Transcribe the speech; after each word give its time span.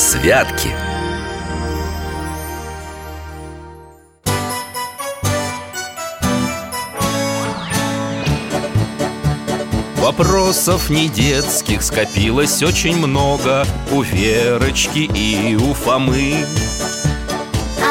Святки. 0.00 0.70
Вопросов 9.98 10.88
не 10.88 11.10
детских 11.10 11.82
скопилось 11.82 12.62
очень 12.62 12.96
много 12.96 13.66
У 13.92 14.00
Верочки 14.00 15.00
и 15.00 15.54
у 15.56 15.74
Фомы. 15.74 16.46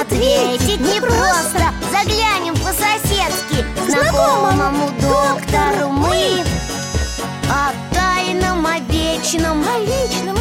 Ответить 0.01 0.79
непросто 0.79 1.71
Заглянем 1.91 2.55
по-соседски 2.55 3.63
Знакомому 3.87 4.89
доктору 4.99 5.89
мы 5.89 6.43
О 7.51 7.71
тайном, 7.93 8.65
о 8.65 8.79
вечном. 8.91 9.63
О 9.63 9.77
личном 9.77 10.18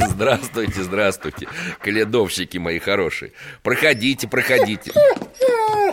Здравствуйте, 0.08 0.82
здравствуйте 0.82 1.48
Каледовщики 1.80 2.58
мои 2.58 2.78
хорошие. 2.78 3.32
Проходите, 3.62 4.28
проходите. 4.28 4.92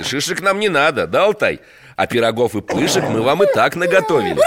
Шишек 0.02 0.42
нам 0.42 0.60
не 0.60 0.70
надо, 0.70 1.08
да, 1.08 1.26
Алтай? 1.26 1.60
А 1.96 2.08
пирогов 2.08 2.56
и 2.56 2.62
пышек 2.62 3.04
мы 3.04 3.22
вам 3.22 3.44
и 3.44 3.54
так 3.54 3.76
наготовили. 3.76 4.34
Ура! 4.34 4.46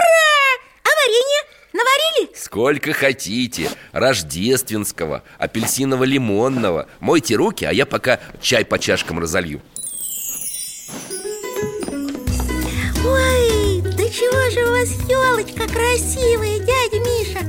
А 0.85 0.89
варенье? 0.89 1.43
Наварили? 1.73 2.37
Сколько 2.37 2.93
хотите. 2.93 3.69
Рождественского, 3.93 5.23
апельсиново-лимонного. 5.39 6.87
Мойте 7.01 7.35
руки, 7.35 7.65
а 7.65 7.73
я 7.73 7.85
пока 7.87 8.21
чай 8.41 8.65
по 8.65 8.79
чашкам 8.79 9.19
разолью 9.19 9.61
чего 14.33 14.51
же 14.51 14.67
у 14.67 14.71
вас 14.71 14.89
елочка 15.09 15.69
красивая, 15.69 16.59
дядя 16.59 16.99
Миша. 17.01 17.41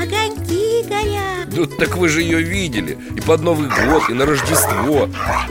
Огоньки 0.00 0.82
горят. 0.88 1.48
Ну 1.52 1.66
так 1.66 1.96
вы 1.96 2.08
же 2.08 2.22
ее 2.22 2.42
видели. 2.42 2.98
И 3.14 3.20
под 3.20 3.42
Новый 3.42 3.68
год, 3.68 4.08
и 4.08 4.14
на 4.14 4.24
Рождество. 4.24 5.08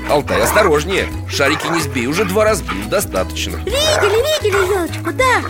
Алтай, 0.09 0.41
осторожнее. 0.41 1.07
Шарики 1.29 1.67
не 1.67 1.81
сбей, 1.81 2.07
уже 2.07 2.25
два 2.25 2.45
разбил, 2.45 2.89
достаточно. 2.89 3.57
Видели, 3.57 4.41
видели 4.41 4.73
елочку, 4.73 5.11
да. 5.11 5.43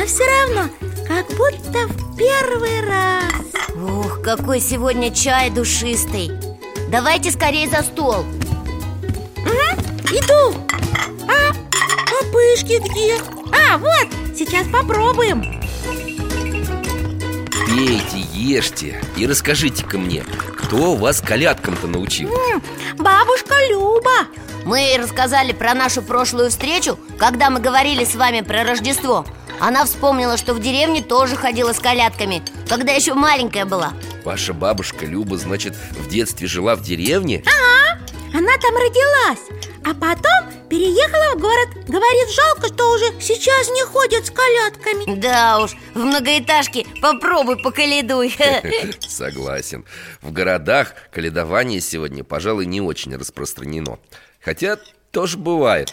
А 0.00 0.06
все 0.06 0.22
равно, 0.24 0.70
как 1.08 1.26
будто 1.36 1.88
в 1.88 2.16
первый 2.16 2.80
раз. 2.86 3.32
Ух, 3.74 4.22
какой 4.22 4.60
сегодня 4.60 5.12
чай 5.12 5.50
душистый. 5.50 6.30
Давайте 6.88 7.32
скорее 7.32 7.68
за 7.68 7.82
стол. 7.82 8.24
Ага, 9.44 9.76
иду. 10.12 10.56
А, 11.28 11.52
а 12.20 12.24
пышки 12.32 12.78
где? 12.80 13.16
А, 13.52 13.78
вот, 13.78 14.08
сейчас 14.36 14.66
попробуем 14.68 15.42
Пейте, 17.66 18.18
ешьте 18.32 19.00
и 19.16 19.26
расскажите-ка 19.26 19.98
мне 19.98 20.24
Кто 20.58 20.94
вас 20.94 21.20
колядкам-то 21.20 21.86
научил? 21.88 22.28
М, 22.32 22.62
Бабушка 22.98 23.54
Люба 23.70 24.28
Мы 24.64 24.94
рассказали 24.98 25.52
про 25.52 25.74
нашу 25.74 26.02
прошлую 26.02 26.50
встречу 26.50 26.98
Когда 27.18 27.50
мы 27.50 27.60
говорили 27.60 28.04
с 28.04 28.14
вами 28.14 28.42
про 28.42 28.62
Рождество 28.64 29.26
Она 29.60 29.84
вспомнила, 29.86 30.36
что 30.36 30.54
в 30.54 30.60
деревне 30.60 31.02
тоже 31.02 31.36
ходила 31.36 31.72
с 31.72 31.80
колядками 31.80 32.42
Когда 32.68 32.92
еще 32.92 33.14
маленькая 33.14 33.64
была 33.64 33.92
Ваша 34.24 34.52
бабушка 34.54 35.04
Люба, 35.04 35.36
значит, 35.36 35.74
в 35.90 36.08
детстве 36.08 36.46
жила 36.46 36.76
в 36.76 36.82
деревне? 36.82 37.42
Она 38.32 38.52
там 38.58 38.74
родилась 38.76 39.48
А 39.84 39.94
потом 39.94 40.63
переехала 40.74 41.36
в 41.36 41.40
город. 41.40 41.68
Говорит, 41.86 42.28
жалко, 42.30 42.66
что 42.66 42.90
уже 42.90 43.20
сейчас 43.20 43.70
не 43.70 43.84
ходят 43.84 44.26
с 44.26 44.30
колядками. 44.30 45.20
Да 45.20 45.60
уж, 45.60 45.70
в 45.94 45.98
многоэтажке 45.98 46.84
попробуй 47.00 47.62
поколедуй 47.62 48.36
Согласен. 49.00 49.84
В 50.20 50.32
городах 50.32 50.94
каледование 51.12 51.80
сегодня, 51.80 52.24
пожалуй, 52.24 52.66
не 52.66 52.80
очень 52.80 53.14
распространено. 53.14 54.00
Хотя 54.40 54.78
тоже 55.12 55.38
бывает. 55.38 55.92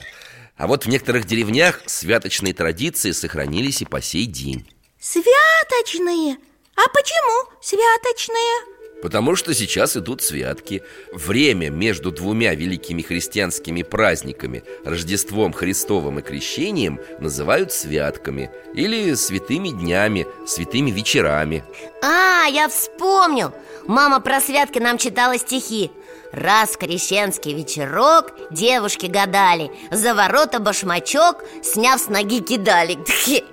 А 0.57 0.65
вот 0.65 0.85
в 0.85 0.89
некоторых 0.89 1.25
деревнях 1.25 1.81
святочные 1.85 2.55
традиции 2.55 3.11
сохранились 3.11 3.83
и 3.83 3.85
по 3.85 4.01
сей 4.01 4.25
день. 4.25 4.67
Святочные? 4.99 6.37
А 6.75 6.89
почему 6.89 7.51
святочные? 7.61 8.70
Потому 9.01 9.35
что 9.35 9.53
сейчас 9.53 9.97
идут 9.97 10.21
святки. 10.21 10.83
Время 11.11 11.69
между 11.69 12.11
двумя 12.11 12.53
великими 12.53 13.01
христианскими 13.01 13.83
праздниками 13.83 14.63
Рождеством 14.85 15.53
Христовым 15.53 16.19
и 16.19 16.21
Крещением 16.21 16.99
Называют 17.19 17.71
святками 17.71 18.51
Или 18.73 19.13
святыми 19.15 19.69
днями, 19.69 20.27
святыми 20.47 20.91
вечерами. 20.91 21.63
А, 22.03 22.45
я 22.45 22.67
вспомнил. 22.67 23.53
Мама 23.87 24.19
про 24.19 24.39
святки 24.39 24.79
нам 24.79 24.97
читала 24.97 25.37
стихи 25.37 25.91
Раз 26.31 26.77
крещенский 26.77 27.53
вечерок 27.53 28.31
девушки 28.51 29.07
гадали 29.07 29.71
За 29.91 30.13
ворота 30.13 30.59
башмачок, 30.59 31.43
сняв 31.61 31.99
с 31.99 32.07
ноги 32.07 32.39
кидали. 32.39 32.97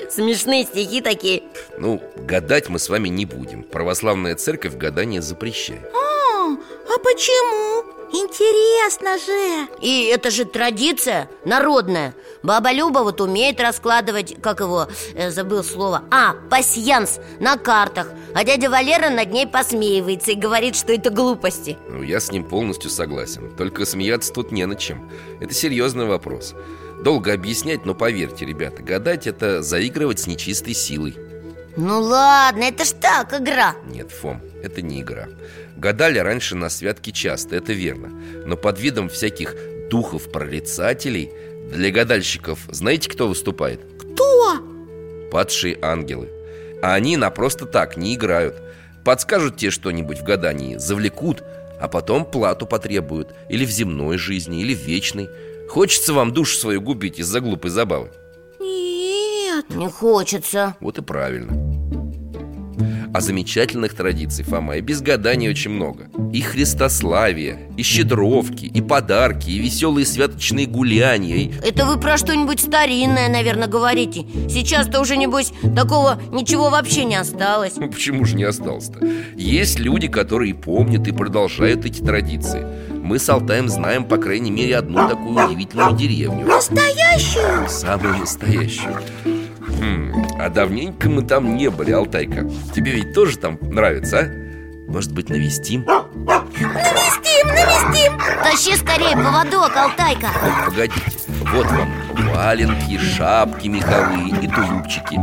Смешные 0.10 0.64
стихи 0.64 1.00
такие. 1.00 1.42
Ну, 1.78 2.00
гадать 2.16 2.68
мы 2.68 2.78
с 2.78 2.88
вами 2.88 3.08
не 3.08 3.24
будем. 3.24 3.62
Православная 3.64 4.36
церковь 4.36 4.76
гадание 4.76 5.22
запрещает. 5.22 5.90
А, 5.92 6.52
а 6.94 6.98
почему? 6.98 7.97
Интересно 8.10 9.18
же. 9.18 9.68
И 9.80 10.04
это 10.06 10.30
же 10.30 10.44
традиция 10.44 11.28
народная. 11.44 12.14
Баба 12.42 12.72
Люба 12.72 13.00
вот 13.00 13.20
умеет 13.20 13.60
раскладывать, 13.60 14.40
как 14.40 14.60
его, 14.60 14.88
э, 15.14 15.30
забыл 15.30 15.62
слово. 15.62 16.04
А, 16.10 16.34
пасьянс 16.50 17.20
на 17.38 17.56
картах. 17.56 18.08
А 18.34 18.44
дядя 18.44 18.70
Валера 18.70 19.10
над 19.10 19.30
ней 19.30 19.46
посмеивается 19.46 20.32
и 20.32 20.36
говорит, 20.36 20.76
что 20.76 20.92
это 20.92 21.10
глупости. 21.10 21.76
Ну, 21.90 22.02
я 22.02 22.20
с 22.20 22.32
ним 22.32 22.44
полностью 22.44 22.90
согласен. 22.90 23.54
Только 23.56 23.84
смеяться 23.84 24.32
тут 24.32 24.52
не 24.52 24.64
над 24.64 24.78
чем. 24.78 25.10
Это 25.40 25.52
серьезный 25.52 26.06
вопрос. 26.06 26.54
Долго 27.02 27.32
объяснять, 27.32 27.84
но 27.84 27.94
поверьте, 27.94 28.44
ребята 28.46 28.82
Гадать– 28.82 29.26
это 29.26 29.62
заигрывать 29.62 30.18
с 30.18 30.26
нечистой 30.26 30.74
силой. 30.74 31.16
Ну 31.76 32.00
ладно, 32.00 32.64
это 32.64 32.84
ж 32.84 32.90
так, 33.00 33.32
игра. 33.38 33.76
Нет, 33.86 34.10
Фом, 34.10 34.40
это 34.64 34.82
не 34.82 35.02
игра 35.02 35.28
Гадали 35.78 36.18
раньше 36.18 36.56
на 36.56 36.70
святке 36.70 37.12
часто, 37.12 37.54
это 37.54 37.72
верно. 37.72 38.10
Но 38.44 38.56
под 38.56 38.80
видом 38.80 39.08
всяких 39.08 39.54
духов-прорицателей 39.88 41.30
Для 41.72 41.92
гадальщиков 41.92 42.58
знаете, 42.68 43.08
кто 43.08 43.28
выступает? 43.28 43.80
Кто? 43.96 44.56
Падшие 45.30 45.78
ангелы. 45.80 46.28
А 46.82 46.94
они 46.94 47.16
на 47.16 47.30
просто 47.30 47.64
так 47.64 47.96
не 47.96 48.16
играют. 48.16 48.60
Подскажут 49.04 49.56
тебе 49.56 49.70
что-нибудь 49.70 50.18
в 50.18 50.24
гадании, 50.24 50.76
завлекут 50.78 51.44
А 51.80 51.86
потом 51.86 52.24
плату 52.24 52.66
потребуют. 52.66 53.28
Или 53.48 53.64
в 53.64 53.70
земной 53.70 54.18
жизни, 54.18 54.62
или 54.62 54.74
в 54.74 54.80
вечной. 54.80 55.28
Хочется 55.68 56.12
вам 56.12 56.32
душу 56.32 56.56
свою 56.56 56.80
губить 56.80 57.20
из-за 57.20 57.40
глупой 57.40 57.70
забавы? 57.70 58.10
Нет. 58.58 59.66
Не 59.70 59.88
хочется. 59.88 60.74
Вот 60.80 60.98
и 60.98 61.02
правильно 61.02 61.77
а 63.12 63.20
замечательных 63.20 63.94
традиций, 63.94 64.44
Фома, 64.44 64.76
и 64.76 64.80
без 64.80 65.00
гадания 65.00 65.50
очень 65.50 65.70
много. 65.70 66.08
И 66.32 66.40
христославие, 66.40 67.70
и 67.76 67.82
щедровки, 67.82 68.66
и 68.66 68.80
подарки, 68.80 69.50
и 69.50 69.58
веселые 69.58 70.06
святочные 70.06 70.66
гуляния 70.66 71.36
и... 71.36 71.52
Это 71.66 71.86
вы 71.86 71.98
про 71.98 72.16
что-нибудь 72.16 72.60
старинное, 72.60 73.28
наверное, 73.28 73.68
говорите. 73.68 74.26
Сейчас-то 74.48 75.00
уже, 75.00 75.16
небось, 75.16 75.52
такого 75.74 76.20
ничего 76.32 76.70
вообще 76.70 77.04
не 77.04 77.16
осталось. 77.16 77.74
Ну 77.76 77.88
почему 77.92 78.24
же 78.24 78.36
не 78.36 78.44
осталось-то? 78.44 79.04
Есть 79.36 79.78
люди, 79.78 80.08
которые 80.08 80.54
помнят 80.54 81.06
и 81.08 81.12
продолжают 81.12 81.84
эти 81.84 82.00
традиции. 82.00 82.66
Мы 82.90 83.18
с 83.18 83.28
Алтаем 83.28 83.68
знаем, 83.68 84.04
по 84.04 84.18
крайней 84.18 84.50
мере, 84.50 84.76
одну 84.76 85.08
такую 85.08 85.46
удивительную 85.46 85.96
деревню. 85.96 86.46
Настоящую? 86.46 87.68
Самую 87.68 88.18
настоящую. 88.18 88.98
Хм, 89.80 90.26
а 90.38 90.48
давненько 90.48 91.08
мы 91.08 91.22
там 91.22 91.56
не 91.56 91.68
были, 91.68 91.92
Алтайка. 91.92 92.48
Тебе 92.74 92.92
ведь 92.92 93.12
тоже 93.14 93.38
там 93.38 93.58
нравится, 93.60 94.20
а? 94.20 94.48
Может 94.90 95.12
быть, 95.12 95.28
навестим? 95.28 95.84
Навестим, 95.84 97.46
навестим! 97.48 98.18
Тащи 98.42 98.74
скорее 98.76 99.14
поводок, 99.16 99.76
Алтайка! 99.76 100.28
Погодите, 100.64 101.02
вот 101.52 101.66
вам 101.66 101.92
валенки, 102.32 102.98
шапки 102.98 103.68
меховые 103.68 104.28
и 104.28 104.48
тулупчики. 104.48 105.20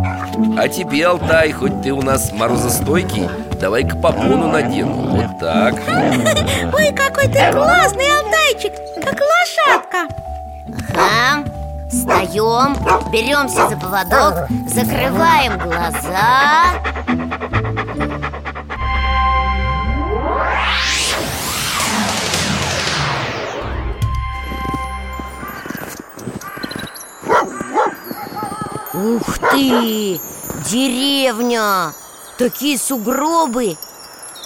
А 0.59 0.67
тебе, 0.67 1.07
Алтай, 1.07 1.51
хоть 1.51 1.81
ты 1.81 1.91
у 1.91 2.01
нас 2.01 2.31
морозостойкий 2.31 3.27
Давай-ка 3.59 3.95
попону 3.95 4.51
надену, 4.51 5.15
вот 5.15 5.39
так. 5.39 5.73
Ой, 6.73 6.93
какой 6.93 7.27
ты 7.27 7.51
классный, 7.51 8.05
Алтайчик! 8.19 8.73
Как 9.03 9.19
лошадка! 9.19 10.07
Ага 10.93 11.64
Встаем, 11.87 12.75
беремся 13.11 13.69
за 13.69 13.77
поводок, 13.77 14.47
закрываем 14.67 15.59
глаза 15.59 16.65
Ух 28.93 29.37
ты! 29.51 30.19
Деревня! 30.69 31.93
Такие 32.39 32.79
сугробы! 32.79 33.77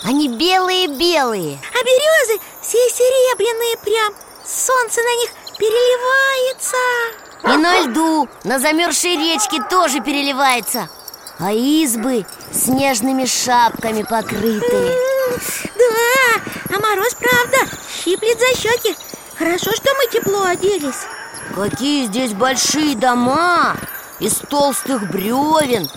Они 0.04 0.28
белые-белые 0.28 1.58
А 1.74 1.84
березы 1.84 2.42
все 2.62 2.78
серебряные 2.90 3.78
прям 3.78 4.14
Солнце 4.46 5.02
на 5.02 5.16
них 5.22 5.30
переливается 5.58 6.78
И 7.44 7.58
на 7.58 7.82
льду, 7.82 8.28
на 8.44 8.60
замерзшей 8.60 9.16
речке 9.16 9.62
тоже 9.70 10.02
переливается. 10.02 10.90
А 11.40 11.54
избы 11.54 12.26
снежными 12.52 13.26
шапками 13.26 14.04
покрыты 14.04 14.94
Да, 15.76 16.76
а 16.76 16.80
мороз 16.80 17.16
правда 17.16 17.58
щиплет 18.04 18.38
за 18.40 18.60
щеки. 18.60 18.96
Хорошо, 19.38 19.72
что 19.72 19.90
мы 19.96 20.12
тепло 20.12 20.44
оделись. 20.44 21.08
Какие 21.56 22.08
здесь 22.08 22.34
большие 22.34 22.96
дома! 22.96 23.78
Из 24.20 24.36
толстых 24.36 25.10
бревен 25.10 25.88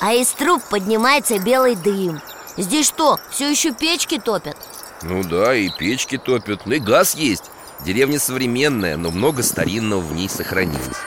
А 0.00 0.12
из 0.12 0.28
труб 0.28 0.62
поднимается 0.64 1.38
белый 1.38 1.76
дым. 1.76 2.20
Здесь 2.58 2.86
что, 2.86 3.18
все 3.30 3.50
еще 3.50 3.72
печки 3.72 4.18
топят? 4.18 4.56
Ну 5.02 5.24
да, 5.24 5.54
и 5.54 5.70
печки 5.70 6.18
топят, 6.18 6.66
ну 6.66 6.74
и 6.74 6.78
газ 6.78 7.14
есть 7.14 7.44
Деревня 7.84 8.18
современная, 8.18 8.96
но 8.96 9.10
много 9.10 9.42
старинного 9.42 10.00
в 10.00 10.12
ней 10.12 10.28
сохранилось. 10.28 10.98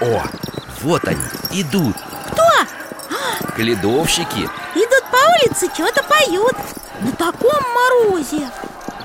О, 0.00 0.22
вот 0.82 1.04
они, 1.06 1.20
идут. 1.50 1.96
Кто? 2.32 2.44
Каледовщики. 3.56 4.48
Идут 4.74 5.04
по 5.10 5.48
улице, 5.48 5.68
что-то 5.74 6.02
поют. 6.04 6.56
На 7.00 7.12
таком 7.12 7.62
морозе. 7.74 8.48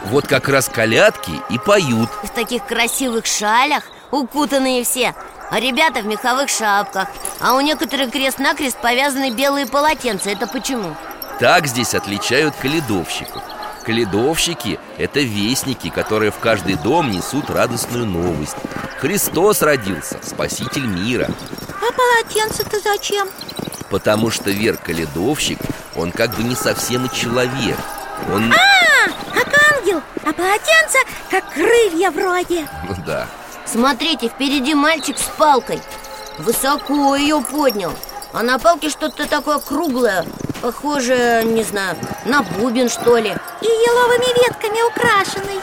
Вот 0.05 0.27
как 0.27 0.49
раз 0.49 0.69
колядки 0.69 1.31
и 1.49 1.57
поют. 1.57 2.09
В 2.23 2.29
таких 2.29 2.65
красивых 2.67 3.25
шалях, 3.25 3.83
укутанные 4.11 4.83
все. 4.83 5.15
А 5.49 5.59
ребята 5.59 6.01
в 6.01 6.05
меховых 6.05 6.49
шапках. 6.49 7.07
А 7.39 7.55
у 7.55 7.61
некоторых 7.61 8.11
крест-накрест 8.11 8.77
повязаны 8.77 9.31
белые 9.31 9.65
полотенца. 9.65 10.29
Это 10.29 10.45
почему? 10.45 10.95
Так 11.39 11.65
здесь 11.65 11.95
отличают 11.95 12.55
каледовщиков 12.55 13.41
Каледовщики– 13.85 14.79
это 14.97 15.19
вестники, 15.19 15.89
которые 15.89 16.31
в 16.31 16.39
каждый 16.39 16.75
дом 16.75 17.11
несут 17.11 17.49
радостную 17.49 18.05
новость. 18.05 18.55
Христос 18.99 19.61
родился, 19.61 20.19
спаситель 20.23 20.85
мира 20.87 21.29
А 21.69 21.91
полотенце-то 21.93 22.79
зачем? 22.79 23.27
Потому 23.91 24.31
что 24.31 24.49
Вер 24.49 24.77
Каледовщик, 24.77 25.59
он 25.95 26.11
как 26.11 26.35
бы 26.35 26.43
не 26.43 26.55
совсем 26.55 27.05
и 27.05 27.15
человек. 27.15 27.77
Он, 28.33 28.51
А, 28.51 29.09
как 29.31 29.47
ангел 29.77 30.01
А 30.23 30.33
полотенце 30.33 30.97
как 31.29 31.53
крылья 31.53 32.09
вроде 32.09 32.67
ну 32.87 32.95
да. 33.05 33.27
Смотрите, 33.65 34.29
впереди 34.29 34.73
мальчик 34.73 35.17
с 35.17 35.29
палкой. 35.37 35.79
Высоко 36.39 37.15
ее 37.15 37.41
поднял. 37.41 37.93
А 38.33 38.41
на 38.43 38.57
палке 38.57 38.89
что-то 38.89 39.27
такое 39.27 39.59
круглое 39.59 40.25
Похоже, 40.65 41.43
не 41.45 41.63
знаю, 41.63 41.95
на 42.25 42.41
бубен 42.41 42.89
что 42.89 43.17
ли. 43.17 43.29
И 43.61 43.65
еловыми 43.65 44.47
ветками 44.47 44.81
украшенный. 44.89 45.61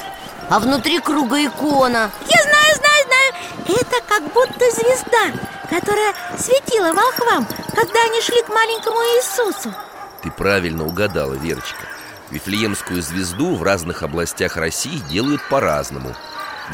А 0.49 0.61
внутри 0.61 1.01
круга 1.01 1.45
икона. 1.45 2.13
Я 2.29 2.43
знаю, 2.45 2.77
знаю, 2.77 3.05
знаю. 3.09 3.81
Это 3.81 3.97
как 4.07 4.23
будто 4.33 4.71
звезда 4.71 5.41
Которая 5.69 6.15
светила 6.39 6.93
волхвам 6.93 7.49
Когда 7.75 8.01
они 8.05 8.21
шли 8.21 8.43
к 8.43 8.49
маленькому 8.49 8.97
Иисусу. 8.99 9.75
Ты 10.23 10.31
правильно 10.31 10.87
угадала, 10.87 11.35
Верочка. 11.35 11.85
Вифлеемскую 12.31 13.03
звезду 13.03 13.57
в 13.57 13.65
разных 13.65 14.05
областях 14.05 14.57
России 14.57 15.03
делают 15.11 15.43
по-разному. 15.49 16.15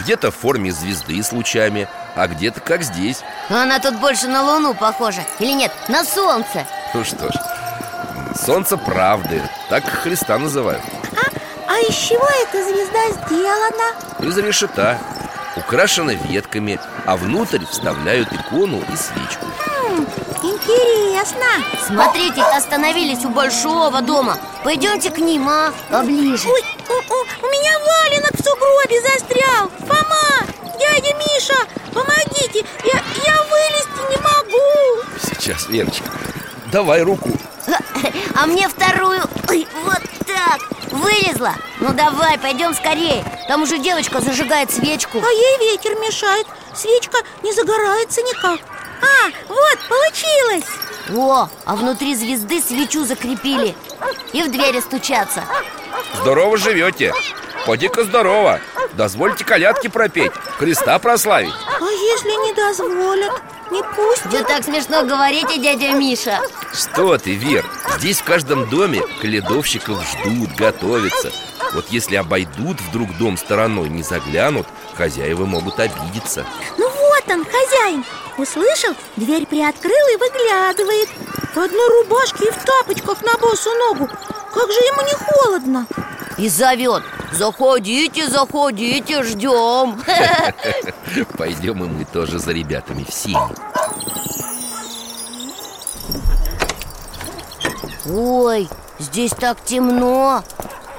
Где-то 0.01 0.31
в 0.31 0.37
форме 0.37 0.71
звезды 0.71 1.23
с 1.23 1.33
лучами, 1.33 1.89
а 2.15 2.29
где-то 2.29 2.61
как 2.61 2.83
здесь. 2.83 3.23
Она 3.49 3.79
тут 3.79 3.99
больше 3.99 4.29
на 4.29 4.43
Луну 4.43 4.75
похожа 4.75 5.23
Или 5.39 5.53
нет, 5.53 5.73
на 5.89 6.05
Солнце. 6.05 6.67
Ну 6.93 7.05
что 7.05 7.33
ж, 7.33 7.35
солнце 8.45 8.77
правды, 8.77 9.43
так 9.69 9.85
Христа 9.85 10.39
называют. 10.39 10.83
А 11.67 11.79
из 11.81 11.95
чего 11.95 12.27
эта 12.45 12.65
звезда 12.65 13.27
сделана? 13.27 14.29
Из 14.31 14.37
решета 14.39 14.99
Украшена 15.57 16.13
ветками, 16.15 16.79
а 17.05 17.17
внутрь 17.17 17.65
вставляют 17.69 18.33
икону 18.33 18.79
и 18.93 18.97
свечку. 18.97 19.47
М, 19.89 20.07
Интересно. 20.43 21.47
Смотрите, 21.85 22.43
остановились 22.43 23.25
у 23.25 23.31
большого 23.31 24.01
дома. 24.03 24.39
Пойдемте 24.63 25.11
к 25.11 25.19
ним, 25.19 25.49
а? 25.49 25.73
Поближе. 25.91 26.49
Ой, 26.49 26.63
у, 26.89 26.93
у- 26.93 27.47
у 27.47 27.51
меня 27.51 27.73
валенок 27.81 28.33
в 28.35 28.45
сугробе 28.45 29.01
застрял. 29.03 29.69
Фома, 29.81 30.47
дядя 30.79 31.15
Миша, 31.17 31.57
помогите. 31.93 32.65
Я, 32.85 33.03
я 33.25 33.43
вылезти 33.43 34.11
не 34.11 34.17
могу. 34.17 35.03
Сейчас, 35.21 35.67
Верочка, 35.69 36.09
давай 36.71 37.03
руку 37.03 37.31
А 38.35 38.47
мне 38.47 38.69
вторую. 38.69 39.23
Ой, 39.49 39.67
вот 39.85 40.01
так. 40.27 40.61
Вылезла. 40.93 41.55
Ну 41.81 41.93
давай, 41.93 42.39
пойдем 42.39 42.75
скорее. 42.75 43.25
Там 43.49 43.63
уже 43.63 43.79
девочка 43.79 44.21
зажигает 44.21 44.71
свечку. 44.71 45.19
А 45.19 45.31
ей 45.31 45.73
ветер 45.73 45.95
мешает. 45.97 46.47
Свечка 46.75 47.19
не 47.43 47.53
загорается 47.53 48.23
никак. 48.23 48.61
А, 49.01 49.31
вот, 49.49 49.79
получилось. 49.89 50.65
О, 51.17 51.49
а 51.65 51.77
внутри 51.77 52.15
звезды 52.15 52.61
свечу 52.61 53.05
закрепили. 53.05 53.75
И 54.33 54.43
в 54.43 54.51
двери 54.51 54.81
стучатся. 54.81 55.45
Здорово 56.21 56.57
живете. 56.57 57.15
Поди-ка 57.67 58.05
здорово. 58.05 58.61
Дозвольте 58.95 59.45
колядки 59.45 59.89
пропеть, 59.89 60.33
Христа 60.59 60.99
прославить. 60.99 61.53
А 61.81 61.85
если 61.85 62.47
не 62.47 62.55
дозволят? 62.55 63.43
Не 63.71 63.83
пустят? 63.83 64.33
Вы 64.33 64.45
так 64.45 64.65
смешно 64.65 65.05
говорите, 65.05 65.59
дядя 65.59 65.93
Миша. 65.93 66.41
Что 66.73 67.19
ты, 67.19 67.35
Вер, 67.35 67.65
здесь 67.99 68.21
в 68.21 68.25
каждом 68.25 68.69
доме 68.69 69.03
каледовщиков 69.21 70.03
ждут, 70.05 70.51
готовятся. 70.57 71.31
Вот 71.75 71.87
если 71.91 72.17
обойдут 72.17 72.81
вдруг 72.81 73.17
дом 73.19 73.37
стороной, 73.37 73.89
не 73.91 74.03
заглянут 74.03 74.67
Хозяева 74.99 75.45
могут 75.45 75.79
обидеться. 75.79 76.45
Ну 76.77 76.89
вот 76.89 77.25
он, 77.29 77.45
хозяин. 77.45 78.05
Услышал, 78.37 78.95
дверь 79.17 79.47
приоткрыл 79.47 79.93
и 79.93 80.17
выглядывает. 80.17 81.09
В 81.55 81.59
одной 81.59 81.89
рубашке 81.89 82.47
и 82.47 82.51
в 82.51 82.65
тапочках 82.65 83.23
на 83.23 83.39
босу 83.39 83.71
ногу. 83.75 84.09
Как 84.09 84.73
же 84.73 84.81
ему 84.81 85.03
не 85.03 85.15
холодно. 85.15 85.87
И 86.37 86.49
зовет 86.49 87.05
Заходите, 87.33 88.27
заходите, 88.29 89.23
ждем. 89.23 90.01
Пойдем 91.39 91.85
и 91.85 91.89
мы 91.89 92.05
тоже 92.05 92.39
за 92.39 92.53
ребятами 92.53 93.05
в 93.05 93.13
сени 93.13 93.37
Ой, 98.11 98.69
здесь 98.99 99.33
так 99.33 99.63
темно. 99.65 100.43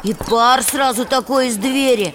И 0.03 0.13
пар 0.13 0.61
сразу 0.63 1.05
такой 1.05 1.47
из 1.47 1.57
двери. 1.57 2.13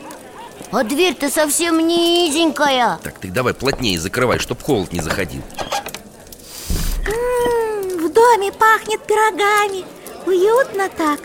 А 0.71 0.83
дверь-то 0.85 1.30
совсем 1.30 1.87
низенькая. 1.87 2.99
Так, 3.02 3.18
ты 3.18 3.28
давай 3.30 3.54
плотнее 3.54 3.99
закрывай, 3.99 4.38
чтоб 4.38 4.62
холод 4.62 4.92
не 4.92 5.00
заходил. 5.00 5.42
М, 7.06 7.99
В 8.06 8.12
доме 8.12 8.52
пахнет 8.52 9.02
пирогами. 9.02 9.85
Уютно 10.26 10.88
так 10.88 11.21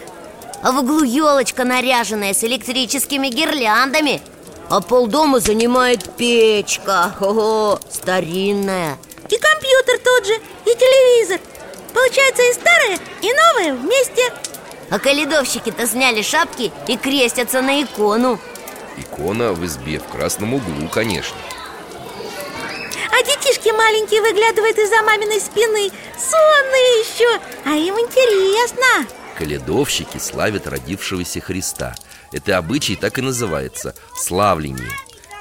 А 0.61 0.71
в 0.71 0.79
углу 0.79 1.03
елочка 1.03 1.63
наряженная 1.63 2.33
с 2.33 2.43
электрическими 2.43 3.27
гирляндами. 3.27 4.21
А 4.69 4.81
полдома 4.81 5.39
занимает 5.39 6.03
печка. 6.15 7.15
Ого, 7.21 7.79
старинная. 7.89 8.97
И 9.29 9.37
компьютер 9.37 9.99
тот 10.03 10.25
же, 10.25 10.33
и 10.33 10.75
телевизор. 10.75 11.39
Получается 11.93 12.43
и 12.43 12.53
старое, 12.53 12.99
и 13.21 13.31
новое 13.33 13.73
вместе. 13.73 14.33
А 14.89 14.99
каледовщики-то 14.99 15.87
сняли 15.87 16.21
шапки 16.21 16.71
и 16.87 16.97
крестятся 16.97 17.61
на 17.61 17.81
икону. 17.81 18.39
Икона 18.97 19.53
в 19.53 19.65
избе 19.65 19.99
в 19.99 20.07
красном 20.07 20.55
углу, 20.55 20.87
конечно. 20.91 21.37
А 23.11 23.23
детишки 23.23 23.69
маленькие 23.69 24.21
выглядывают 24.21 24.77
из-за 24.77 25.01
маминой 25.03 25.39
спины. 25.39 25.91
Сонные 26.17 26.99
еще, 26.99 27.39
а 27.65 27.71
им 27.71 27.95
интересно 27.95 29.18
Каледовщики 29.39 30.17
славят 30.17 30.67
родившегося 30.67 31.39
Христа. 31.39 31.95
Это 32.33 32.57
обычай 32.57 32.97
так 32.97 33.19
и 33.19 33.21
называется– 33.21 33.95
славление. 34.13 34.91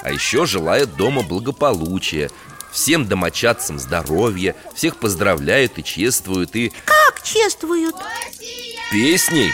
А 0.03 0.13
еще 0.13 0.47
желают 0.47 0.95
дома 0.95 1.23
благополучия 1.23 2.31
Всем 2.71 3.09
домочадцам 3.09 3.81
здоровья 3.81 4.55
Всех 4.73 4.99
поздравляют 4.99 5.79
и 5.79 5.83
чествуют 5.83 6.55
И 6.55 6.73
Как 6.85 7.21
чествуют? 7.25 7.97
песней. 8.93 9.51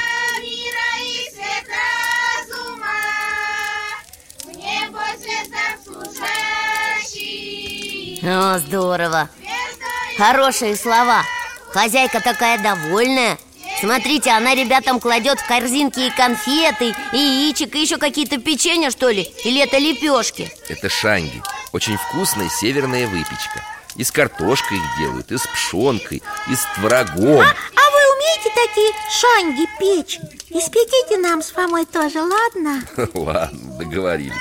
О, 8.22 8.58
здорово. 8.58 9.30
Хорошие 10.18 10.76
слова. 10.76 11.22
Хозяйка 11.72 12.20
такая 12.20 12.58
довольная 12.62 13.38
Смотрите, 13.84 14.30
она 14.30 14.54
ребятам 14.54 14.98
кладет 14.98 15.38
в 15.40 15.46
корзинки 15.46 16.00
и 16.00 16.10
конфеты, 16.10 16.94
и 17.12 17.18
яичек, 17.18 17.74
и 17.74 17.82
еще 17.82 17.98
какие-то 17.98 18.38
печенья, 18.38 18.90
что 18.90 19.10
ли? 19.10 19.30
Или 19.44 19.60
это 19.60 19.76
лепешки 19.76 20.50
Это 20.70 20.88
шанги. 20.88 21.42
Очень 21.72 21.98
вкусная 21.98 22.48
северная 22.48 23.06
выпечка. 23.06 23.62
И 23.96 24.02
с 24.02 24.10
картошкой 24.10 24.78
их 24.78 24.84
делают, 24.98 25.30
и 25.32 25.36
с 25.36 25.46
пшенкой, 25.46 26.22
и 26.50 26.54
с 26.56 26.66
творогом. 26.74 27.42
А 27.42 27.90
вы 27.90 28.00
умеете 28.16 28.50
такие 28.54 28.90
шанги 29.20 29.68
печь? 29.78 30.18
Испеките 30.48 31.18
нам 31.18 31.42
с 31.42 31.50
Фомой 31.50 31.84
тоже, 31.84 32.22
ладно? 32.22 32.82
Ладно, 33.12 33.76
договорились 33.76 34.32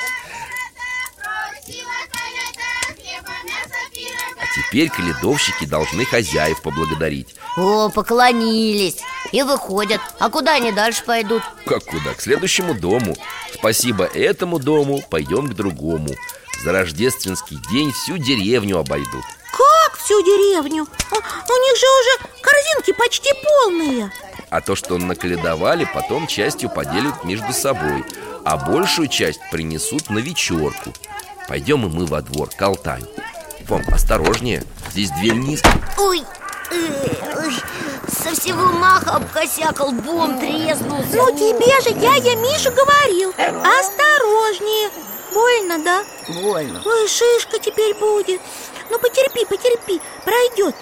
теперь 4.74 4.89
каледовщики 4.89 5.65
должны 5.65 6.03
хозяев 6.03 6.60
поблагодарить. 6.63 7.36
О, 7.58 7.89
поклонились. 7.89 8.98
И 9.32 9.44
выходят. 9.44 10.01
А 10.18 10.32
куда 10.32 10.56
они 10.56 10.72
дальше 10.72 11.03
пойдут? 11.06 11.44
Как 11.68 11.86
куда? 11.86 12.15
К 12.15 12.22
следующему 12.22 12.74
дому. 12.74 13.15
Спасибо 13.53 14.06
этому 14.06 14.58
дому, 14.58 15.03
пойдем 15.12 15.48
к 15.48 15.53
другому. 15.53 16.10
За 16.63 16.72
рождественский 16.72 17.60
день 17.72 17.92
всю 17.92 18.18
деревню 18.18 18.80
обойдут 18.80 19.24
Как 19.51 19.98
всю 20.00 20.20
деревню? 20.24 20.84
У, 20.84 21.15
у 21.15 21.18
них 21.18 21.77
же 21.77 21.86
уже 22.00 22.30
корзинки 22.42 22.94
почти 22.98 23.30
полные. 23.44 24.12
А 24.50 24.60
то, 24.60 24.75
что 24.75 24.98
наколедовали, 24.98 25.88
потом 25.94 26.25
частью 26.25 26.70
поделят 26.72 27.24
между 27.24 27.53
собой. 27.53 28.03
А 28.44 28.58
большую 28.58 29.08
часть 29.08 29.39
принесут 29.51 30.10
на 30.10 30.18
вечерку. 30.18 30.94
Пойдем 31.48 31.86
и 31.86 31.89
мы 31.89 32.08
во 32.08 32.24
двор, 32.24 32.50
к 32.50 32.56
Фом, 33.67 33.82
осторожнее, 33.93 34.63
здесь 34.91 35.10
дверь 35.12 35.36
низкая 35.36 35.74
Ой, 35.98 36.22
э, 36.72 36.75
ой, 37.38 37.53
со 38.08 38.32
всего 38.36 38.65
маха 38.74 39.15
обкосякал, 39.15 39.91
бом 39.91 40.38
треснулся 40.39 41.15
Ну 41.15 41.32
тебе 41.32 41.82
же 41.82 41.93
дядя 41.98 42.36
Миша 42.36 42.72
говорил. 42.72 43.29
Осторожнее. 43.29 44.89
Больно, 45.34 45.84
да? 45.84 46.03
Больно. 46.41 46.82
Ой, 46.86 47.08
шишка 47.08 47.58
теперь 47.60 47.96
будет. 47.96 48.41
Ну 48.89 49.00
потерпи, 49.00 49.46
потерпи, 49.46 50.01
пройдет. 50.25 50.75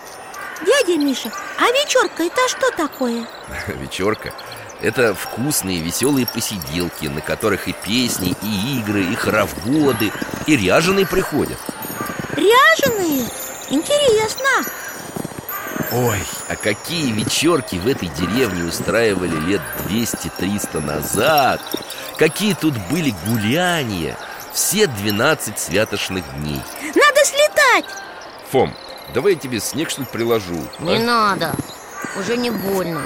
Дядя 0.66 0.98
Миша, 0.98 1.32
а 1.58 1.72
вечерка 1.72 2.24
это 2.24 2.48
что 2.48 2.72
такое? 2.72 3.28
Вечерка 3.68 4.34
это 4.82 5.14
вкусные, 5.14 5.80
веселые 5.80 6.26
посиделки, 6.26 7.06
на 7.06 7.22
которых 7.22 7.68
и 7.68 7.74
песни, 7.74 8.36
и 8.42 8.80
игры, 8.80 9.04
и 9.04 9.16
хороводы, 9.16 10.12
и 10.48 10.56
ряженые 10.58 11.06
приходят 11.06 11.58
Ряженые? 12.36 13.28
Интересно. 13.70 14.50
Ой, 15.92 16.20
а 16.48 16.56
какие 16.56 17.12
вечерки 17.12 17.76
в 17.76 17.88
этой 17.88 18.08
деревне 18.10 18.64
устраивали 18.64 19.36
лет 19.50 19.62
200-300 19.90 20.80
назад? 20.80 21.62
Какие 22.18 22.54
тут 22.54 22.76
были 22.90 23.14
гуляния? 23.26 24.18
Все 24.54 24.88
12 24.88 25.60
святошных 25.60 26.24
дней. 26.38 26.62
Надо 26.82 27.26
слетать. 27.26 27.86
Фом, 28.52 28.74
давай 29.14 29.34
я 29.34 29.40
тебе 29.40 29.60
снег 29.60 29.90
что-то 29.90 30.10
приложу 30.10 30.66
Не 30.80 30.98
а? 30.98 31.00
надо, 31.00 31.56
уже 32.18 32.38
не 32.38 32.52
больно. 32.52 33.02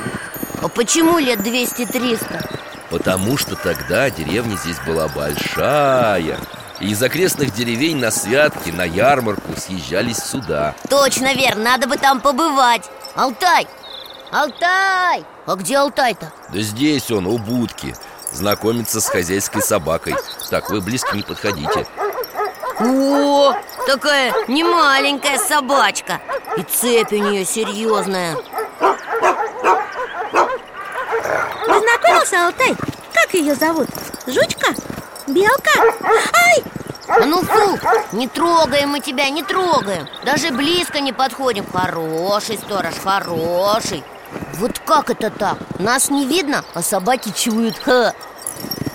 А 0.61 0.67
почему 0.67 1.17
лет 1.19 1.39
200-300? 1.39 2.59
Потому 2.89 3.37
что 3.37 3.55
тогда 3.55 4.09
деревня 4.09 4.57
здесь 4.57 4.77
была 4.85 5.07
большая 5.07 6.39
И 6.79 6.89
из 6.89 7.01
окрестных 7.01 7.53
деревень 7.53 7.97
на 7.97 8.11
святки, 8.11 8.69
на 8.69 8.83
ярмарку 8.83 9.57
съезжались 9.57 10.17
сюда 10.17 10.75
Точно, 10.89 11.33
Вер, 11.33 11.55
надо 11.55 11.87
бы 11.87 11.97
там 11.97 12.19
побывать 12.19 12.83
Алтай! 13.15 13.67
Алтай! 14.31 15.25
А 15.45 15.55
где 15.55 15.77
Алтай-то? 15.77 16.33
Да 16.49 16.59
здесь 16.59 17.09
он, 17.11 17.27
у 17.27 17.37
будки 17.37 17.95
Знакомиться 18.31 18.99
с 18.99 19.07
хозяйской 19.07 19.61
собакой 19.61 20.15
Так, 20.49 20.69
вы 20.69 20.81
близко 20.81 21.15
не 21.15 21.23
подходите 21.23 21.87
О, 22.79 23.53
такая 23.87 24.33
немаленькая 24.47 25.37
собачка 25.37 26.19
И 26.57 26.63
цепь 26.63 27.13
у 27.13 27.17
нее 27.17 27.45
серьезная 27.45 28.35
Познакомился, 31.65 32.45
Алтай? 32.45 32.75
Как 33.13 33.33
ее 33.33 33.55
зовут? 33.55 33.87
Жучка? 34.27 34.73
Белка? 35.27 35.71
Ай! 36.03 36.63
А 37.07 37.25
ну 37.25 37.41
фу, 37.43 37.79
не 38.13 38.27
трогаем 38.27 38.89
мы 38.89 38.99
тебя, 38.99 39.29
не 39.29 39.43
трогаем 39.43 40.07
Даже 40.25 40.51
близко 40.51 40.99
не 40.99 41.13
подходим 41.13 41.65
Хороший 41.71 42.57
сторож, 42.57 42.95
хороший 43.03 44.03
Вот 44.55 44.79
как 44.79 45.11
это 45.11 45.29
так? 45.29 45.57
Нас 45.79 46.09
не 46.09 46.25
видно, 46.25 46.63
а 46.73 46.81
собаки 46.81 47.31
чуют 47.35 47.77
Ха. 47.77 48.13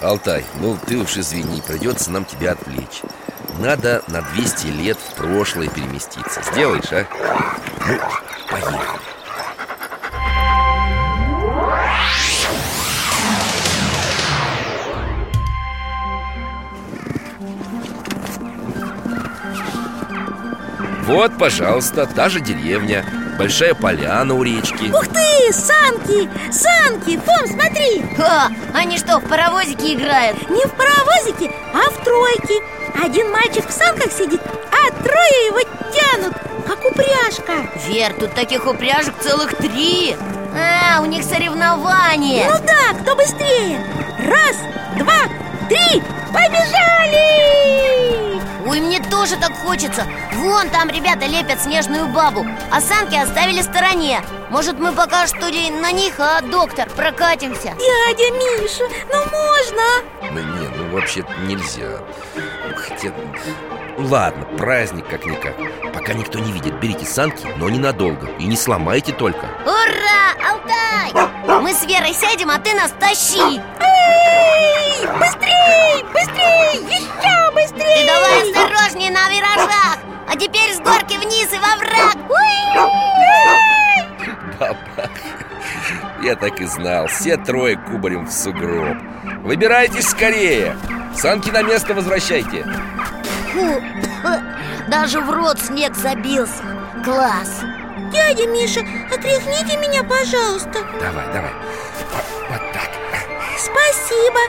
Алтай, 0.03 0.45
ну 0.61 0.77
ты 0.87 0.97
уж 0.97 1.17
извини, 1.17 1.61
придется 1.61 2.11
нам 2.11 2.25
тебя 2.25 2.53
отвлечь 2.53 3.03
Надо 3.61 4.03
на 4.09 4.23
200 4.23 4.67
лет 4.69 4.99
в 4.99 5.15
прошлое 5.15 5.69
переместиться 5.69 6.43
Сделаешь, 6.43 6.93
а? 6.93 7.07
Ну, 7.87 7.99
поехали 8.51 9.20
Вот, 21.11 21.37
пожалуйста, 21.37 22.07
та 22.07 22.29
же 22.29 22.41
деревня 22.41 23.05
Большая 23.37 23.75
поляна 23.75 24.33
у 24.33 24.45
речки 24.45 24.93
Ух 24.93 25.09
ты, 25.09 25.53
санки! 25.53 26.31
Санки! 26.53 27.19
Фом, 27.19 27.47
смотри! 27.49 28.05
Ха, 28.17 28.49
они 28.73 28.97
что, 28.97 29.19
в 29.19 29.29
паровозике 29.29 29.95
играют? 29.95 30.49
Не 30.49 30.65
в 30.65 30.71
паровозике, 30.71 31.51
а 31.75 31.91
в 31.91 32.05
тройке 32.05 32.63
Один 33.03 33.29
мальчик 33.33 33.69
в 33.69 33.73
санках 33.73 34.13
сидит, 34.13 34.41
а 34.71 35.03
трое 35.03 35.47
его 35.47 35.61
тянут, 35.93 36.37
как 36.69 36.79
упряжка 36.85 37.69
Вер, 37.89 38.13
тут 38.15 38.33
таких 38.35 38.69
упряжек 38.69 39.19
целых 39.19 39.57
три 39.57 40.15
А, 40.55 41.01
у 41.01 41.07
них 41.07 41.25
соревнования 41.25 42.49
Ну 42.49 42.65
да, 42.65 42.95
кто 43.03 43.17
быстрее 43.17 43.81
Раз, 44.29 44.57
два, 44.97 45.23
три, 45.69 46.01
побежали! 46.29 47.51
Ой, 48.65 48.81
мне 48.81 49.01
тоже 49.01 49.35
так 49.37 49.50
хочется 49.63 50.07
Вон 50.35 50.69
там 50.71 50.89
ребята 50.89 51.27
лепят 51.27 51.61
снежную 51.61 52.07
бабу 52.09 52.47
А 52.71 52.81
санки 52.81 53.15
оставили 53.15 53.61
в 53.61 53.65
стороне 53.65 54.21
Может, 54.51 54.79
мы 54.79 54.93
пока 54.93 55.27
что 55.27 55.49
ли 55.49 55.71
на 55.71 55.93
них, 55.93 56.15
а, 56.19 56.41
доктор, 56.41 56.89
прокатимся? 56.91 57.75
Дядя 57.79 58.31
Миша, 58.35 58.85
ну 59.13 59.19
можно? 59.31 60.33
Ну 60.33 60.41
не, 60.61 60.69
ну 60.69 60.91
вообще 60.91 61.25
нельзя 61.47 62.01
знаете, 63.01 63.13
ладно, 63.99 64.45
праздник 64.59 65.07
как-никак. 65.09 65.55
Пока 65.93 66.13
никто 66.13 66.39
не 66.39 66.53
видит, 66.53 66.79
берите 66.81 67.07
санки, 67.07 67.47
но 67.57 67.69
ненадолго. 67.69 68.29
И 68.39 68.45
не 68.45 68.57
сломайте 68.57 69.13
только. 69.13 69.47
Ура, 69.65 70.35
Алтай! 70.49 71.13
Мы 71.63 71.73
с 71.73 71.85
Верой 71.85 72.13
сядем, 72.13 72.51
а 72.51 72.59
ты 72.59 72.75
нас 72.75 72.93
тащи. 72.99 73.41
Эй, 73.41 75.07
быстрей, 75.19 76.05
быстрей, 76.13 76.83
еще 76.89 77.51
быстрей! 77.53 78.01
Ты 78.01 78.07
давай 78.07 78.43
осторожнее 78.43 79.11
на 79.11 79.29
виражах 79.31 79.99
А 80.29 80.37
теперь 80.37 80.75
с 80.75 80.79
горки 80.81 81.17
вниз 81.17 81.49
и 81.53 81.59
во 81.59 81.77
враг. 81.77 82.17
Уи! 82.29 82.61
Бабах. 84.59 85.11
Я 86.23 86.37
так 86.37 86.61
и 86.61 86.67
знал, 86.67 87.07
все 87.07 87.39
трое 87.39 87.79
кубарем 87.79 88.27
в 88.27 88.33
сугроб. 88.33 88.99
Выбирайтесь 89.43 90.09
скорее 90.09 90.77
Санки 91.15 91.51
на 91.51 91.63
место 91.63 91.95
возвращайте. 91.95 92.65
Фу, 93.53 93.83
Даже 94.89 95.21
в 95.21 95.31
рот 95.31 95.59
снег 95.61 95.95
забился. 95.95 96.63
Класс. 97.05 97.61
Дядя 98.13 98.47
Миша, 98.47 98.81
отряхните 99.13 99.77
меня, 99.77 100.03
пожалуйста. 100.03 100.85
Давай, 101.01 101.27
давай. 101.33 101.53
Вот, 102.13 102.25
вот 102.49 102.73
так. 102.73 102.91
Спасибо. 103.59 104.41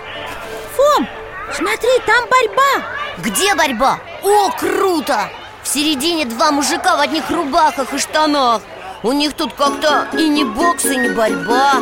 Фом, 0.76 1.08
смотри, 1.54 1.90
там 2.06 2.26
борьба. 2.30 2.88
Где 3.20 3.54
борьба? 3.56 4.00
О, 4.24 4.50
круто! 4.52 5.30
В 5.64 5.68
середине 5.68 6.26
два 6.26 6.52
мужика 6.52 6.96
в 6.96 7.00
одних 7.00 7.30
рубахах 7.30 7.94
и 7.94 7.98
штанах. 8.00 8.62
У 9.04 9.12
них 9.12 9.34
тут 9.34 9.54
как-то 9.54 10.08
и 10.14 10.28
не 10.28 10.44
бокс, 10.44 10.86
и 10.86 10.96
не 10.96 11.10
борьба 11.10 11.82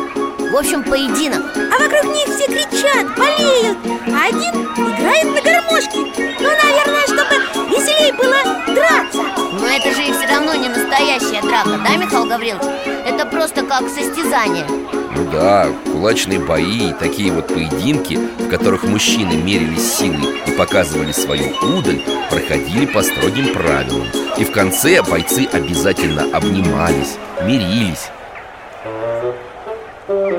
В 0.50 0.56
общем, 0.56 0.82
поединок 0.82 1.42
А 1.56 1.80
вокруг 1.80 2.12
них 2.12 2.26
все 2.34 2.46
кричат, 2.46 3.06
болеют 3.16 3.78
А 4.12 4.26
один 4.26 4.64
играет 4.74 5.26
на 5.26 5.40
гармошке 5.40 5.98
Ну, 6.40 6.48
наверное, 6.64 7.04
чтобы 7.06 7.70
веселее 7.70 8.12
было 8.12 8.74
драться 8.74 9.22
Но 9.52 9.66
это 9.68 9.94
же 9.94 10.02
и 10.02 10.12
все 10.12 10.26
равно 10.26 10.54
не 10.54 10.68
настоящая 10.68 11.40
драка, 11.42 11.78
да, 11.84 11.96
Михаил 11.96 12.26
Гаврилович? 12.26 12.64
Это 13.06 13.26
просто 13.26 13.62
как 13.62 13.88
состязание 13.88 14.66
Ну 14.68 15.30
да, 15.30 15.68
кулачные 15.84 16.40
бои 16.40 16.90
и 16.90 16.94
такие 16.94 17.30
вот 17.30 17.46
поединки, 17.46 18.16
в 18.16 18.48
которых 18.48 18.82
мужчины 18.82 19.34
мерились 19.34 19.98
силой 19.98 20.40
и 20.46 20.50
показывали 20.50 21.12
свою 21.12 21.50
удаль, 21.76 22.02
проходили 22.28 22.86
по 22.86 23.02
строгим 23.02 23.52
правилам. 23.52 24.08
И 24.36 24.44
в 24.44 24.50
конце 24.50 25.00
бойцы 25.02 25.48
обязательно 25.52 26.24
обнимались, 26.36 27.18
мирились. 27.42 28.10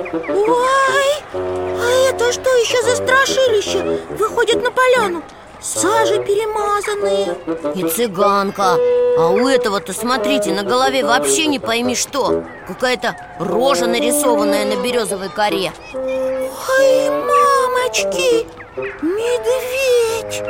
Ой, 0.02 1.12
а 1.34 2.10
это 2.10 2.32
что 2.32 2.50
еще 2.56 2.82
за 2.82 2.96
страшилище? 2.96 4.00
Выходит 4.10 4.64
на 4.64 4.72
поляну? 4.72 5.24
Сажей 5.62 6.20
перемазанные. 6.26 7.38
И 7.76 7.88
цыганка. 7.88 8.78
А 9.18 9.30
у 9.30 9.48
этого-то, 9.48 9.94
смотрите, 9.94 10.52
на 10.52 10.64
голове 10.64 11.06
вообще 11.06 11.46
не 11.46 11.60
пойми 11.60 11.96
что. 11.96 12.44
Какая-то 12.68 13.16
рожа 13.40 13.86
нарисованная 13.86 14.66
на 14.66 14.82
березовой 14.82 15.30
коре. 15.30 15.72
Ой, 15.94 17.10
мамочки, 17.10 18.48
медведь! 18.78 20.44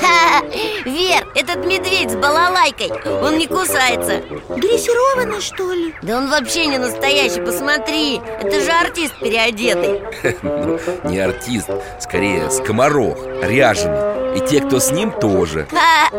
Ха, 0.00 0.42
Вер, 0.84 1.26
этот 1.34 1.66
медведь 1.66 2.10
с 2.10 2.16
балалайкой 2.16 2.90
Он 3.22 3.36
не 3.38 3.46
кусается. 3.46 4.22
Дрессированный, 4.56 5.40
что 5.40 5.72
ли? 5.72 5.94
Да 6.02 6.18
он 6.18 6.30
вообще 6.30 6.66
не 6.66 6.78
настоящий, 6.78 7.40
посмотри 7.40 8.20
Это 8.40 8.60
же 8.60 8.70
артист 8.70 9.18
переодетый. 9.20 10.02
Ну, 10.42 10.78
не 11.04 11.18
артист, 11.18 11.70
скорее 12.00 12.50
скоморох, 12.50 13.18
ряженый. 13.42 14.36
И 14.36 14.40
те, 14.40 14.60
кто 14.60 14.78
с 14.80 14.90
ним, 14.90 15.12
тоже. 15.12 15.66
Ха, 15.70 16.10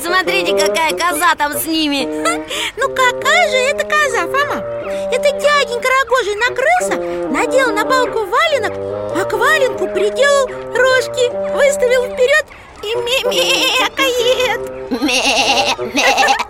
Смотрите, 0.00 0.52
какая 0.52 0.90
коза 0.90 1.34
там 1.36 1.52
с 1.54 1.64
ними 1.64 2.04
Ну 2.76 2.88
какая 2.88 3.50
же 3.50 3.56
это 3.56 3.84
коза, 3.84 4.26
Фома? 4.26 4.62
Это 5.10 5.30
дяденька 5.32 5.88
рогожий 6.00 6.36
накрылся, 6.36 7.30
надел 7.32 7.72
на 7.72 7.84
балку 7.84 8.26
валенок 8.26 8.72
А 9.16 9.24
к 9.24 9.32
валенку 9.32 9.86
приделал 9.88 10.48
рожки, 10.74 11.30
выставил 11.54 12.04
вперед 12.04 12.44
и 12.82 12.94
мекает 12.96 14.60
Ме, 14.60 14.76
ме. 14.76 14.81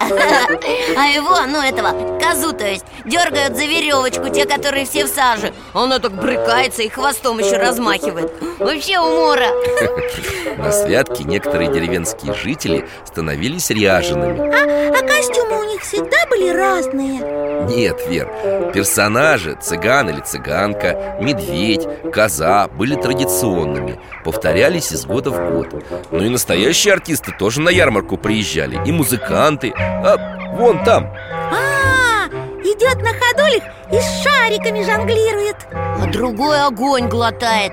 А 0.96 1.06
его, 1.06 1.40
ну 1.46 1.62
этого, 1.62 2.18
козу 2.18 2.52
то 2.52 2.66
есть 2.66 2.84
Дергают 3.04 3.56
за 3.56 3.64
веревочку 3.64 4.28
те, 4.28 4.46
которые 4.46 4.84
все 4.84 5.06
в 5.06 5.08
саже. 5.08 5.52
Она 5.72 5.98
так 5.98 6.12
брыкается 6.12 6.82
и 6.82 6.88
хвостом 6.88 7.38
еще 7.38 7.56
размахивает. 7.56 8.32
Вообще 8.58 9.00
умора. 9.00 9.48
На 10.56 10.70
святке 10.70 11.24
некоторые 11.24 11.72
деревенские 11.72 12.34
жители 12.34 12.88
становились 13.04 13.70
ряжеными. 13.70 14.38
а, 14.38 14.98
а 14.98 15.06
костюмы 15.06 15.60
у 15.60 15.64
них 15.64 15.82
всегда 15.82 16.26
были 16.30 16.50
разные. 16.50 17.42
Нет, 17.68 18.00
Вер, 18.08 18.72
персонажи, 18.72 19.56
цыган 19.60 20.10
или 20.10 20.20
цыганка, 20.20 21.16
медведь, 21.20 21.86
коза 22.12 22.68
были 22.68 22.94
традиционными 22.94 24.00
Повторялись 24.24 24.92
из 24.92 25.04
года 25.04 25.30
в 25.30 25.52
год. 25.52 25.84
Ну 26.10 26.24
и 26.24 26.28
настоящие 26.28 26.94
артисты 26.94 27.32
тоже 27.36 27.60
на 27.60 27.70
ярмарку 27.70 28.16
приезжали. 28.32 28.80
И 28.86 28.92
музыканты. 28.92 29.72
А 29.76 30.16
вон 30.56 30.82
там. 30.84 31.12
А, 31.52 32.28
идет 32.64 32.96
на 33.02 33.10
ходулях 33.12 33.62
и 33.92 34.00
с 34.00 34.22
шариками 34.22 34.82
жонглирует. 34.82 35.56
А 35.72 36.06
другой 36.10 36.62
огонь 36.62 37.08
глотает. 37.08 37.72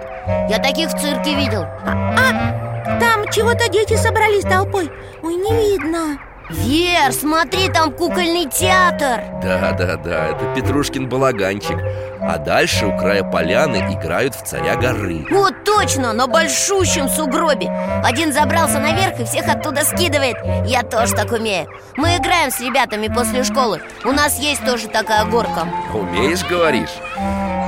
Я 0.49 0.59
таких 0.59 0.89
в 0.89 0.99
цирке 0.99 1.35
видел. 1.35 1.63
А 1.63 2.99
там 2.99 3.29
чего-то 3.31 3.69
дети 3.69 3.95
собрались 3.95 4.43
толпой. 4.43 4.91
Ой, 5.23 5.35
не 5.35 5.51
видно 5.53 6.28
Вер, 6.49 7.13
смотри, 7.13 7.69
там 7.69 7.91
кукольный 7.93 8.45
театр. 8.49 9.21
Да, 9.43 9.71
да, 9.73 9.97
да, 9.97 10.27
это 10.29 10.51
Петрушкин 10.55 11.07
балаганчик. 11.07 11.77
А 12.21 12.37
дальше 12.39 12.87
у 12.87 12.97
края 12.97 13.23
поляны 13.23 13.77
играют 13.93 14.33
в 14.33 14.43
царя 14.43 14.75
горы 14.75 15.25
Вот 15.29 15.63
точно, 15.63 16.11
на 16.11 16.27
большущем 16.27 17.07
сугробе. 17.07 17.69
Один 18.03 18.33
забрался 18.33 18.79
наверх 18.79 19.19
и 19.19 19.25
всех 19.25 19.47
оттуда 19.47 19.85
скидывает. 19.85 20.37
Я 20.65 20.81
тоже 20.81 21.13
так 21.13 21.31
умею. 21.31 21.67
Мы 21.95 22.17
играем 22.17 22.49
с 22.49 22.59
ребятами 22.59 23.07
после 23.07 23.43
школы. 23.43 23.81
У 24.03 24.11
нас 24.11 24.39
есть 24.39 24.65
тоже 24.65 24.87
такая 24.87 25.25
горка. 25.25 25.67
Умеешь, 25.93 26.43
говоришь? 26.43 26.95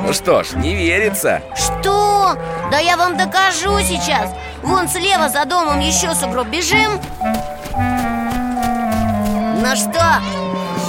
Ну 0.04 0.12
что 0.12 0.44
ж, 0.44 0.54
не 0.54 0.74
верится. 0.76 1.41
Что? 1.56 2.36
Да 2.72 2.80
я 2.80 2.98
вам 2.98 3.15
докажу 3.15 3.80
сейчас. 3.82 4.34
Вон 4.63 4.88
слева 4.88 5.30
за 5.30 5.46
домом 5.46 5.80
еще 5.80 6.13
сугроб. 6.15 6.48
Бежим 6.48 7.00
Ну 9.63 9.76
что, 9.76 10.02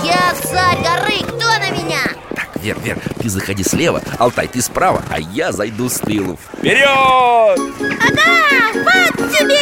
я 0.03 0.33
царь 0.43 0.79
горы, 0.79 1.19
кто 1.29 1.47
на 1.59 1.71
меня? 1.73 2.01
Так, 2.35 2.49
Вер, 2.55 2.81
Вер, 2.81 2.99
ты 3.21 3.29
заходи 3.29 3.63
слева 3.63 4.01
Алтай, 4.19 4.49
ты 4.49 4.63
справа, 4.63 5.03
а 5.11 5.21
я 5.21 5.53
зайду 5.53 5.91
с 5.91 5.99
тылу 5.99 6.39
Вперед! 6.57 6.89
Ага, 6.89 7.59
вот 8.73 9.31
тебе! 9.31 9.61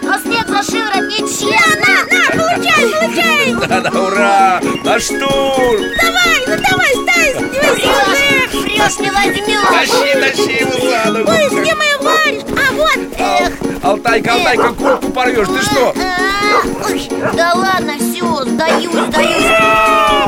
Но 0.00 0.18
снег 0.20 0.48
за 0.48 0.62
шиворот 0.62 1.06
нечестно 1.10 2.06
На, 2.10 2.30
получай, 2.30 2.82
получай! 2.88 3.68
Да-да, 3.68 3.90
ура! 4.00 4.60
На 4.84 4.98
штурм! 4.98 5.82
Давай, 6.00 6.40
ну 6.46 6.56
давай, 6.66 6.94
стай, 7.02 7.34
Врешь, 7.34 8.62
врешь, 8.64 8.98
не 9.00 9.10
возьмешь 9.10 9.68
Тащи, 9.68 10.14
тащи 10.18 10.64
Ой, 10.64 11.60
где 11.60 11.74
моя 11.74 11.89
варежка? 12.02 12.48
А 12.56 12.72
вот, 12.72 12.98
Эх, 13.18 13.52
Алтайка, 13.82 14.32
Алтайка, 14.34 14.68
куртку 14.74 15.08
порвешь, 15.12 15.48
ты 15.48 15.62
что? 15.62 15.94
а, 15.96 16.86
ой, 16.88 17.08
Да 17.34 17.52
ладно, 17.54 17.94
все, 17.98 18.44
сдаюсь, 18.44 18.90
сдаюсь. 19.08 19.50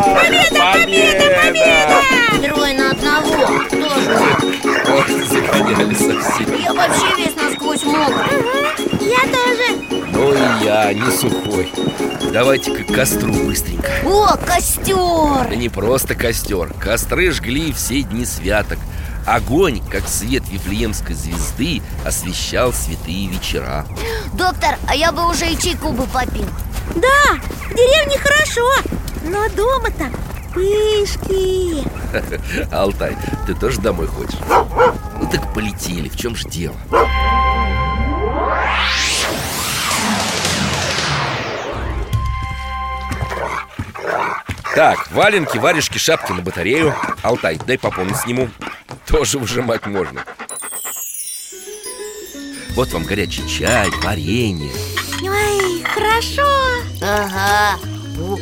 Победа, 0.04 0.72
победа, 0.72 1.24
победа! 1.42 2.54
Трое 2.54 2.74
на 2.76 2.90
одного 2.90 3.46
Тоже 3.70 4.12
Ох, 4.88 5.08
загоняли 5.08 5.94
совсем. 5.94 6.60
Я 6.60 6.72
вообще 6.74 7.06
весь 7.16 7.36
насквозь 7.36 7.84
мокрый. 7.84 8.44
Я 9.00 9.22
тоже. 9.30 10.02
Ну 10.12 10.32
и 10.32 10.64
я, 10.64 10.92
не 10.92 11.10
сухой. 11.10 11.72
Давайте-ка 12.32 12.84
к 12.84 12.94
костру 12.94 13.32
быстренько. 13.32 13.88
О, 14.04 14.36
костер 14.44 15.48
Да 15.48 15.54
не 15.54 15.68
просто 15.68 16.14
костер 16.14 16.72
Костры 16.80 17.30
жгли 17.30 17.72
все 17.72 18.02
дни 18.02 18.24
святок 18.24 18.78
Огонь, 19.26 19.80
как 19.88 20.08
свет 20.08 20.42
Вифлеемской 20.48 21.14
звезды, 21.14 21.80
освещал 22.04 22.72
святые 22.72 23.28
вечера. 23.28 23.86
Доктор, 24.34 24.76
а 24.88 24.96
я 24.96 25.12
бы 25.12 25.28
уже 25.28 25.48
и 25.48 25.58
чайку 25.58 25.92
бы 25.92 26.06
попил. 26.06 26.46
Да, 26.96 27.38
в 27.70 27.74
деревне 27.74 28.18
хорошо 28.18 28.68
Но 29.24 29.48
дома-то 29.50 30.10
пышки. 30.52 31.86
Алтай, 32.74 33.16
ты 33.46 33.54
тоже 33.54 33.80
домой 33.80 34.08
хочешь? 34.08 34.38
Ну 34.48 35.28
так 35.30 35.54
полетели, 35.54 36.08
в 36.08 36.16
чем 36.16 36.34
же 36.34 36.48
дело? 36.48 36.76
Так, 44.74 45.10
валенки, 45.12 45.58
варежки, 45.58 45.98
шапки 45.98 46.32
на 46.32 46.42
батарею. 46.42 46.94
Алтай, 47.22 47.58
дай 47.66 47.78
попомнить 47.78 48.16
сниму 48.16 48.48
Тоже 49.12 49.38
выжимать 49.38 49.86
можно. 49.86 50.24
Вот 52.74 52.90
вам 52.92 53.04
горячий 53.04 53.46
чай, 53.48 53.90
варенье. 54.02 54.72
Хорошо. 55.94 56.42
Ага. 57.02 57.78
У- 58.18 58.38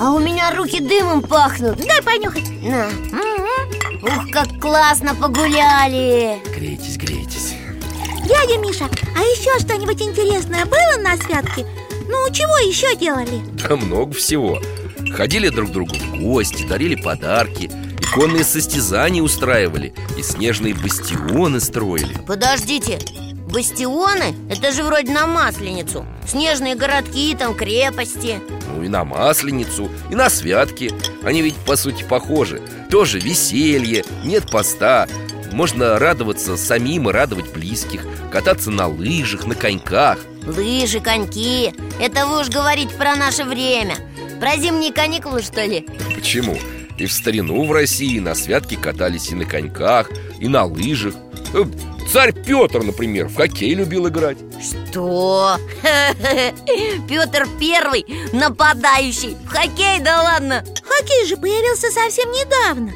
А 0.00 0.10
у 0.12 0.18
меня 0.18 0.50
руки 0.56 0.80
дымом 0.80 1.20
пахнут. 1.22 1.76
Дай 1.76 2.02
понюхать. 2.02 2.48
На, 2.62 2.88
ух, 4.02 4.30
как 4.32 4.58
классно 4.58 5.14
погуляли. 5.14 6.38
Грейтесь, 6.56 6.96
грейтесь. 6.96 7.52
Дядя 8.26 8.56
Миша, 8.58 8.88
а 9.16 9.20
еще 9.20 9.58
что-нибудь 9.62 10.00
интересное 10.00 10.64
было 10.64 10.96
на 11.02 11.16
святке? 11.18 11.66
Ну, 12.08 12.32
чего 12.32 12.56
еще 12.66 12.96
делали? 12.96 13.42
Да 13.68 13.76
много 13.76 14.14
всего. 14.14 14.58
Ходили 15.14 15.50
друг 15.50 15.68
к 15.68 15.72
другу 15.72 15.94
в 15.94 16.18
гости, 16.22 16.66
дарили 16.66 16.94
подарки 16.94 17.70
Иконные 18.12 18.44
состязания 18.44 19.22
устраивали 19.22 19.94
И 20.18 20.22
снежные 20.22 20.74
бастионы 20.74 21.60
строили. 21.60 22.14
Подождите, 22.26 22.98
бастионы? 23.50 24.34
Это 24.50 24.70
же 24.70 24.84
вроде 24.84 25.10
на 25.12 25.26
Масленицу 25.26 26.04
Снежные 26.28 26.74
городки, 26.74 27.34
там 27.34 27.54
крепости. 27.54 28.42
Ну 28.68 28.82
и 28.82 28.88
на 28.88 29.04
Масленицу, 29.04 29.90
и 30.10 30.14
на 30.14 30.28
святки 30.28 30.92
Они 31.24 31.40
ведь 31.40 31.56
по 31.56 31.74
сути 31.74 32.02
похожи. 32.02 32.60
Тоже 32.90 33.18
веселье, 33.18 34.04
нет 34.24 34.50
поста. 34.50 35.08
Можно 35.50 35.98
радоваться 35.98 36.58
самим 36.58 37.08
и 37.08 37.12
радовать 37.12 37.50
близких 37.54 38.04
Кататься 38.30 38.70
на 38.70 38.88
лыжах, 38.88 39.46
на 39.46 39.54
коньках. 39.54 40.18
Лыжи, 40.44 41.00
коньки 41.00 41.72
Это 41.98 42.26
вы 42.26 42.40
уж 42.42 42.50
говорите 42.50 42.94
про 42.94 43.16
наше 43.16 43.44
время. 43.44 43.94
Про 44.38 44.58
зимние 44.58 44.92
каникулы, 44.92 45.40
что 45.40 45.64
ли? 45.64 45.86
Почему? 46.14 46.58
И 47.02 47.06
в 47.06 47.12
старину 47.12 47.64
в 47.64 47.72
России 47.72 48.20
на 48.20 48.36
святки 48.36 48.76
катались 48.76 49.32
и 49.32 49.34
на 49.34 49.44
коньках, 49.44 50.08
и 50.38 50.46
на 50.46 50.64
лыжах. 50.64 51.16
Э, 51.52 51.64
Царь 52.12 52.32
Петр, 52.32 52.84
например, 52.84 53.26
в 53.26 53.34
хоккей 53.34 53.74
любил 53.74 54.06
играть. 54.06 54.38
Что? 54.62 55.56
Петр 57.08 57.48
Первый, 57.58 58.06
нападающий. 58.32 59.34
В 59.44 59.48
хоккей, 59.48 59.98
да 59.98 60.22
ладно? 60.22 60.64
Хоккей 60.84 61.26
же 61.26 61.36
появился 61.36 61.90
совсем 61.90 62.30
недавно. 62.30 62.92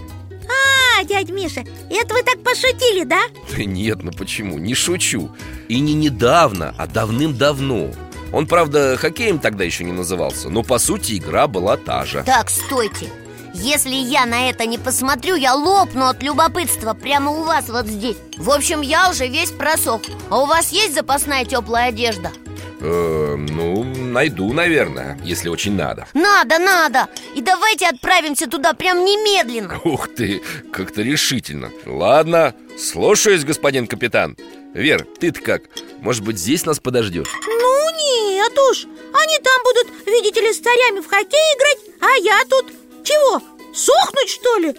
А, 0.47 1.03
дядя 1.03 1.33
Миша, 1.33 1.65
это 1.91 2.15
вы 2.15 2.23
так 2.23 2.41
пошутили, 2.45 3.03
да? 3.03 3.23
Да 3.57 3.65
нет, 3.65 4.05
ну 4.05 4.13
почему? 4.13 4.57
Не 4.57 4.75
шучу. 4.75 5.33
И 5.67 5.81
не 5.81 5.95
недавно, 5.95 6.73
а 6.79 6.87
давным-давно. 6.87 7.91
Он, 8.33 8.47
правда, 8.47 8.97
хоккеем 8.97 9.41
тогда 9.41 9.65
еще 9.65 9.83
не 9.83 9.93
назывался 9.93 10.49
Но 10.49 10.63
по 10.63 10.79
сути 10.79 11.17
игра 11.17 11.49
была 11.49 11.77
та 11.77 12.05
же. 12.05 12.23
Так, 12.25 12.51
стойте 12.51 13.11
Если 13.59 13.95
я 13.95 14.27
на 14.27 14.51
это 14.51 14.67
не 14.67 14.77
посмотрю, 14.77 15.35
я 15.35 15.55
лопну 15.55 16.07
от 16.07 16.23
любопытства 16.23 16.93
Прямо 16.93 17.31
у 17.31 17.43
вас 17.43 17.69
вот 17.69 17.87
здесь. 17.87 18.17
В 18.37 18.51
общем, 18.51 18.83
я 18.83 19.09
уже 19.11 19.29
весь 19.29 19.51
просох. 19.51 20.03
А 20.31 20.43
у 20.43 20.47
вас 20.47 20.73
есть 20.73 20.95
запасная 20.95 21.45
теплая 21.47 21.89
одежда? 21.89 22.33
Э, 22.81 23.35
Ну, 23.37 23.83
найду, 23.85 24.53
наверное, 24.53 25.19
если 25.25 25.49
очень 25.49 25.75
надо. 25.75 26.07
Надо, 26.13 26.59
надо! 26.59 27.09
И 27.35 27.41
давайте 27.41 27.87
отправимся 27.87 28.47
туда 28.47 28.75
прям 28.75 29.05
немедленно! 29.05 29.81
Ух 29.85 30.09
ты, 30.15 30.43
как-то 30.71 31.01
решительно. 31.01 31.71
Ладно, 31.87 32.55
слушаюсь, 32.79 33.45
господин 33.45 33.87
капитан. 33.87 34.37
Вер, 34.75 35.07
ты-то 35.19 35.41
как? 35.41 35.63
Может 36.01 36.23
быть, 36.23 36.39
здесь 36.39 36.67
нас 36.67 36.79
подождешь? 36.79 37.29
Ну 37.47 37.91
нет 37.97 38.53
уж! 38.71 38.85
Они 38.85 39.39
там 39.43 39.63
будут, 39.65 40.07
видите 40.07 40.43
ли, 40.43 40.53
с 40.53 40.59
царями 40.61 41.01
в 41.01 41.09
хоккей 41.09 41.55
играть 41.57 41.79
А 42.03 42.17
я 42.23 42.43
тут 42.51 42.71
чего, 43.07 43.41
сохнуть 43.75 44.29
что 44.31 44.59
ли? 44.59 44.75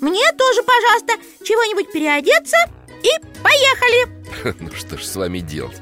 Мне 0.00 0.22
тоже, 0.38 0.62
пожалуйста, 0.62 1.14
чего-нибудь 1.44 1.92
переодеться 1.92 2.56
И 3.02 3.10
поехали 3.42 4.56
Ну 4.60 4.70
что 4.74 4.96
ж 4.98 5.04
с 5.04 5.16
вами 5.16 5.40
делать? 5.40 5.76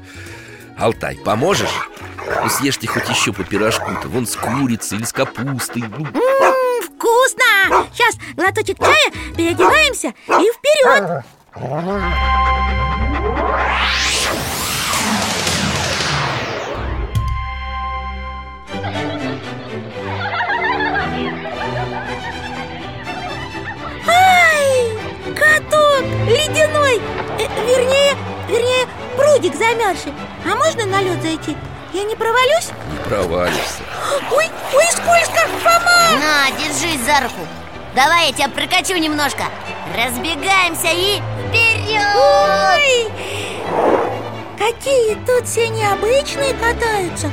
Алтай, 0.77 1.17
поможешь? 1.23 1.69
Ну 2.43 2.49
съешьте 2.49 2.87
хоть 2.87 3.07
еще 3.09 3.33
по 3.33 3.43
пирожку-то 3.43 4.07
Вон 4.07 4.25
с 4.27 4.35
курицей 4.35 4.97
или 4.97 5.05
с 5.05 5.13
капустой 5.13 5.83
Ну, 5.83 6.05
М, 6.05 6.81
Вкусно! 6.83 7.87
Сейчас 7.93 8.15
глоточек 8.35 8.77
чая, 8.79 9.11
переодеваемся 9.35 10.07
и 10.09 10.51
вперед 10.51 11.23
каток 25.41 26.03
ледяной 26.27 27.01
Э, 27.39 27.47
Вернее, 27.65 28.15
вернее, 28.47 28.87
прудик 29.17 29.55
замерзший 29.55 30.13
А 30.45 30.55
можно 30.55 30.85
на 30.85 31.01
лед 31.01 31.21
зайти? 31.21 31.57
Я 31.93 32.03
не 32.03 32.15
провалюсь? 32.15 32.69
не 32.91 32.97
провалишься 33.09 33.81
Ой, 34.31 34.45
ой, 34.73 34.85
скользко, 34.91 35.47
Фома! 35.63 36.19
На, 36.19 36.51
держись 36.57 37.01
за 37.01 37.21
руку 37.23 37.47
Давай 37.95 38.27
я 38.27 38.33
тебя 38.33 38.49
прокачу 38.49 38.95
немножко 38.97 39.43
Разбегаемся 39.97 40.87
и 40.91 41.21
вперед! 41.49 42.15
Ой! 42.15 43.07
Какие 44.57 45.15
тут 45.25 45.47
все 45.47 45.67
необычные 45.69 46.53
катаются 46.53 47.29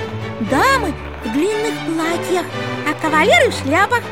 Дамы 0.50 0.94
в 1.24 1.32
длинных 1.32 1.74
платьях, 1.86 2.46
а 2.88 2.94
кавалеры 3.02 3.50
в 3.50 3.62
шляпах 3.62 4.02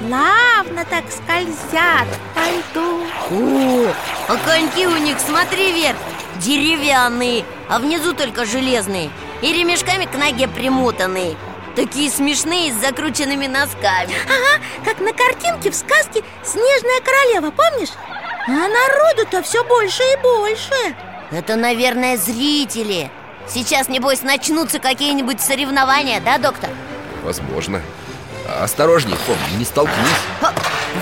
Плавно 0.00 0.84
так 0.88 1.04
скользят 1.10 2.08
по 2.34 2.40
льду. 2.40 3.02
О, 3.30 3.92
а 4.28 4.36
коньки 4.36 4.86
у 4.86 4.96
них, 4.96 5.18
смотри 5.18 5.72
вверх 5.72 5.96
Деревянные, 6.36 7.44
а 7.68 7.80
внизу 7.80 8.12
только 8.12 8.44
железные 8.44 9.10
И 9.42 9.52
ремешками 9.52 10.04
к 10.04 10.14
ноге 10.16 10.46
примотанные. 10.46 11.36
Такие 11.74 12.10
смешные 12.10 12.72
с 12.72 12.76
закрученными 12.76 13.46
носками. 13.46 14.14
Ага, 14.24 14.64
как 14.84 15.00
на 15.00 15.12
картинке 15.12 15.70
в 15.70 15.74
сказке 15.74 16.22
«Снежная 16.44 17.00
королева», 17.04 17.50
помнишь? 17.50 17.90
А 18.46 18.50
народу-то 18.50 19.42
все 19.42 19.62
больше 19.64 20.02
и 20.02 20.16
больше. 20.22 20.96
Это, 21.30 21.56
наверное, 21.56 22.16
зрители. 22.16 23.10
Сейчас, 23.46 23.88
небось, 23.88 24.22
начнутся 24.22 24.78
какие-нибудь 24.78 25.40
соревнования, 25.40 26.20
да, 26.20 26.38
доктор? 26.38 26.70
Возможно 27.22 27.82
Осторожней, 28.48 29.16
Фом, 29.26 29.36
не 29.58 29.64
столкнись. 29.64 29.94
Ха, 30.40 30.52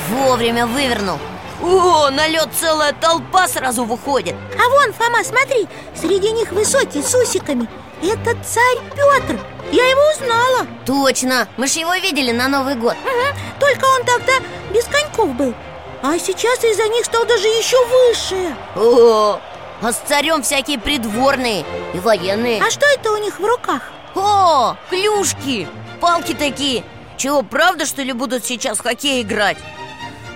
вовремя 0.08 0.66
вывернул. 0.66 1.18
О, 1.62 2.10
на 2.10 2.26
лед 2.28 2.48
целая 2.58 2.92
толпа 2.92 3.48
сразу 3.48 3.84
выходит. 3.84 4.34
А 4.54 4.68
вон, 4.68 4.92
Фома, 4.92 5.24
смотри, 5.24 5.68
среди 5.94 6.32
них 6.32 6.52
высокий, 6.52 7.02
с 7.02 7.14
усиками. 7.14 7.68
Это 8.02 8.36
царь 8.44 8.78
Петр 8.94 9.40
Я 9.72 9.88
его 9.88 10.02
узнала. 10.14 10.66
Точно, 10.84 11.48
мы 11.56 11.66
ж 11.66 11.72
его 11.72 11.94
видели 11.94 12.30
на 12.30 12.48
Новый 12.48 12.74
год. 12.74 12.94
Мгм, 13.02 13.36
Только 13.58 13.84
он 13.86 14.04
тогда 14.04 14.32
без 14.72 14.84
коньков 14.84 15.30
был. 15.34 15.54
А 16.02 16.18
сейчас 16.18 16.62
из-за 16.62 16.88
них 16.88 17.06
стал 17.06 17.24
даже 17.24 17.48
еще 17.48 17.76
выше. 17.86 18.54
О, 18.76 19.40
а 19.80 19.92
с 19.92 19.96
царем 20.06 20.42
всякие 20.42 20.78
придворные 20.78 21.64
и 21.94 21.98
военные. 21.98 22.62
А 22.62 22.70
что 22.70 22.86
это 22.86 23.12
у 23.12 23.16
них 23.16 23.40
в 23.40 23.44
руках? 23.44 23.82
О, 24.14 24.76
клюшки, 24.90 25.66
палки 26.00 26.34
такие 26.34 26.84
Чего, 27.16 27.42
правда, 27.42 27.86
что 27.86 28.02
ли, 28.02 28.12
будут 28.12 28.44
сейчас 28.44 28.78
в 28.78 28.82
хоккей 28.82 29.22
играть? 29.22 29.58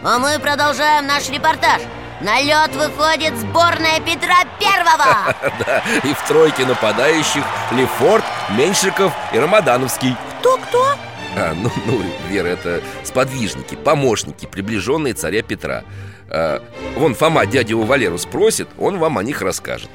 А 0.02 0.18
мы 0.18 0.38
продолжаем 0.38 1.06
наш 1.06 1.28
репортаж. 1.28 1.82
На 2.22 2.40
лед 2.40 2.74
выходит 2.74 3.36
сборная 3.38 4.00
Петра 4.00 4.44
Первого. 4.58 5.34
Да, 5.66 5.82
и 6.02 6.12
в 6.14 6.26
тройке 6.26 6.64
нападающих 6.66 7.44
Лефорт, 7.72 8.24
Меньшиков 8.56 9.12
и 9.32 9.38
Рамадановский. 9.38 10.16
Кто-кто? 10.40 10.94
А, 11.36 11.54
ну, 11.54 11.70
ну, 11.86 12.02
Вера, 12.28 12.48
это 12.48 12.82
сподвижники, 13.04 13.74
помощники, 13.74 14.46
приближенные 14.46 15.14
царя 15.14 15.42
Петра. 15.42 15.84
А, 16.28 16.62
Вон 16.96 17.14
Фома 17.14 17.46
дядю 17.46 17.82
Валеру 17.82 18.18
спросит, 18.18 18.68
он 18.78 18.98
вам 18.98 19.18
о 19.18 19.22
них 19.22 19.40
расскажет 19.42 19.90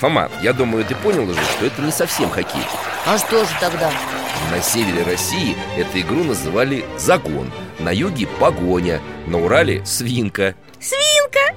Фома, 0.00 0.30
я 0.40 0.54
думаю, 0.54 0.86
ты 0.86 0.94
понял 0.94 1.28
уже, 1.28 1.42
что 1.42 1.66
это 1.66 1.82
не 1.82 1.92
совсем 1.92 2.30
хоккей. 2.30 2.64
А 3.04 3.18
что 3.18 3.44
же 3.44 3.50
тогда? 3.60 3.92
На 4.50 4.62
севере 4.62 5.02
России 5.02 5.54
эту 5.76 6.00
игру 6.00 6.24
называли 6.24 6.86
«загон» 6.96 7.52
На 7.78 7.90
юге– 7.90 8.26
«погоня», 8.40 9.00
на 9.26 9.38
Урале– 9.38 9.84
«свинка» 9.84 10.54
Свинка! 10.80 11.54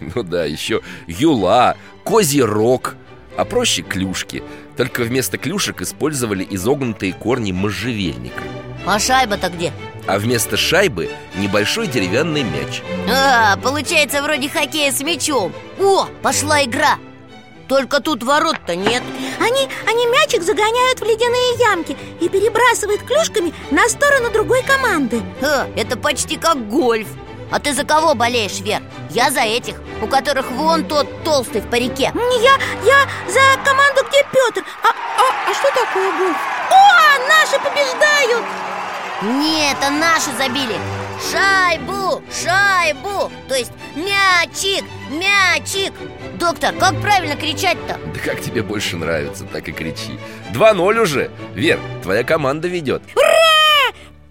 Ну 0.00 0.22
да, 0.22 0.46
еще 0.46 0.80
«юла», 1.06 1.76
«козий 2.04 2.40
рог», 2.40 2.96
а 3.36 3.44
проще 3.44 3.82
«клюшки» 3.82 4.42
Только 4.78 5.02
вместо 5.02 5.36
клюшек 5.36 5.82
использовали 5.82 6.46
изогнутые 6.48 7.12
корни 7.12 7.52
можжевельника. 7.52 8.42
А 8.86 8.98
шайба-то 8.98 9.50
где? 9.50 9.72
А 10.06 10.18
вместо 10.18 10.56
шайбы 10.56 11.10
небольшой 11.36 11.86
деревянный 11.86 12.42
мяч. 12.42 12.82
А, 13.08 13.56
получается 13.58 14.22
вроде 14.22 14.48
хоккея 14.48 14.90
с 14.90 15.00
мячом. 15.00 15.52
О, 15.78 16.06
пошла 16.22 16.62
игра. 16.64 16.98
Только 17.68 18.00
тут 18.00 18.22
ворот-то 18.22 18.74
нет. 18.74 19.02
Они, 19.40 19.68
они 19.86 20.06
мячик 20.06 20.42
загоняют 20.42 21.00
в 21.00 21.04
ледяные 21.04 21.58
ямки 21.70 21.96
И 22.20 22.28
перебрасывают 22.28 23.02
клюшками 23.02 23.54
на 23.70 23.88
сторону 23.88 24.30
другой 24.30 24.62
команды. 24.62 25.22
Ха, 25.40 25.66
Это 25.76 25.96
почти 25.96 26.36
как 26.36 26.68
гольф. 26.68 27.08
А 27.50 27.60
ты 27.60 27.72
за 27.72 27.84
кого 27.84 28.14
болеешь, 28.14 28.60
Вер? 28.60 28.82
Я 29.10 29.30
за 29.30 29.40
этих, 29.42 29.76
у 30.02 30.06
которых 30.06 30.50
вон 30.50 30.84
тот 30.84 31.06
толстый 31.22 31.60
в 31.60 31.70
парике. 31.70 32.10
Не, 32.14 32.42
Я, 32.42 32.54
я 32.84 33.08
за 33.30 33.64
команду, 33.64 34.02
где 34.08 34.22
Петр 34.32 34.66
а, 34.82 34.88
а, 34.88 35.50
а 35.50 35.54
что 35.54 35.68
такое 35.68 36.10
гол? 36.18 36.32
О, 36.70 37.28
наши 37.28 37.58
побеждают! 37.62 38.44
Нет, 39.22 39.76
это 39.78 39.90
наши 39.90 40.30
забили. 40.36 40.74
Шайбу, 41.30 42.22
шайбу. 42.32 43.30
То 43.48 43.54
есть 43.54 43.70
мячик, 43.94 44.84
мячик. 45.10 45.92
Доктор, 46.40 46.74
как 46.74 47.00
правильно 47.00 47.36
кричать-то? 47.36 48.00
Да 48.12 48.20
как 48.24 48.40
тебе 48.40 48.64
больше 48.64 48.96
нравится, 48.96 49.44
так 49.44 49.68
и 49.68 49.72
кричи. 49.72 50.18
2-0 50.52 51.00
уже. 51.00 51.30
Вер, 51.54 51.78
твоя 52.02 52.24
команда 52.24 52.66
ведет. 52.66 53.02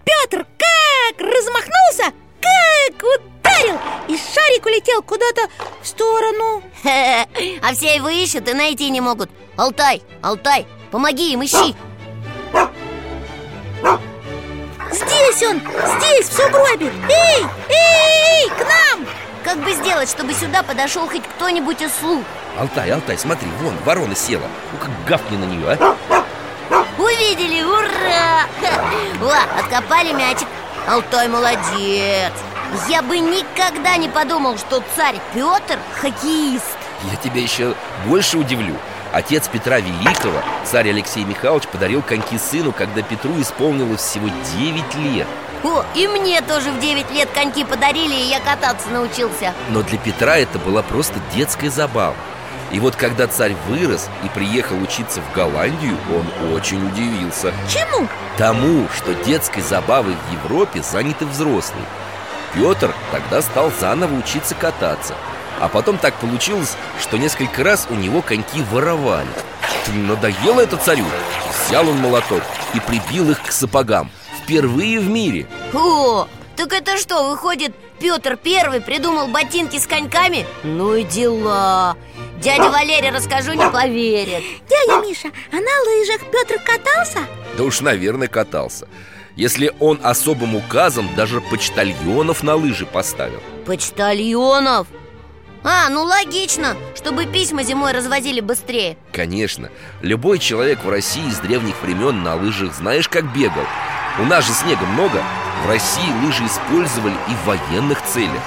Петр 0.04 0.46
как 0.58 1.20
размахнулся, 1.20 2.12
как 2.42 3.02
ударил. 3.02 3.78
И 4.08 4.16
шарик 4.18 4.66
улетел 4.66 5.02
куда-то 5.02 5.48
в 5.80 5.86
сторону. 5.86 6.62
А 7.62 7.74
все 7.74 7.96
его 7.96 8.10
ищут 8.10 8.46
и 8.48 8.52
найти 8.52 8.90
не 8.90 9.00
могут. 9.00 9.30
Алтай, 9.56 10.02
Алтай, 10.20 10.66
помоги 10.90 11.32
им, 11.32 11.42
ищи 11.44 11.74
Здесь 14.92 15.42
он, 15.48 15.58
здесь, 15.60 16.28
в 16.28 16.32
сугробе! 16.34 16.92
Эй, 17.08 17.46
эй, 17.70 18.50
к 18.50 18.58
нам! 18.60 19.06
Как 19.42 19.58
бы 19.58 19.72
сделать, 19.72 20.10
чтобы 20.10 20.34
сюда 20.34 20.62
подошел 20.62 21.08
хоть 21.08 21.22
кто-нибудь 21.22 21.80
из 21.80 21.94
слуг? 21.94 22.22
Алтай, 22.58 22.90
Алтай, 22.90 23.16
смотри, 23.16 23.48
вон, 23.62 23.74
ворона 23.84 24.14
села. 24.14 24.46
Ну 24.72 24.78
как 24.78 24.90
гавкни 25.06 25.38
на 25.38 25.44
нее, 25.44 25.78
а? 25.80 25.96
Увидели, 26.98 27.62
ура! 27.62 28.46
О, 29.22 29.58
откопали 29.58 30.12
мячик. 30.12 30.48
Алтай 30.86 31.26
молодец. 31.28 32.32
Я 32.88 33.02
бы 33.02 33.18
никогда 33.18 33.96
не 33.96 34.08
подумал, 34.08 34.58
что 34.58 34.82
царь 34.94 35.16
Петр 35.32 35.78
хоккеист. 36.00 36.76
Я 37.10 37.16
тебя 37.16 37.40
еще 37.40 37.74
больше 38.06 38.36
удивлю 38.36 38.76
Отец 39.12 39.46
Петра 39.46 39.78
Великого, 39.78 40.42
царь 40.64 40.88
Алексей 40.88 41.24
Михайлович, 41.24 41.68
подарил 41.68 42.00
коньки 42.00 42.38
сыну, 42.38 42.72
когда 42.72 43.02
Петру 43.02 43.38
исполнилось 43.42 44.00
всего 44.00 44.28
9 44.56 44.94
лет. 44.94 45.26
О, 45.62 45.84
и 45.94 46.08
мне 46.08 46.40
тоже 46.40 46.72
в 46.72 46.80
9 46.80 47.10
лет 47.12 47.28
коньки 47.34 47.62
подарили, 47.64 48.14
и 48.14 48.30
я 48.30 48.40
кататься 48.40 48.88
научился. 48.88 49.52
Но 49.68 49.82
для 49.82 49.98
Петра 49.98 50.38
это 50.38 50.58
была 50.58 50.82
просто 50.82 51.20
детская 51.34 51.68
забава. 51.68 52.16
И 52.72 52.80
вот 52.80 52.96
когда 52.96 53.26
царь 53.26 53.54
вырос 53.68 54.08
и 54.24 54.28
приехал 54.30 54.80
учиться 54.82 55.20
в 55.20 55.30
Голландию, 55.34 55.98
он 56.10 56.54
очень 56.54 56.82
удивился. 56.88 57.52
Чему? 57.68 58.08
Тому, 58.38 58.88
что 58.96 59.12
детской 59.26 59.60
забавой 59.60 60.14
в 60.14 60.32
Европе 60.32 60.82
заняты 60.82 61.26
взрослые. 61.26 61.84
Петр 62.54 62.94
тогда 63.10 63.42
стал 63.42 63.70
заново 63.78 64.14
учиться 64.14 64.54
кататься 64.54 65.14
А 65.62 65.68
потом 65.68 65.96
так 65.96 66.14
получилось, 66.14 66.76
что 67.00 67.16
несколько 67.16 67.62
раз 67.62 67.86
у 67.88 67.94
него 67.94 68.20
коньки 68.20 68.64
воровали. 68.72 69.28
Надоело 69.94 70.60
это 70.60 70.76
царю. 70.76 71.04
Взял 71.68 71.88
он 71.88 71.98
молоток 71.98 72.42
и 72.74 72.80
прибил 72.80 73.30
их 73.30 73.40
к 73.40 73.52
сапогам. 73.52 74.10
Впервые 74.42 74.98
в 74.98 75.08
мире. 75.08 75.46
О, 75.72 76.26
так 76.56 76.72
это 76.72 76.98
что, 76.98 77.30
выходит, 77.30 77.76
Петр 78.00 78.36
Первый 78.36 78.80
придумал 78.80 79.28
ботинки 79.28 79.78
с 79.78 79.86
коньками? 79.86 80.46
Ну 80.64 80.96
и 80.96 81.04
дела. 81.04 81.96
Дядя 82.38 82.68
Валерий, 82.68 83.10
расскажу, 83.10 83.52
не 83.52 83.70
поверит. 83.70 84.42
Дядя 84.68 85.00
Миша, 85.00 85.28
а 85.52 85.54
на 85.54 85.80
лыжах 85.86 86.22
Петр 86.32 86.60
катался? 86.60 87.20
Да 87.56 87.62
уж, 87.62 87.80
наверное, 87.82 88.26
катался. 88.26 88.88
Если 89.36 89.72
он 89.78 90.00
особым 90.02 90.56
указом 90.56 91.08
даже 91.14 91.40
почтальонов 91.40 92.42
на 92.42 92.56
лыжи 92.56 92.84
поставил. 92.84 93.40
Почтальонов? 93.64 94.88
А, 95.64 95.88
ну 95.88 96.02
логично, 96.02 96.76
чтобы 96.96 97.26
письма 97.26 97.62
зимой 97.62 97.92
развозили 97.92 98.40
быстрее. 98.40 98.96
Конечно, 99.12 99.70
любой 100.00 100.38
человек 100.38 100.84
в 100.84 100.90
России 100.90 101.30
с 101.30 101.38
древних 101.38 101.80
времен 101.82 102.22
на 102.22 102.34
лыжах 102.34 102.74
знаешь 102.74 103.08
как 103.08 103.32
бегал. 103.32 103.64
У 104.18 104.24
нас 104.24 104.46
же 104.46 104.52
снега 104.52 104.84
много. 104.84 105.22
В 105.64 105.68
России 105.68 106.24
лыжи 106.24 106.44
использовали 106.46 107.14
и 107.28 107.34
в 107.34 107.46
военных 107.46 108.02
целях. 108.02 108.42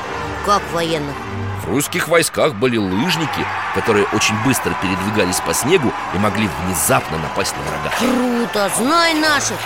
Как 0.45 0.62
военных? 0.73 1.15
В 1.63 1.69
русских 1.69 2.08
войсках 2.08 2.54
были 2.54 2.78
лыжники, 2.78 3.45
которые 3.73 4.06
очень 4.13 4.36
быстро 4.45 4.75
передвигались 4.82 5.39
по 5.39 5.54
снегу 5.54 5.91
и 6.13 6.17
могли 6.19 6.47
внезапно 6.63 7.17
напасть 7.17 7.56
на 7.58 7.63
врага. 7.63 7.91
Круто, 7.97 8.69
знай 8.78 9.15
наших! 9.15 9.58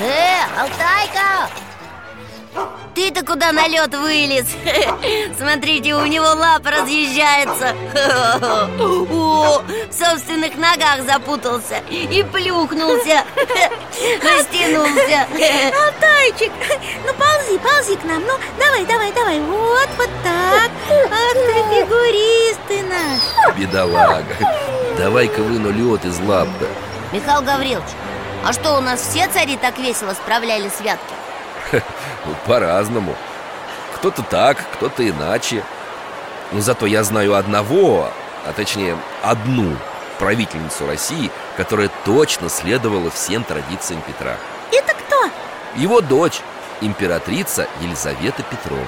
Э, 0.00 0.42
Алтайка! 0.60 1.48
Ты-то 2.98 3.24
куда 3.24 3.52
на 3.52 3.68
лед 3.68 3.94
вылез? 3.94 4.46
Смотрите, 5.38 5.94
у 5.94 6.04
него 6.04 6.26
лапа 6.34 6.72
разъезжается. 6.72 7.76
О, 8.80 9.62
в 9.62 9.92
собственных 9.92 10.56
ногах 10.56 11.02
запутался 11.06 11.78
И 11.88 12.24
плюхнулся. 12.24 13.22
Растянулся. 14.20 15.28
Алтайчик, 15.80 16.50
ну 17.06 17.14
ползи, 17.14 17.58
ползи 17.58 17.96
к 17.98 18.04
нам. 18.04 18.20
Ну, 18.26 18.32
давай, 18.58 18.84
давай, 18.84 19.12
давай. 19.12 19.38
Вот, 19.42 19.88
вот 19.96 20.10
так. 20.24 20.70
Ах 20.90 21.34
ты 21.34 21.54
фигурист 21.70 22.60
ты 22.66 22.82
наш. 22.82 23.56
Бедолага. 23.56 24.34
Давай-ка 24.98 25.40
выну 25.40 25.70
лед 25.70 26.04
из 26.04 26.18
лап-то 26.18 26.66
Михаил 27.12 27.42
Гаврилович, 27.42 27.90
а 28.44 28.52
что, 28.52 28.76
у 28.76 28.80
нас 28.80 29.00
все 29.00 29.28
цари 29.28 29.56
так 29.56 29.78
весело 29.78 30.14
справляли 30.14 30.68
святки? 30.68 31.27
Ну, 32.26 32.34
по-разному. 32.46 33.14
Кто-то 33.94 34.22
так, 34.22 34.58
кто-то 34.74 35.08
иначе. 35.08 35.62
Но 36.52 36.60
зато 36.60 36.86
я 36.86 37.04
знаю 37.04 37.34
одного, 37.34 38.10
а 38.46 38.52
точнее 38.52 38.96
одну 39.22 39.76
правительницу 40.18 40.86
России 40.86 41.30
Которая 41.56 41.90
точно 42.04 42.48
следовала 42.48 43.10
всем 43.10 43.42
традициям 43.42 44.00
Петра. 44.02 44.36
Это 44.70 44.94
кто? 44.94 45.16
Его 45.74 46.00
дочь, 46.00 46.40
императрица 46.80 47.66
Елизавета 47.80 48.44
Петровна 48.44 48.86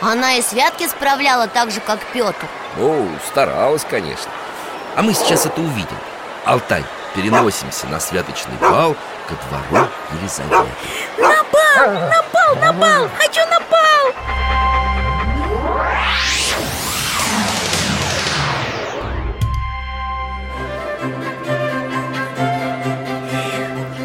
Она 0.00 0.34
и 0.36 0.42
святки 0.42 0.88
справляла 0.88 1.46
так 1.46 1.70
же, 1.70 1.80
как 1.80 2.00
Петр. 2.14 2.46
Ну, 2.78 3.10
старалась, 3.28 3.84
конечно. 3.88 4.32
А 4.96 5.02
мы 5.02 5.12
сейчас 5.12 5.44
это 5.44 5.60
увидим. 5.60 5.98
Алтай, 6.46 6.84
переносимся 7.14 7.86
на 7.86 8.00
святочный 8.00 8.56
бал 8.60 8.96
ко 9.28 9.34
двору 9.48 9.86
Елизаветы. 10.12 10.70
На 11.18 11.42
бал, 11.52 11.92
на 11.92 12.22
бал, 12.32 12.56
на 12.60 12.72
бал 12.72 13.08
Хочу 13.18 13.40
на 13.48 13.60
бал 13.60 14.04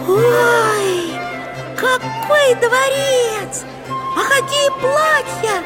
Ой, 0.08 1.14
какой 1.76 2.56
дворец! 2.56 3.64
А 4.16 4.24
какие 4.24 4.70
платья! 4.80 5.64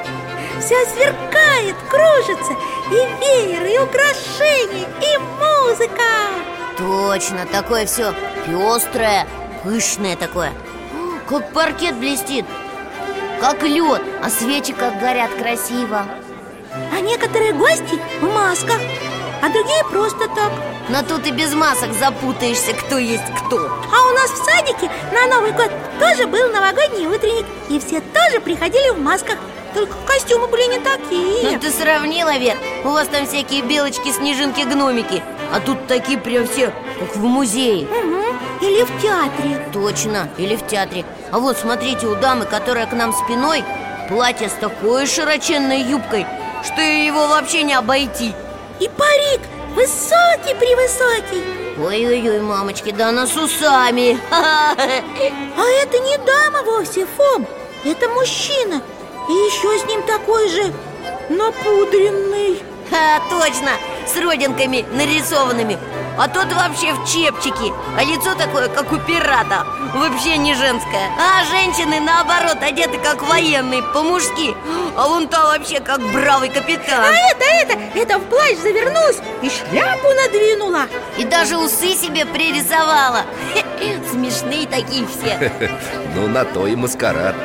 Все 0.59 0.85
сверкает, 0.85 1.75
кружится! 1.89 2.53
И 2.91 2.95
веер, 3.21 3.65
и 3.65 3.79
украшения, 3.79 4.87
и 5.01 5.17
музыка! 5.17 6.03
Точно, 6.77 7.45
такое 7.45 7.85
все 7.85 8.13
пестрое, 8.45 9.25
пышное 9.63 10.15
такое. 10.15 10.53
Как 11.27 11.51
паркет 11.51 11.95
блестит. 11.95 12.45
Как 13.39 13.63
лед, 13.63 14.01
а 14.21 14.29
свечи 14.29 14.73
как 14.73 14.99
горят 14.99 15.31
красиво. 15.31 16.05
А 16.91 16.99
некоторые 17.01 17.53
гости 17.53 17.99
в 18.19 18.23
масках 18.33 18.79
А 19.41 19.49
другие 19.49 19.83
просто 19.91 20.27
так. 20.27 20.51
Но 20.89 21.01
тут 21.03 21.27
и 21.27 21.31
без 21.31 21.53
масок 21.53 21.93
запутаешься, 21.93 22.73
кто 22.73 22.97
есть 22.97 23.23
кто. 23.45 23.57
А 23.57 24.09
у 24.09 24.13
нас 24.13 24.31
в 24.31 24.43
садике 24.43 24.89
на 25.11 25.27
Новый 25.27 25.51
год 25.51 25.69
тоже 25.99 26.25
был 26.27 26.51
новогодний 26.51 27.07
утренник 27.07 27.45
И 27.69 27.79
все 27.79 28.01
тоже 28.01 28.39
приходили 28.41 28.89
в 28.91 28.99
масках. 28.99 29.37
Только 29.73 29.93
костюмы 30.05 30.47
были 30.47 30.77
не 30.77 30.79
такие. 30.79 31.51
Ну 31.51 31.59
ты 31.59 31.71
сравнила, 31.71 32.37
Вер 32.37 32.57
У 32.85 32.89
вас 32.89 33.07
там 33.07 33.25
всякие 33.25 33.63
белочки, 33.63 34.11
снежинки, 34.11 34.61
гномики 34.61 35.21
А 35.53 35.59
тут 35.59 35.85
такие 35.87 36.17
прям 36.17 36.47
все, 36.47 36.73
как 36.99 37.15
в 37.15 37.23
музее. 37.23 37.85
Мгм. 37.85 38.23
Или 38.59 38.83
в 38.83 39.01
театре. 39.01 39.69
Точно, 39.71 40.29
или 40.39 40.55
в 40.55 40.65
театре. 40.65 41.05
А 41.31 41.37
вот 41.37 41.57
смотрите, 41.57 42.07
у 42.07 42.15
дамы, 42.15 42.45
которая 42.45 42.87
к 42.87 42.93
нам 42.93 43.13
спиной 43.13 43.63
Платье 44.09 44.49
с 44.49 44.53
такой 44.53 45.05
широченной 45.05 45.81
юбкой 45.81 46.25
Что 46.63 46.81
его 46.81 47.27
вообще 47.27 47.63
не 47.63 47.73
обойти. 47.73 48.33
И 48.79 48.89
парик 48.89 49.41
высокий-превысокий. 49.75 51.43
Ой-ой-ой, 51.79 52.39
мамочки, 52.41 52.91
да 52.91 53.09
она 53.09 53.27
с 53.27 53.35
усами. 53.35 54.19
А 54.31 54.75
это 54.75 55.99
не 55.99 56.17
дама 56.17 56.63
вовсе, 56.65 57.05
Фом. 57.17 57.45
Это 57.85 58.09
мужчина. 58.09 58.81
И 59.29 59.31
еще 59.31 59.77
с 59.79 59.85
ним 59.85 60.01
такой 60.03 60.49
же 60.49 60.73
напудренный. 61.29 62.61
Ха, 62.89 63.21
точно, 63.29 63.71
с 64.07 64.17
родинками 64.17 64.85
нарисованными. 64.91 65.77
А 66.17 66.27
тот 66.27 66.51
вообще 66.53 66.93
в 66.93 67.05
чепчике. 67.05 67.73
А 67.97 68.03
лицо 68.03 68.35
такое, 68.35 68.67
как 68.69 68.91
у 68.91 68.97
пирата. 68.97 69.65
Вообще 69.93 70.37
не 70.37 70.53
женское. 70.53 71.09
А 71.17 71.43
женщины, 71.45 71.99
наоборот, 71.99 72.57
одеты 72.61 72.99
как 72.99 73.23
военные 73.23 73.81
По-мужски. 73.81 74.55
А 74.95 75.07
он 75.07 75.27
то 75.27 75.37
вообще 75.41 75.79
как 75.79 76.01
бравый 76.11 76.49
капитан. 76.49 77.03
А 77.03 77.11
это, 77.31 77.45
это, 77.45 77.79
это 77.95 78.19
в 78.19 78.29
плащ 78.29 78.57
завернулась 78.57 79.17
и 79.41 79.49
шляпу 79.49 80.07
надвинула. 80.09 80.85
И 81.17 81.23
даже 81.23 81.57
усы 81.57 81.95
себе 81.95 82.25
пририсовала. 82.25 83.23
Смешные 84.11 84.67
такие 84.67 85.07
все. 85.07 85.51
Ну, 86.15 86.27
на 86.27 86.45
то 86.45 86.67
и 86.67 86.75
маскарад. 86.75 87.35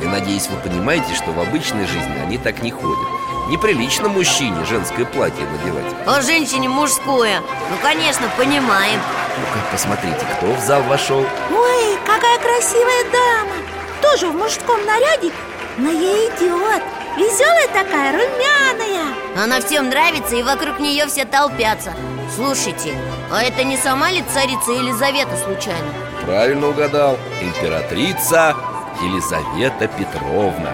Я 0.00 0.08
надеюсь, 0.08 0.48
вы 0.48 0.56
понимаете, 0.58 1.14
что 1.14 1.32
в 1.32 1.40
обычной 1.40 1.86
жизни 1.86 2.18
они 2.22 2.38
так 2.38 2.62
не 2.62 2.70
ходят 2.70 3.08
Неприлично 3.48 4.08
мужчине 4.08 4.64
женское 4.64 5.04
платье 5.04 5.44
надевать. 5.46 5.94
А 6.04 6.20
женщине 6.20 6.68
мужское. 6.68 7.40
Ну, 7.70 7.76
конечно, 7.80 8.28
понимаем. 8.36 9.00
Ну-ка, 9.38 9.64
посмотрите, 9.70 10.18
кто 10.36 10.52
в 10.52 10.60
зал 10.60 10.82
вошел. 10.82 11.20
Ой, 11.20 11.98
какая 12.04 12.38
красивая 12.38 13.04
дама. 13.12 13.54
Тоже 14.02 14.28
в 14.28 14.36
мужском 14.36 14.84
наряде, 14.84 15.30
но 15.78 15.90
ей 15.90 16.28
идет. 16.28 16.82
Веселая 17.16 17.68
такая, 17.68 18.12
румяная. 18.12 19.14
Она 19.36 19.60
всем 19.60 19.90
нравится, 19.90 20.34
и 20.34 20.42
вокруг 20.42 20.80
нее 20.80 21.06
все 21.06 21.24
толпятся. 21.24 21.94
Слушайте, 22.34 22.94
а 23.30 23.42
это 23.42 23.62
не 23.62 23.76
сама 23.76 24.10
ли 24.10 24.24
царица 24.34 24.72
Елизавета 24.72 25.36
случайно? 25.36 25.88
Правильно 26.24 26.68
угадал. 26.68 27.16
Императрица 27.40 28.56
Елизавета 29.00 29.86
Петровна 29.86 30.72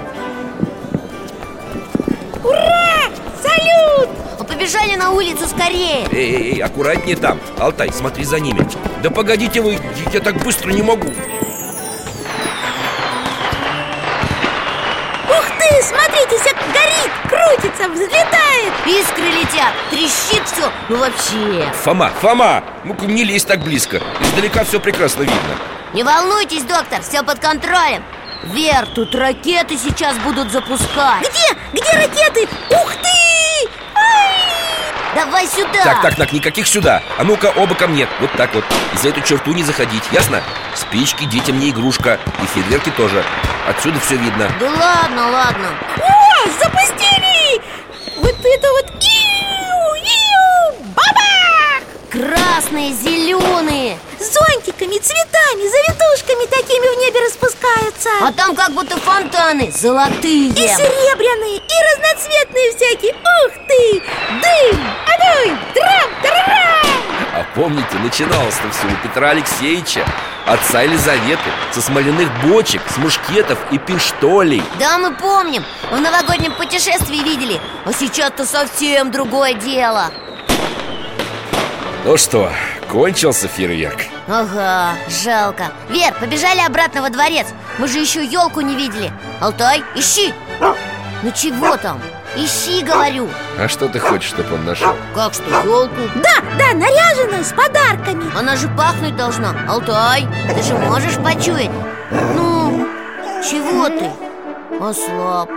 Салют! 2.42 4.08
А 4.38 4.44
побежали 4.44 4.96
на 4.96 5.10
улицу 5.10 5.46
скорее. 5.46 6.06
Эй, 6.10 6.34
эй, 6.34 6.52
эй, 6.54 6.58
аккуратнее 6.62 7.16
там. 7.16 7.38
Алтай, 7.58 7.92
смотри 7.92 8.24
за 8.24 8.40
ними. 8.40 8.66
Да 9.02 9.10
погодите 9.10 9.60
вы, 9.60 9.78
я 10.12 10.20
так 10.20 10.36
быстро 10.36 10.70
не 10.70 10.82
могу. 10.82 11.08
Ух 15.28 15.46
ты, 15.58 15.82
смотрите, 15.82 16.38
все 16.40 16.52
горит, 16.72 17.12
крутится, 17.28 17.88
взлетает. 17.88 18.72
Искры 18.86 19.24
летят, 19.24 19.72
трещит 19.90 20.46
все 20.46 20.70
Ну 20.88 20.96
вообще. 20.98 21.72
Фома, 21.84 22.10
Фома, 22.20 22.64
ну-ка 22.84 23.06
не 23.06 23.22
лезь 23.22 23.44
так 23.44 23.60
близко 23.60 24.00
Издалека 24.20 24.64
все 24.64 24.80
прекрасно 24.80 25.22
видно. 25.22 25.56
Не 25.94 26.02
волнуйтесь, 26.02 26.62
доктор, 26.64 27.00
все 27.02 27.22
под 27.22 27.38
контролем 27.38 28.02
Вер, 28.44 28.86
тут 28.92 29.14
ракеты 29.14 29.78
сейчас 29.78 30.16
будут 30.18 30.50
запускать 30.50 31.20
Где? 31.20 31.80
Где 31.80 31.92
ракеты? 31.92 32.48
Ух 32.70 32.92
ты! 32.96 33.68
Давай 35.14 35.46
сюда 35.46 35.84
Так, 35.84 36.02
так, 36.02 36.16
так, 36.16 36.32
никаких 36.32 36.66
сюда 36.66 37.02
А 37.18 37.24
ну-ка, 37.24 37.52
оба 37.54 37.74
ко 37.76 37.86
мне, 37.86 38.08
вот 38.20 38.32
так 38.32 38.52
вот 38.54 38.64
И 38.94 38.96
за 38.96 39.10
эту 39.10 39.20
черту 39.20 39.52
не 39.52 39.62
заходить, 39.62 40.02
ясно? 40.10 40.42
Спички 40.74 41.24
детям 41.24 41.60
не 41.60 41.70
игрушка 41.70 42.18
И 42.42 42.46
фейерверки 42.46 42.90
тоже 42.90 43.22
Отсюда 43.68 44.00
все 44.00 44.16
видно 44.16 44.50
Да 44.58 44.66
ладно, 44.66 45.30
ладно 45.30 45.68
О, 45.98 46.48
запустили! 46.60 47.62
Вот 48.16 48.34
это 48.34 48.68
вот 48.72 48.90
иу, 49.04 49.94
иу, 50.02 50.84
бабах! 50.96 51.82
Красные, 52.10 52.92
зеленые 52.92 53.98
Зонтиками, 54.22 54.98
цветами, 54.98 55.68
завитушками 55.68 56.46
такими 56.46 56.86
в 56.94 57.00
небе 57.00 57.26
распускаются 57.26 58.08
А 58.20 58.32
там 58.32 58.54
как 58.54 58.70
будто 58.72 58.96
фонтаны 58.96 59.72
золотые 59.72 60.48
И 60.48 60.54
серебряные, 60.54 61.56
и 61.56 61.74
разноцветные 61.92 62.70
всякие 62.76 63.14
Ух 63.14 63.52
ты! 63.66 64.02
Дым! 64.40 64.80
Огонь! 65.06 65.58
Трам! 65.74 66.10
Тарарам! 66.22 66.86
А 67.34 67.44
помните, 67.56 67.96
начиналось-то 68.00 68.70
все 68.70 68.86
у 68.86 69.08
Петра 69.08 69.30
Алексеевича 69.30 70.06
Отца 70.46 70.82
Елизаветы 70.82 71.50
Со 71.72 71.80
смоляных 71.80 72.28
бочек, 72.46 72.82
с 72.88 72.98
мушкетов 72.98 73.58
и 73.72 73.78
пиштолей 73.78 74.62
Да, 74.78 74.98
мы 74.98 75.14
помним 75.14 75.64
В 75.90 75.98
новогоднем 75.98 76.52
путешествии 76.54 77.24
видели 77.24 77.60
А 77.84 77.92
сейчас-то 77.92 78.46
совсем 78.46 79.10
другое 79.10 79.54
дело 79.54 80.12
Ну 82.04 82.16
что, 82.16 82.52
кончился 82.92 83.48
фейерверк? 83.48 84.00
Ага, 84.28 84.92
жалко. 85.08 85.72
Вер, 85.88 86.12
побежали 86.20 86.60
обратно 86.60 87.00
во 87.00 87.08
дворец. 87.08 87.46
Мы 87.78 87.88
же 87.88 87.98
еще 87.98 88.22
елку 88.22 88.60
не 88.60 88.76
видели. 88.76 89.10
Алтай, 89.40 89.82
ищи. 89.94 90.34
Ну 91.22 91.30
чего 91.34 91.78
там? 91.78 91.98
Ищи, 92.36 92.82
говорю. 92.82 93.30
А 93.58 93.66
что 93.68 93.88
ты 93.88 93.98
хочешь, 93.98 94.28
чтобы 94.28 94.54
он 94.56 94.66
нашел? 94.66 94.94
Как 95.14 95.32
что, 95.32 95.44
елку? 95.64 95.94
Да, 96.16 96.42
да, 96.58 96.74
наряженную, 96.74 97.42
с 97.44 97.52
подарками. 97.52 98.24
Она 98.38 98.56
же 98.56 98.68
пахнуть 98.68 99.16
должна. 99.16 99.54
Алтай, 99.66 100.28
ты 100.54 100.62
же 100.62 100.74
можешь 100.74 101.16
почуять? 101.16 101.70
Ну, 102.10 102.86
чего 103.42 103.88
ты? 103.88 104.10
Ослаб. 104.78 105.48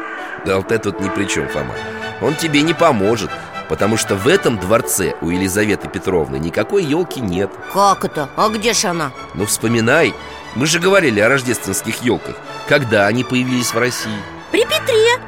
Да 0.46 0.56
Алтай 0.56 0.78
тут 0.78 1.02
ни 1.02 1.10
при 1.10 1.26
чем, 1.26 1.50
Фома. 1.50 1.74
Он 2.22 2.34
тебе 2.36 2.62
не 2.62 2.74
поможет 2.74 3.30
Потому 3.70 3.98
что 3.98 4.16
в 4.16 4.28
этом 4.28 4.60
дворце 4.60 5.16
у 5.22 5.30
Елизаветы 5.30 5.88
Петровны 5.88 6.38
никакой 6.38 6.84
елки 6.84 7.20
нет. 7.20 7.50
Как 7.74 8.06
это? 8.06 8.30
А 8.36 8.50
где 8.50 8.74
ж 8.74 8.86
она? 8.86 9.12
Ну 9.34 9.46
вспоминай. 9.46 10.14
Мы 10.56 10.68
же 10.68 10.80
говорили 10.80 11.20
о 11.20 11.28
рождественских 11.28 12.02
елках 12.02 12.36
Когда 12.70 13.08
они 13.08 13.26
появились 13.26 13.74
в 13.74 13.78
России? 13.78 14.18
При 14.52 14.64
Петре 14.64 15.20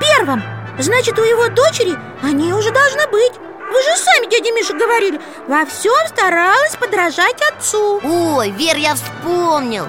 Первом. 0.00 0.42
Значит, 0.78 1.18
у 1.18 1.22
его 1.22 1.48
дочери 1.48 1.96
они 2.22 2.52
уже 2.52 2.70
должны 2.70 3.06
быть. 3.08 3.32
Вы 3.72 3.82
же 3.82 3.96
сами, 3.96 4.30
дядя 4.30 4.52
Миша, 4.52 4.74
говорили. 4.74 5.20
Во 5.48 5.64
всем 5.64 6.06
старалась 6.06 6.76
подражать 6.76 7.40
отцу. 7.50 8.00
Ой, 8.04 8.50
Вер, 8.50 8.76
я 8.76 8.94
вспомнил. 8.94 9.88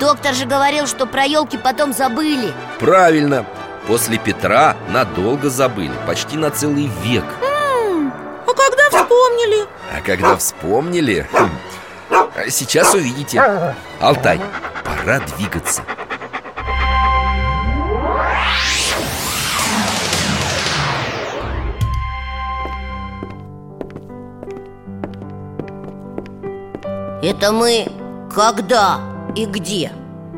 Доктор 0.00 0.34
же 0.34 0.46
говорил, 0.46 0.86
что 0.86 1.06
про 1.06 1.24
елки 1.24 1.58
потом 1.58 1.92
забыли. 1.92 2.52
Правильно. 2.78 3.44
После 3.86 4.18
Петра 4.18 4.76
надолго 4.90 5.48
забыли 5.48 5.94
Почти 6.06 6.36
на 6.36 6.50
целый 6.50 6.90
век 7.02 7.24
вспомнили? 9.18 9.66
А 9.92 10.00
когда 10.00 10.36
вспомнили 10.36 11.26
хм, 11.32 11.50
а 12.10 12.50
Сейчас 12.50 12.94
увидите 12.94 13.42
Алтай, 14.00 14.40
пора 14.84 15.20
двигаться 15.20 15.82
Это 27.20 27.50
мы 27.50 27.86
когда 28.32 29.00
и 29.34 29.44
где? 29.44 29.90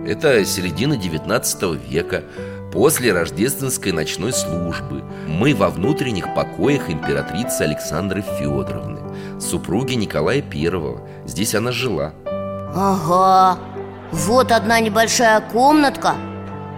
Это 0.07 0.45
середина 0.47 0.97
19 0.97 1.63
века 1.87 2.25
После 2.73 3.13
рождественской 3.13 3.91
ночной 3.91 4.33
службы 4.33 5.03
Мы 5.27 5.55
во 5.55 5.71
внутренних 5.71 6.33
покоях 6.35 6.89
императрицы 6.89 7.63
Александры 7.63 8.23
Федоровны 8.23 9.01
Супруги 9.41 9.95
Николая 9.95 10.41
Первого. 10.41 11.07
Здесь 11.27 11.55
она 11.57 11.73
жила. 11.73 12.13
Ага, 12.73 13.59
вот 14.13 14.53
одна 14.53 14.79
небольшая 14.79 15.41
комнатка 15.41 16.15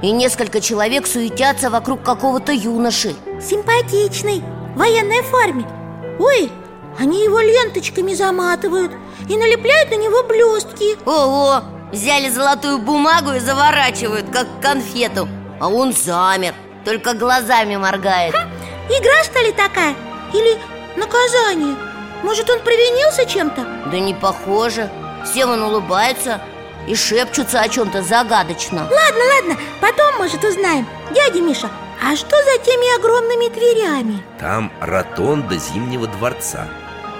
И 0.01 0.11
несколько 0.13 0.63
человек 0.63 1.07
суетятся 1.07 1.69
вокруг 1.69 2.03
какого-то 2.03 2.53
юноши. 2.53 3.15
Симпатичный, 3.43 4.43
в 4.75 4.79
военной 4.79 5.23
форме. 5.23 5.67
Ой, 6.19 6.51
они 6.99 7.23
его 7.23 7.39
ленточками 7.41 8.15
заматывают 8.15 8.93
И 9.29 9.37
налепляют 9.37 9.91
на 9.91 9.97
него 9.97 10.23
блестки. 10.23 10.97
Ого, 11.05 11.63
взяли 11.93 12.31
золотую 12.31 12.79
бумагу 12.79 13.33
и 13.33 13.41
заворачивают, 13.41 14.31
как 14.33 14.47
конфету 14.63 15.29
А 15.63 15.69
он 15.69 15.93
замер, 15.93 16.55
только 16.85 17.15
глазами 17.15 17.77
моргает 17.77 18.35
Игра, 18.89 19.23
что 19.23 19.39
ли, 19.39 19.53
такая? 19.53 19.95
Или 20.35 20.59
наказание? 20.97 21.77
Может, 22.25 22.51
он 22.51 22.59
провинился 22.59 23.25
чем-то? 23.25 23.65
Да 23.93 24.01
не 24.01 24.13
похоже 24.13 24.91
Все 25.25 25.47
вон 25.47 25.63
улыбаются 25.63 26.41
и 26.89 26.97
шепчутся 26.97 27.61
о 27.61 27.69
чем-то 27.69 28.03
загадочно 28.03 28.81
Ладно, 28.81 29.25
ладно, 29.37 29.57
потом, 29.81 30.17
может, 30.19 30.43
узнаем 30.43 30.85
Дядя 31.15 31.41
Миша, 31.41 31.71
а 32.03 32.17
что 32.17 32.37
за 32.43 32.59
теми 32.65 32.99
огромными 32.99 33.55
дверями? 33.55 34.21
Там 34.41 34.73
ротонда 34.81 35.59
Зимнего 35.59 36.09
дворца 36.09 36.67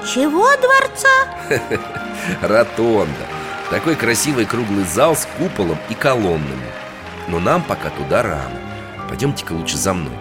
Чего 0.05 0.49
дворца? 0.57 1.61
Ротонда 2.43 3.25
Такой 3.71 3.95
красивый 3.95 4.47
круглый 4.47 4.85
зал 4.85 5.15
с 5.15 5.29
куполом 5.39 5.79
и 5.89 5.95
колоннами 5.95 6.82
Но 7.29 7.41
нам 7.41 7.63
пока 7.63 7.91
туда 7.91 8.23
рано. 8.23 8.61
Пойдемте-ка 9.09 9.53
лучше 9.53 9.77
за 9.77 9.95
мной. 9.95 10.17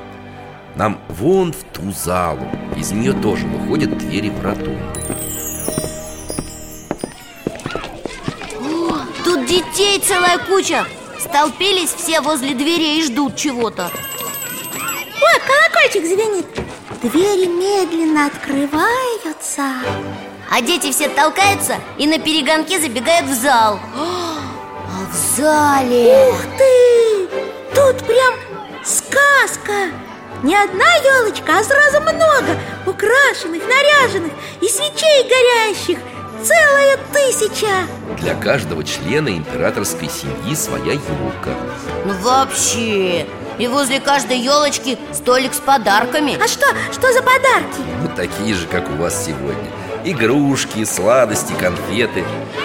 Нам 0.76 0.99
вон 1.10 1.52
в 1.52 1.64
ту 1.64 1.91
залу. 1.91 2.47
Из 2.78 2.91
нее 2.91 3.14
тоже 3.14 3.45
выходят 3.47 3.97
двери 3.97 4.30
в 4.30 4.41
ротонду 4.41 4.78
Тут 9.24 9.45
детей 9.45 9.99
целая 9.99 10.38
куча. 10.39 10.86
Столпились 11.20 11.93
все 11.93 12.22
возле 12.22 12.54
дверей 12.54 12.99
и 12.99 13.04
ждут 13.04 13.36
чего-то. 13.36 13.91
Вот 15.20 15.41
колокольчик 15.45 16.06
звенит. 16.06 16.47
Двери 17.02 17.47
медленно 17.47 18.28
открываются. 18.28 19.64
А 20.49 20.62
дети 20.62 20.91
все 20.91 21.08
толкаются 21.08 21.76
и 21.97 22.06
на 22.08 22.20
перегонке 22.20 22.80
забегают 22.82 23.30
в 23.30 23.34
зал. 23.34 23.80
А 23.95 23.99
в 23.99 24.11
зале... 25.36 26.29
Ух 26.29 26.41
ты! 26.57 27.27
Тут 27.73 27.97
прям 28.05 28.36
сказка! 28.84 29.91
Не 30.43 30.55
одна 30.55 30.95
елочка, 31.03 31.59
а 31.59 31.63
сразу 31.63 32.01
много 32.01 32.57
Украшенных, 32.86 33.61
наряженных 33.63 34.32
и 34.59 34.67
свечей 34.67 35.23
горящих. 35.23 35.99
Целая 36.43 36.97
тысяча. 37.13 37.67
Для 38.19 38.34
каждого 38.34 38.84
члена 38.84 39.29
императорской 39.29 40.09
семьи 40.09 40.55
своя 40.55 40.93
елка. 40.93 41.51
Ну 42.05 42.13
вообще... 42.21 43.27
И 43.59 43.67
возле 43.67 43.99
каждой 43.99 44.39
елочки 44.39 44.97
столик 45.13 45.53
с 45.53 45.59
подарками. 45.59 46.36
А 46.43 46.47
что, 46.47 46.65
что 46.91 47.13
за 47.13 47.21
подарки? 47.21 47.82
Ну, 48.01 48.09
такие 48.15 48.55
же, 48.55 48.65
как 48.65 48.89
у 48.89 48.93
вас 48.93 49.25
сегодня. 49.25 49.69
Игрушки, 50.03 50.84
сладости, 50.84 51.53
конфеты. 51.53 52.23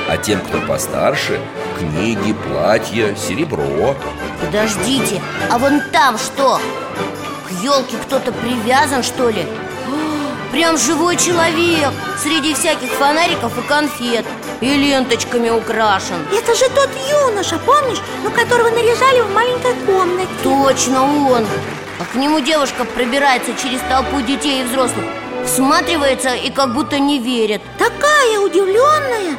А 0.08 0.16
тем, 0.16 0.40
кто 0.40 0.58
постарше, 0.60 1.38
книги, 1.76 2.32
платья, 2.32 3.14
серебро. 3.14 3.94
Подождите, 4.40 5.20
а 5.50 5.58
вон 5.58 5.80
там 5.92 6.18
что? 6.18 6.60
К 7.46 7.62
елке 7.62 7.96
кто-то 7.98 8.32
привязан, 8.32 9.02
что 9.02 9.28
ли? 9.28 9.42
О, 9.42 10.50
Прям 10.52 10.78
живой 10.78 11.16
человек 11.16 11.92
Среди 12.22 12.54
всяких 12.54 12.90
фонариков 12.90 13.56
и 13.58 13.68
конфет. 13.68 14.24
И 14.60 14.74
ленточками 14.74 15.50
украшен. 15.50 16.16
Это 16.32 16.54
же 16.54 16.64
тот 16.70 16.88
юноша, 17.10 17.58
помнишь? 17.58 18.00
Ну, 18.24 18.30
которого 18.30 18.70
наряжали 18.70 19.20
в 19.20 19.34
маленькой 19.34 19.74
комнате. 19.84 20.28
Точно 20.42 21.02
он. 21.02 21.44
А 22.00 22.04
к 22.10 22.14
нему 22.14 22.40
девушка 22.40 22.84
пробирается 22.84 23.52
через 23.62 23.80
толпу 23.88 24.20
детей 24.22 24.62
и 24.62 24.64
взрослых 24.64 25.04
Всматривается 25.44 26.34
и 26.34 26.50
как 26.50 26.74
будто 26.74 26.98
не 26.98 27.18
верит. 27.18 27.60
Такая 27.78 28.40
удивленная 28.40 29.36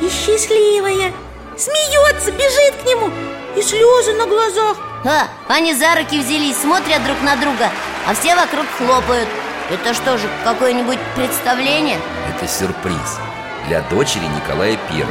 и 0.00 0.08
счастливая 0.08 1.12
Смеется, 1.60 2.32
бежит 2.32 2.82
к 2.82 2.86
нему. 2.86 3.10
И 3.54 3.60
слезы 3.60 4.14
на 4.14 4.26
глазах. 4.26 4.78
А, 5.04 5.28
они 5.48 5.74
за 5.74 5.94
руки 5.94 6.18
взялись, 6.18 6.56
смотрят 6.56 7.02
друг 7.04 7.20
на 7.22 7.34
друга 7.36 7.70
А 8.06 8.14
все 8.14 8.34
вокруг 8.34 8.66
хлопают. 8.78 9.28
Это 9.70 9.92
что 9.94 10.16
же, 10.16 10.28
какое-нибудь 10.42 10.98
представление? 11.14 11.98
Это 12.28 12.46
сюрприз 12.46 13.18
Для 13.66 13.80
дочери 13.82 14.24
Николая 14.24 14.78
I 14.90 15.06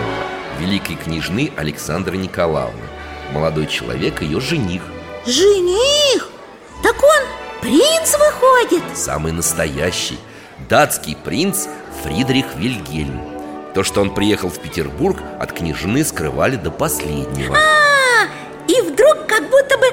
Великой 0.60 0.96
княжны 0.96 1.52
Александры 1.56 2.18
Николаевны. 2.18 2.84
Молодой 3.32 3.68
человек, 3.68 4.22
ее 4.22 4.40
жених. 4.40 4.82
Жених? 5.26 6.30
Так 6.84 6.96
он 7.02 7.62
принц 7.62 8.16
выходит. 8.18 8.84
Самый 8.96 9.32
настоящий 9.32 10.20
Датский 10.68 11.16
принц 11.16 11.68
Фридрих 12.04 12.56
Вильгельм 12.56 13.29
То, 13.74 13.84
что 13.84 14.02
он 14.02 14.14
приехал 14.14 14.50
в 14.50 14.60
Петербург, 14.60 15.20
от 15.40 15.54
княжны 15.54 16.04
скрывали 16.04 16.56
до 16.56 16.72
последнего 16.72 17.56
А, 17.56 18.26
и 18.68 18.82
вдруг 18.82 19.28
как 19.28 19.50
будто 19.50 19.78
бы 19.78 19.86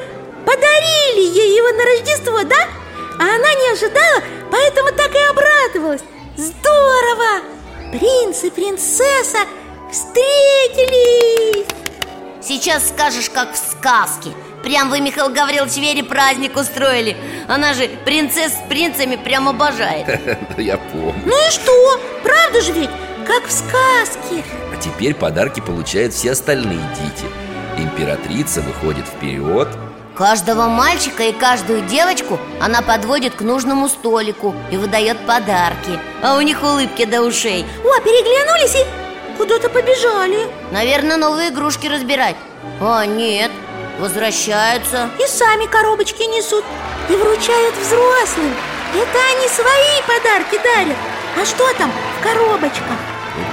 подарили 0.45 1.21
ей 1.21 1.57
его 1.57 1.69
на 1.77 1.85
Рождество, 1.85 2.43
да? 2.45 2.69
А 3.19 3.35
она 3.35 3.55
не 3.55 3.73
ожидала, 3.73 4.23
поэтому 4.51 4.93
так 4.93 5.15
и 5.15 5.19
обрадовалась 5.31 6.03
Здорово! 6.37 7.43
Принц 7.93 8.45
и 8.45 8.51
принцесса 8.51 9.39
встретились 9.91 11.67
Сейчас 12.43 12.89
скажешь, 12.89 13.31
как 13.31 13.53
в 13.55 13.57
сказке 13.57 14.31
Прям 14.63 14.91
вы, 14.91 15.01
Михаил 15.01 15.29
Гаврилович, 15.31 15.77
Вере 15.77 16.03
праздник 16.03 16.57
устроили 16.57 17.17
Она 17.47 17.75
же 17.75 17.89
принцесс 18.05 18.53
с 18.53 18.69
принцами 18.69 19.17
прям 19.17 19.49
обожает 19.49 20.07
Я 20.59 20.77
помню 20.79 21.15
Ну 21.25 21.47
и 21.47 21.51
что? 21.51 22.01
Правда 22.23 22.61
же 22.61 22.73
ведь? 22.73 22.91
Как 23.27 23.47
в 23.47 23.51
сказке. 23.51 24.45
А 24.73 24.77
теперь 24.77 25.15
подарки 25.15 25.61
получают 25.61 26.15
все 26.15 26.33
остальные 26.33 26.81
дети. 26.95 27.27
Императрица 27.77 28.61
выходит 28.61 29.07
вперед. 29.07 29.69
Каждого 30.15 30.69
мальчика 30.69 31.25
и 31.25 31.33
каждую 31.33 31.83
девочку 31.83 32.39
она 32.61 32.81
подводит 32.81 33.35
к 33.35 33.43
нужному 33.43 33.89
столику 33.89 34.55
и 34.71 34.77
выдает 34.77 35.19
подарки. 35.27 35.99
А 36.23 36.37
у 36.37 36.41
них 36.41 36.63
улыбки 36.63 37.05
до 37.05 37.21
ушей. 37.23 37.67
О, 37.85 38.01
переглянулись 38.01 38.77
и 38.77 39.37
куда-то 39.37 39.69
побежали. 39.69 40.49
Наверное, 40.73 41.17
новые 41.17 41.51
игрушки 41.51 41.87
разбирать. 41.87 42.37
А, 42.81 43.05
нет, 43.05 43.51
возвращаются. 43.99 45.11
И 45.19 45.27
сами 45.27 45.67
коробочки 45.67 46.23
несут 46.23 46.65
И 47.11 47.13
вручают 47.13 47.75
взрослым. 47.77 48.55
Это 48.95 49.19
они 49.37 49.49
свои 49.49 50.01
подарки 50.07 50.59
дарят. 50.63 50.97
А 51.39 51.45
что 51.45 51.71
там 51.77 51.93
в 52.19 52.23
коробочках? 52.23 52.97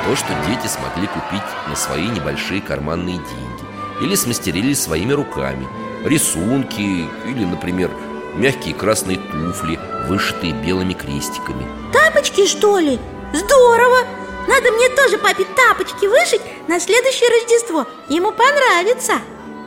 То, 0.06 0.16
что 0.18 0.28
дети 0.47 0.68
смогли 0.68 1.08
купить 1.08 1.43
на 1.68 1.76
свои 1.76 2.08
небольшие 2.08 2.62
карманные 2.62 3.18
деньги 3.18 4.01
Или 4.01 4.16
смастерили 4.16 4.74
своими 4.74 5.14
руками 5.14 5.68
Рисунки 6.04 7.08
или, 7.26 7.45
например, 7.45 7.89
мягкие 8.36 8.74
красные 8.76 9.18
туфли, 9.18 9.80
вышитые 10.08 10.54
белыми 10.54 10.93
крестиками 10.93 11.66
Тапочки, 11.93 12.45
что 12.45 12.80
ли? 12.80 12.99
Здорово! 13.34 13.99
Надо 14.45 14.72
мне 14.72 14.89
тоже 14.89 15.18
папе 15.18 15.45
тапочки 15.56 16.06
вышить 16.06 16.41
на 16.68 16.80
следующее 16.82 17.30
Рождество 17.30 17.88
Ему 18.10 18.34
понравится 18.34 19.14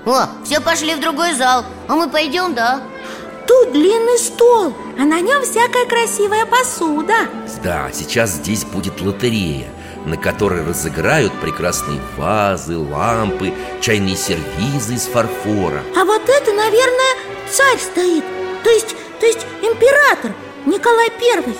О, 0.04 0.28
все 0.44 0.60
пошли 0.60 0.94
в 0.94 1.00
другой 1.00 1.32
зал 1.32 1.64
А 1.88 1.96
мы 1.96 2.10
пойдем, 2.10 2.54
да? 2.54 2.82
Тут 3.48 3.72
длинный 3.72 4.18
стол, 4.18 4.74
а 4.98 5.04
на 5.04 5.20
нем 5.20 5.42
всякая 5.42 5.86
красивая 5.86 6.44
посуда 6.44 7.14
Да, 7.64 7.90
сейчас 7.92 8.32
здесь 8.32 8.64
будет 8.64 9.00
лотерея 9.00 9.68
на 10.06 10.16
которой 10.16 10.64
разыграют 10.64 11.32
прекрасные 11.40 12.00
вазы, 12.16 12.78
лампы, 12.78 13.52
чайные 13.80 14.16
сервизы 14.16 14.94
из 14.94 15.06
фарфора. 15.06 15.82
А 15.94 16.04
вот 16.04 16.22
это, 16.28 16.52
наверное, 16.52 17.16
царь 17.50 17.78
стоит. 17.78 18.24
То 18.62 18.70
есть, 18.70 18.94
то 19.20 19.26
есть 19.26 19.44
император 19.60 20.32
Николай 20.64 21.10
Первый. 21.10 21.56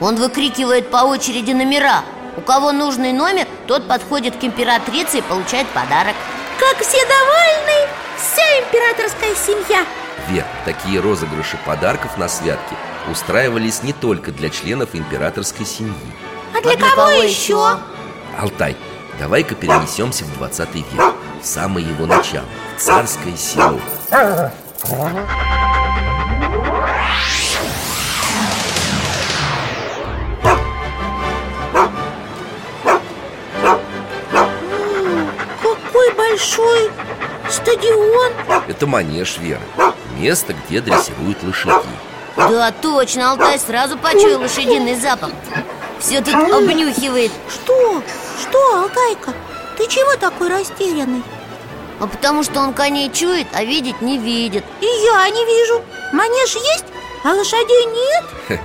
Он 0.00 0.16
выкрикивает 0.16 0.90
по 0.90 1.04
очереди 1.04 1.52
номера. 1.52 2.02
У 2.36 2.40
кого 2.40 2.72
нужный 2.72 3.12
номер, 3.12 3.46
тот 3.66 3.86
подходит 3.86 4.36
к 4.36 4.44
императрице 4.44 5.18
и 5.18 5.22
получает 5.22 5.66
подарок. 5.68 6.14
Как 6.58 6.78
все 6.78 6.98
довольны, 7.04 7.88
вся 8.16 8.42
императорская 8.60 9.34
семья. 9.34 9.84
Вер, 10.28 10.44
такие 10.64 11.00
розыгрыши 11.00 11.58
подарков 11.66 12.16
на 12.16 12.28
святки 12.28 12.76
устраивались 13.10 13.82
не 13.82 13.92
только 13.92 14.32
для 14.32 14.50
членов 14.50 14.94
императорской 14.94 15.66
семьи 15.66 15.94
А 16.58 16.60
для, 16.60 16.76
кого, 16.76 17.10
еще? 17.22 17.78
Алтай, 18.36 18.76
давай-ка 19.20 19.54
перенесемся 19.54 20.24
в 20.24 20.36
20 20.38 20.74
век 20.74 21.14
В 21.40 21.46
самое 21.46 21.86
его 21.86 22.04
начало, 22.06 22.46
в 22.76 22.80
царское 22.80 23.36
село. 23.36 23.78
Какой 35.62 36.12
большой 36.14 36.90
стадион! 37.48 38.32
Это 38.66 38.86
манеж, 38.86 39.38
Вера. 39.38 39.60
Место, 40.16 40.54
где 40.54 40.80
дрессируют 40.80 41.40
лошадей 41.44 41.78
Да, 42.36 42.72
точно, 42.82 43.30
Алтай 43.30 43.60
сразу 43.60 43.96
почуял 43.96 44.40
лошадиный 44.40 44.96
запах 44.96 45.30
Все 46.00 46.20
тут 46.20 46.34
обнюхивает. 46.34 47.32
Что? 47.48 48.02
Что, 48.40 48.82
Алтайка? 48.82 49.34
Ты 49.76 49.86
чего 49.88 50.16
такой 50.16 50.48
растерянный? 50.48 51.22
А 52.00 52.06
потому 52.06 52.42
что 52.44 52.60
он 52.60 52.72
коней 52.72 53.10
чует, 53.12 53.48
а 53.52 53.64
видеть 53.64 54.00
не 54.00 54.18
видит. 54.18 54.64
И 54.80 54.84
я 54.84 55.28
не 55.30 55.44
вижу. 55.44 55.82
Манеж 56.12 56.54
есть, 56.54 56.84
а 57.24 57.32
лошадей 57.34 57.86
нет? 57.86 58.60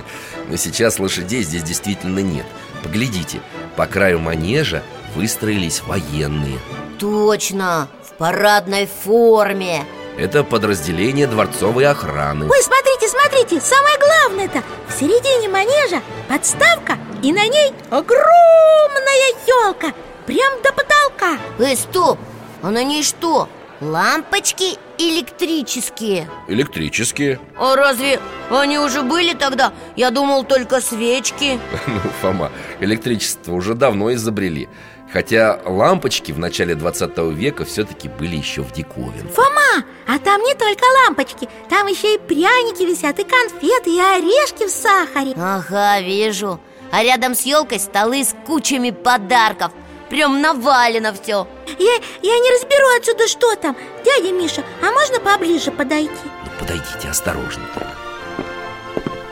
Но 0.48 0.56
сейчас 0.56 0.98
лошадей 0.98 1.42
здесь 1.42 1.62
действительно 1.62 2.20
нет. 2.20 2.46
Поглядите, 2.82 3.40
по 3.76 3.86
краю 3.86 4.20
манежа 4.20 4.82
выстроились 5.16 5.82
военные. 5.82 6.58
Точно, 6.98 7.88
в 8.04 8.12
парадной 8.14 8.86
форме. 8.86 9.84
Это 10.16 10.44
подразделение 10.44 11.26
дворцовой 11.26 11.86
охраны. 11.86 12.48
Ой, 12.48 12.62
смотрите, 12.62 13.08
смотрите, 13.08 13.60
самое 13.60 13.98
главное-то. 13.98 14.62
В 14.88 14.98
середине 15.00 15.48
манежа 15.48 16.00
подставка 16.28 16.98
И 17.24 17.32
на 17.32 17.46
ней 17.46 17.72
огромная 17.88 19.32
елка 19.46 19.94
Прям 20.26 20.60
до 20.62 20.72
потолка. 20.74 21.38
Эй, 21.58 21.74
стоп, 21.74 22.18
а 22.60 22.70
на 22.70 22.84
ней 22.84 23.02
что? 23.02 23.48
Лампочки 23.80 24.76
электрические. 24.98 26.28
Электрические. 26.48 27.40
А 27.56 27.76
разве 27.76 28.20
они 28.50 28.78
уже 28.78 29.00
были 29.00 29.32
тогда? 29.32 29.72
Я 29.96 30.10
думал, 30.10 30.44
только 30.44 30.82
свечки. 30.82 31.58
Ну, 31.86 31.98
Фома, 32.20 32.52
электричество 32.80 33.52
уже 33.54 33.72
давно 33.72 34.12
изобрели. 34.12 34.68
Хотя 35.10 35.60
лампочки 35.64 36.30
в 36.30 36.38
начале 36.38 36.74
20 36.74 37.16
века 37.32 37.64
все-таки 37.64 38.10
были 38.10 38.36
еще 38.36 38.60
в 38.62 38.72
диковин 38.72 39.28
Фома, 39.30 39.84
а 40.06 40.18
там 40.18 40.42
не 40.42 40.54
только 40.54 40.84
лампочки 41.06 41.48
Там 41.70 41.86
еще 41.86 42.16
и 42.16 42.18
пряники 42.18 42.82
висят, 42.82 43.18
и 43.18 43.24
конфеты, 43.24 43.90
и 43.90 43.98
орешки 43.98 44.66
в 44.66 44.70
сахаре. 44.70 45.32
Ага, 45.36 46.00
вижу 46.00 46.60
А 46.90 47.02
рядом 47.02 47.34
с 47.34 47.42
елкой 47.42 47.80
столы 47.80 48.24
с 48.24 48.34
кучами 48.46 48.90
подарков. 48.90 49.72
Прям 50.10 50.40
навалено 50.40 51.12
все 51.14 51.48
Я, 51.78 51.94
я 52.22 52.38
не 52.38 52.50
разберу 52.52 52.86
отсюда, 52.98 53.26
что 53.26 53.56
там. 53.56 53.76
Дядя 54.04 54.32
Миша, 54.32 54.62
а 54.82 54.92
можно 54.92 55.18
поближе 55.18 55.70
подойти? 55.70 56.12
Ну, 56.24 56.50
подойдите 56.60 57.08
осторожно. 57.08 57.64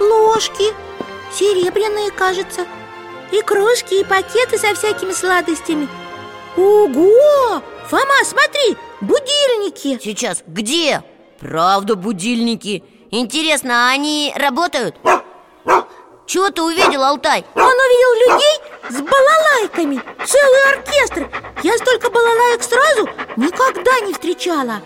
Ложки 0.00 0.74
Серебряные, 1.32 2.10
кажется 2.10 2.66
И 3.30 3.40
кружки, 3.42 4.00
и 4.00 4.04
пакеты 4.04 4.58
со 4.58 4.74
всякими 4.74 5.12
сладостями. 5.12 5.88
Ого! 6.56 7.62
Фома, 7.88 8.24
смотри, 8.24 8.76
будильники! 9.00 9.98
Сейчас, 10.02 10.42
где? 10.46 11.02
Правда, 11.38 11.96
будильники. 11.96 12.84
Интересно, 13.10 13.90
они 13.90 14.32
работают? 14.36 14.96
Чего 16.26 16.50
ты 16.50 16.62
увидел, 16.62 17.02
Алтай? 17.02 17.44
Он 17.54 17.62
увидел 17.62 18.32
людей 18.32 18.60
с 18.90 19.00
балалайками 19.00 20.00
Целый 20.24 20.76
оркестр. 20.76 21.28
Я 21.62 21.76
столько 21.78 22.10
балалаек 22.10 22.62
сразу 22.62 23.08
никогда 23.36 24.00
не 24.06 24.12
встречала. 24.12 24.80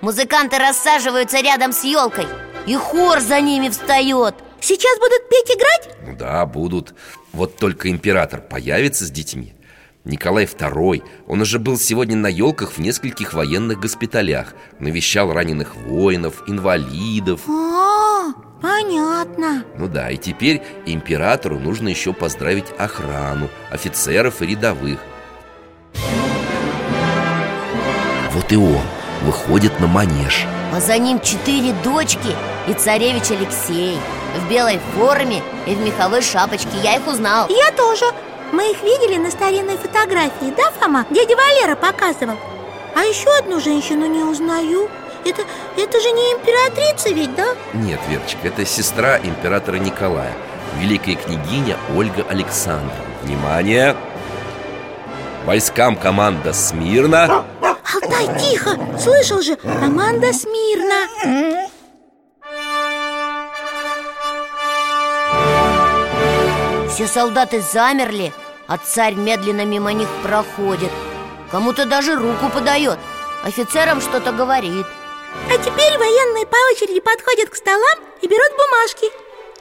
Музыканты 0.00 0.58
рассаживаются 0.58 1.40
рядом 1.40 1.72
с 1.72 1.84
елкой 1.84 2.26
И 2.66 2.74
хор 2.74 3.20
за 3.20 3.40
ними 3.40 3.68
встает 3.68 4.34
Сейчас 4.60 4.98
будут 4.98 5.28
петь 5.28 5.56
играть? 5.56 5.96
Ну 6.06 6.16
да, 6.16 6.46
будут. 6.46 6.94
Вот 7.32 7.56
только 7.56 7.90
император 7.90 8.40
появится 8.40 9.04
с 9.04 9.10
детьми. 9.10 9.54
Николай 10.04 10.44
II, 10.44 11.02
он 11.26 11.40
уже 11.40 11.58
был 11.58 11.76
сегодня 11.78 12.16
на 12.16 12.28
елках 12.28 12.72
в 12.72 12.78
нескольких 12.78 13.34
военных 13.34 13.80
госпиталях. 13.80 14.54
Навещал 14.78 15.32
раненых 15.32 15.74
воинов, 15.74 16.44
инвалидов. 16.46 17.40
А, 17.48 18.32
понятно. 18.62 19.64
Ну 19.76 19.88
да, 19.88 20.10
и 20.10 20.16
теперь 20.16 20.62
императору 20.86 21.58
нужно 21.58 21.88
еще 21.88 22.12
поздравить 22.12 22.66
охрану, 22.78 23.48
офицеров 23.70 24.40
и 24.40 24.46
рядовых. 24.46 24.98
Вот 28.32 28.50
и 28.50 28.56
он 28.56 28.80
выходит 29.22 29.78
на 29.80 29.86
манеж. 29.86 30.46
А 30.72 30.80
за 30.80 30.96
ним 30.96 31.20
четыре 31.20 31.74
дочки 31.84 32.34
и 32.66 32.72
царевич 32.72 33.30
Алексей. 33.30 33.98
В 34.38 34.48
белой 34.48 34.80
форме 34.94 35.42
и 35.66 35.74
в 35.74 35.80
меховой 35.80 36.22
шапочке. 36.22 36.70
Я 36.82 36.96
их 36.96 37.06
узнал. 37.06 37.46
Я 37.50 37.70
тоже. 37.72 38.06
Мы 38.52 38.70
их 38.70 38.82
видели 38.82 39.18
на 39.18 39.30
старинной 39.30 39.76
фотографии, 39.76 40.52
да, 40.56 40.70
Фома? 40.80 41.04
Дядя 41.10 41.36
Валера 41.36 41.76
показывал. 41.76 42.36
А 42.94 43.04
еще 43.04 43.28
одну 43.38 43.60
женщину 43.60 44.06
не 44.06 44.22
узнаю 44.22 44.88
это, 45.24 45.42
это 45.76 46.00
же 46.00 46.10
не 46.12 46.32
императрица 46.32 47.10
ведь, 47.10 47.34
да? 47.34 47.46
Нет, 47.74 48.00
Верочка, 48.08 48.48
это 48.48 48.64
сестра 48.64 49.18
императора 49.18 49.76
Николая 49.76 50.32
Великая 50.78 51.16
княгиня 51.16 51.76
Ольга 51.94 52.24
Александровна. 52.28 53.04
Внимание! 53.22 53.96
Войскам 55.44 55.96
команда 55.96 56.52
«Смирно» 56.52 57.44
Алтай, 57.94 58.40
тихо! 58.40 58.78
Слышал 58.98 59.42
же, 59.42 59.56
команда 59.56 60.32
смирно! 60.32 61.68
Все 66.88 67.06
солдаты 67.06 67.60
замерли, 67.60 68.32
а 68.66 68.78
царь 68.78 69.14
медленно 69.14 69.64
мимо 69.64 69.92
них 69.92 70.08
проходит. 70.22 70.90
Кому-то 71.50 71.86
даже 71.86 72.16
руку 72.16 72.48
подает. 72.52 72.98
Офицерам 73.44 74.00
что-то 74.00 74.32
говорит 74.32 74.86
А 75.48 75.58
теперь 75.58 75.98
военные 75.98 76.46
по 76.46 76.56
очереди 76.72 77.00
подходят 77.00 77.50
к 77.50 77.56
столам 77.56 77.98
и 78.20 78.26
берут 78.26 78.50
бумажки. 78.52 79.06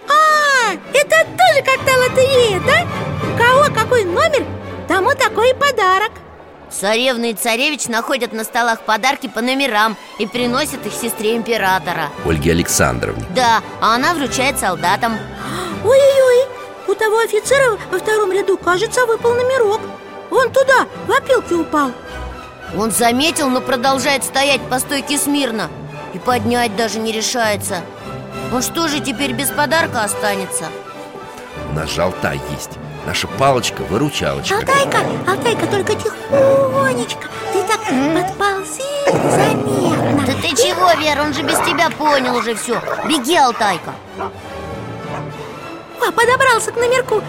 А, 0.08 0.74
это 0.94 1.26
тоже 1.26 1.64
как-то 1.64 1.98
лотерея, 1.98 2.60
да? 2.62 2.88
У 3.24 3.38
кого 3.38 3.74
какой 3.74 4.06
номер, 4.06 4.46
тому 4.88 5.12
такой 5.16 5.52
и 5.52 5.54
подарок. 5.54 6.12
Царевна 6.72 7.26
и 7.26 7.34
царевич 7.34 7.88
находят 7.88 8.32
на 8.32 8.46
столах 8.46 8.82
подарки 8.82 9.28
по 9.28 9.42
номерам 9.42 9.98
И 10.20 10.26
приносят 10.26 10.86
их 10.86 10.94
сестре 10.94 11.36
императора. 11.36 12.10
Ольге 12.26 12.52
Александровне. 12.52 13.26
Да, 13.36 13.62
а 13.82 13.96
она 13.96 14.14
вручает 14.14 14.58
солдатам. 14.58 15.18
Ой-ой-ой, 15.84 16.48
у 16.88 16.96
того 16.96 17.20
офицера 17.20 17.78
во 17.92 18.00
втором 18.00 18.32
ряду, 18.32 18.58
кажется, 18.58 19.06
выпал 19.06 19.34
номерок. 19.34 19.82
Он 20.30 20.50
туда, 20.52 20.88
в 21.08 21.12
опилки 21.12 21.54
упал 21.54 21.92
Он 22.78 22.92
заметил, 22.92 23.50
но 23.50 23.62
продолжает 23.62 24.24
стоять 24.24 24.62
по 24.70 24.80
стойке 24.80 25.18
смирно. 25.18 25.70
И 26.14 26.20
поднять 26.20 26.76
даже 26.76 27.00
не 27.00 27.12
решается. 27.12 27.82
Он 28.54 28.62
что 28.62 28.88
же 28.88 29.00
теперь 29.00 29.34
без 29.34 29.50
подарка 29.50 30.04
останется? 30.04 30.66
У 31.70 31.74
нас 31.74 31.90
же 31.90 32.02
Алтай 32.02 32.40
есть. 32.52 32.72
Наша 33.06 33.28
палочка-выручалочка 33.28 34.58
Алтайка, 34.58 35.00
Алтайка, 35.28 35.68
только 35.68 35.96
тихонечко. 35.96 37.28
Ты 37.52 37.64
так 37.64 37.80
подползи 37.80 38.92
заметно 39.12 40.26
Да 40.26 40.34
ты 40.34 40.50
чего, 40.56 40.92
Вера, 41.02 41.24
он 41.24 41.34
же 41.34 41.42
без 41.44 41.58
тебя 41.60 41.90
понял 41.90 42.36
уже 42.36 42.56
все 42.56 42.82
Беги, 43.08 43.36
Алтайка. 43.36 43.94
О, 44.18 46.12
подобрался 46.12 46.72
к 46.72 46.76
номерку. 46.76 47.22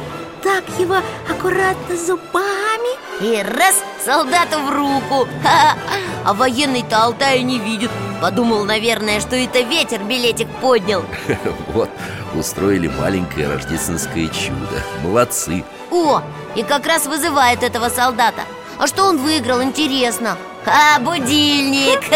Так 0.42 0.64
его 0.78 0.96
аккуратно 1.30 1.96
зубами. 1.96 2.96
И 3.20 3.42
раз, 3.42 3.82
солдату 4.04 4.58
в 4.60 4.70
руку. 4.70 5.28
Ха-ха. 5.42 5.76
А 6.24 6.34
военный-то 6.34 7.02
Алтая 7.04 7.42
не 7.42 7.58
видит. 7.58 7.90
Подумал, 8.20 8.64
наверное, 8.64 9.20
что 9.20 9.36
это 9.36 9.60
ветер 9.60 10.02
билетик 10.04 10.48
поднял. 10.60 11.04
Вот, 11.68 11.90
устроили 12.34 12.88
маленькое 12.88 13.48
рождественское 13.48 14.28
чудо. 14.28 14.82
Молодцы. 15.02 15.64
О, 15.90 16.22
и 16.54 16.62
как 16.62 16.86
раз 16.86 17.06
вызывает 17.06 17.62
этого 17.62 17.88
солдата. 17.88 18.42
А 18.78 18.86
что 18.86 19.04
он 19.04 19.18
выиграл, 19.18 19.62
интересно? 19.62 20.36
А, 20.66 20.98
будильник. 21.00 22.00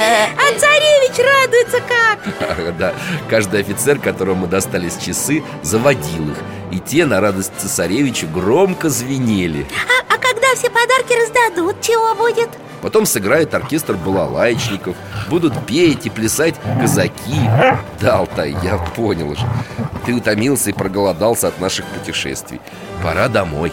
А 0.00 0.58
царевич 0.58 1.18
радуется 1.18 1.80
как! 1.86 2.74
Да, 2.78 2.94
каждый 3.28 3.60
офицер, 3.60 3.98
которому 3.98 4.46
достались 4.46 4.96
часы, 4.96 5.42
заводил 5.62 6.30
их. 6.30 6.38
И 6.70 6.78
те 6.78 7.04
на 7.04 7.20
радость 7.20 7.52
цесаревичу 7.58 8.26
громко 8.28 8.88
звенели. 8.88 9.66
А, 10.08 10.14
а 10.14 10.18
все 10.60 10.68
подарки 10.68 11.14
раздадут, 11.14 11.80
чего 11.80 12.14
будет? 12.14 12.50
Потом 12.82 13.06
сыграет 13.06 13.54
оркестр 13.54 13.94
балалайчников 13.94 14.94
Будут 15.28 15.54
петь 15.66 16.04
и 16.04 16.10
плясать 16.10 16.56
казаки. 16.80 17.48
Да, 18.00 18.18
Алтай, 18.18 18.54
я 18.62 18.76
понял 18.76 19.30
уже. 19.30 19.46
Ты 20.04 20.14
утомился 20.14 20.70
и 20.70 20.72
проголодался 20.74 21.48
от 21.48 21.58
наших 21.60 21.86
путешествий. 21.86 22.60
Пора 23.02 23.28
домой. 23.28 23.72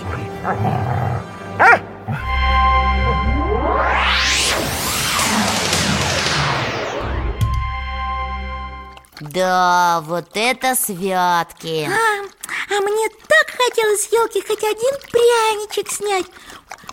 Да, 9.20 10.02
вот 10.06 10.30
это 10.36 10.76
святки. 10.76 11.90
А, 11.90 12.76
а 12.76 12.82
мне 12.82 13.10
так 13.28 13.56
хотелось 13.58 14.08
елки 14.12 14.42
хоть 14.48 14.64
один 14.64 14.94
пряничек 15.12 15.90
снять 15.90 16.28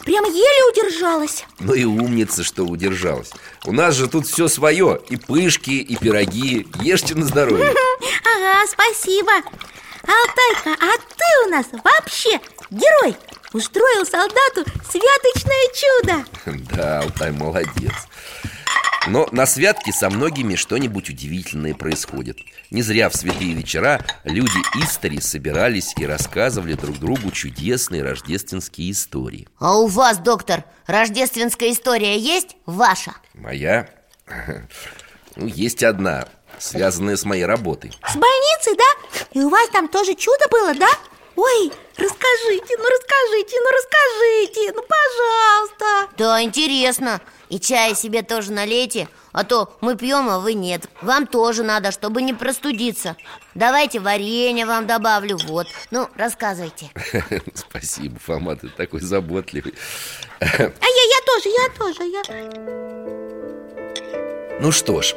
Прям 0.04 0.24
еле 0.24 0.70
удержалась. 0.70 1.44
Ну 1.60 1.72
и 1.74 1.84
умница, 1.84 2.44
что 2.44 2.64
удержалась. 2.64 3.30
У 3.64 3.72
нас 3.72 3.94
же 3.94 4.06
тут 4.06 4.26
все 4.26 4.48
свое 4.48 5.00
И 5.08 5.16
пышки, 5.16 5.70
и 5.70 5.96
пироги. 5.96 6.66
Ешьте 6.80 7.14
на 7.14 7.24
здоровье. 7.24 7.74
Ага, 8.36 8.66
спасибо. 8.70 9.32
Алтайка, 10.02 10.84
а 10.84 10.98
ты 10.98 11.46
у 11.46 11.50
нас 11.50 11.66
вообще 11.72 12.38
герой? 12.70 13.16
Устроил 13.52 14.04
солдату 14.04 14.64
святочное 14.90 15.68
чудо. 15.74 16.24
Да, 16.74 17.00
Алтай 17.00 17.30
молодец 17.32 17.92
но 19.06 19.28
на 19.32 19.46
святке 19.46 19.92
со 19.92 20.08
многими 20.08 20.54
что-нибудь 20.54 21.10
удивительное 21.10 21.74
происходит 21.74 22.38
Не 22.70 22.82
зря 22.82 23.10
в 23.10 23.16
святые 23.16 23.52
вечера 23.52 24.00
люди 24.24 24.58
истори 24.82 25.20
собирались 25.20 25.92
и 25.98 26.06
рассказывали 26.06 26.74
друг 26.74 26.98
другу 26.98 27.30
чудесные 27.30 28.02
рождественские 28.02 28.90
истории 28.92 29.46
А 29.58 29.78
у 29.78 29.86
вас, 29.86 30.18
доктор, 30.18 30.64
рождественская 30.86 31.70
история 31.72 32.18
есть? 32.18 32.56
Ваша? 32.66 33.14
Моя? 33.34 33.88
Ну, 35.36 35.46
есть 35.48 35.82
одна, 35.82 36.28
связанная 36.60 37.16
с 37.16 37.24
моей 37.24 37.44
работой 37.44 37.90
С 38.06 38.14
больницей, 38.14 38.76
да? 38.76 39.18
И 39.32 39.40
у 39.40 39.48
вас 39.48 39.68
там 39.70 39.88
тоже 39.88 40.14
чудо 40.14 40.46
было, 40.48 40.72
да? 40.74 40.86
Ой, 41.34 41.72
расскажите, 41.96 42.76
ну 42.78 42.84
расскажите, 42.84 43.56
ну 43.60 43.70
расскажите, 43.72 44.72
ну 44.76 44.82
пожалуйста 44.86 46.14
Да, 46.16 46.40
интересно 46.40 47.20
И 47.54 47.60
чая 47.60 47.94
себе 47.94 48.22
тоже 48.22 48.50
налейте 48.50 49.08
А 49.32 49.44
то 49.44 49.72
мы 49.80 49.96
пьем, 49.96 50.28
а 50.28 50.40
вы 50.40 50.54
нет. 50.54 50.88
Вам 51.02 51.28
тоже 51.28 51.62
надо, 51.62 51.92
чтобы 51.92 52.20
не 52.20 52.34
простудиться. 52.34 53.16
Давайте 53.54 54.00
варенье 54.00 54.66
вам 54.66 54.88
добавлю 54.88 55.38
Вот, 55.46 55.68
ну, 55.92 56.08
рассказывайте. 56.16 56.90
Спасибо, 57.54 58.18
Фома, 58.18 58.56
ты 58.56 58.68
такой 58.70 59.02
заботливый. 59.02 59.72
А 60.40 60.46
я, 60.46 60.58
я 60.58 61.20
тоже, 61.26 61.48
я 61.48 61.68
тоже, 61.78 62.02
я... 62.02 62.22
Ну 64.60 64.72
что 64.72 65.00
ж, 65.00 65.14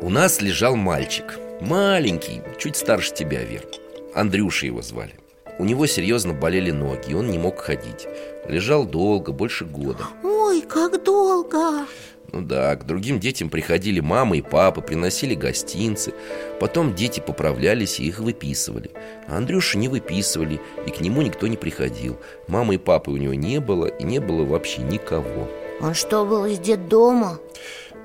у 0.00 0.10
нас 0.10 0.40
лежал 0.40 0.76
мальчик. 0.76 1.40
Маленький, 1.60 2.40
чуть 2.56 2.76
старше 2.76 3.12
тебя, 3.12 3.42
Вер. 3.42 3.66
Андрюша 4.14 4.66
его 4.66 4.80
звали 4.80 5.23
у 5.58 5.64
него 5.64 5.86
серьезно 5.86 6.34
болели 6.34 6.70
ноги, 6.70 7.10
и 7.10 7.14
он 7.14 7.30
не 7.30 7.38
мог 7.38 7.58
ходить. 7.58 8.06
Лежал 8.46 8.84
долго, 8.84 9.32
больше 9.32 9.64
года. 9.64 10.04
Ой, 10.22 10.62
как 10.62 11.02
долго! 11.02 11.86
Ну 12.32 12.42
да, 12.42 12.74
к 12.74 12.84
другим 12.84 13.20
детям 13.20 13.48
приходили 13.48 14.00
мама 14.00 14.36
и 14.36 14.42
папа, 14.42 14.80
приносили 14.80 15.36
гостинцы. 15.36 16.14
Потом 16.58 16.94
дети 16.94 17.20
поправлялись 17.20 18.00
и 18.00 18.06
их 18.06 18.18
выписывали. 18.18 18.90
А 19.28 19.36
Андрюша 19.36 19.78
не 19.78 19.88
выписывали, 19.88 20.60
и 20.84 20.90
к 20.90 21.00
нему 21.00 21.22
никто 21.22 21.46
не 21.46 21.56
приходил. 21.56 22.18
Мамы 22.48 22.74
и 22.74 22.78
папы 22.78 23.12
у 23.12 23.16
него 23.16 23.34
не 23.34 23.60
было, 23.60 23.86
и 23.86 24.02
не 24.02 24.18
было 24.18 24.44
вообще 24.44 24.82
никого. 24.82 25.48
Он 25.80 25.94
что, 25.94 26.24
был 26.24 26.44
из 26.44 26.58
детдома? 26.58 27.38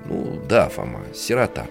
Ну 0.04 0.40
да, 0.48 0.68
Фома, 0.68 1.00
сирота 1.12 1.66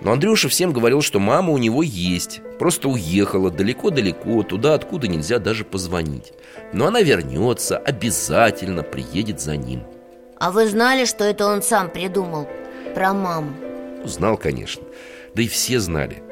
но 0.00 0.12
Андрюша 0.12 0.48
всем 0.48 0.72
говорил, 0.72 1.02
что 1.02 1.18
мама 1.18 1.52
у 1.52 1.58
него 1.58 1.82
есть. 1.82 2.40
Просто 2.58 2.88
уехала 2.88 3.50
далеко-далеко, 3.50 4.42
туда, 4.42 4.74
откуда 4.74 5.08
нельзя 5.08 5.38
даже 5.38 5.64
позвонить. 5.64 6.32
Но 6.72 6.86
она 6.86 7.00
вернется, 7.02 7.76
обязательно 7.78 8.82
приедет 8.82 9.40
за 9.40 9.56
ним. 9.56 9.82
А 10.38 10.52
вы 10.52 10.68
знали, 10.68 11.04
что 11.04 11.24
это 11.24 11.46
он 11.46 11.62
сам 11.62 11.90
придумал? 11.90 12.48
Про 12.94 13.12
маму. 13.12 13.52
Знал, 14.04 14.36
конечно. 14.36 14.84
Да 15.34 15.42
и 15.42 15.48
все 15.48 15.80
знали. 15.80 16.22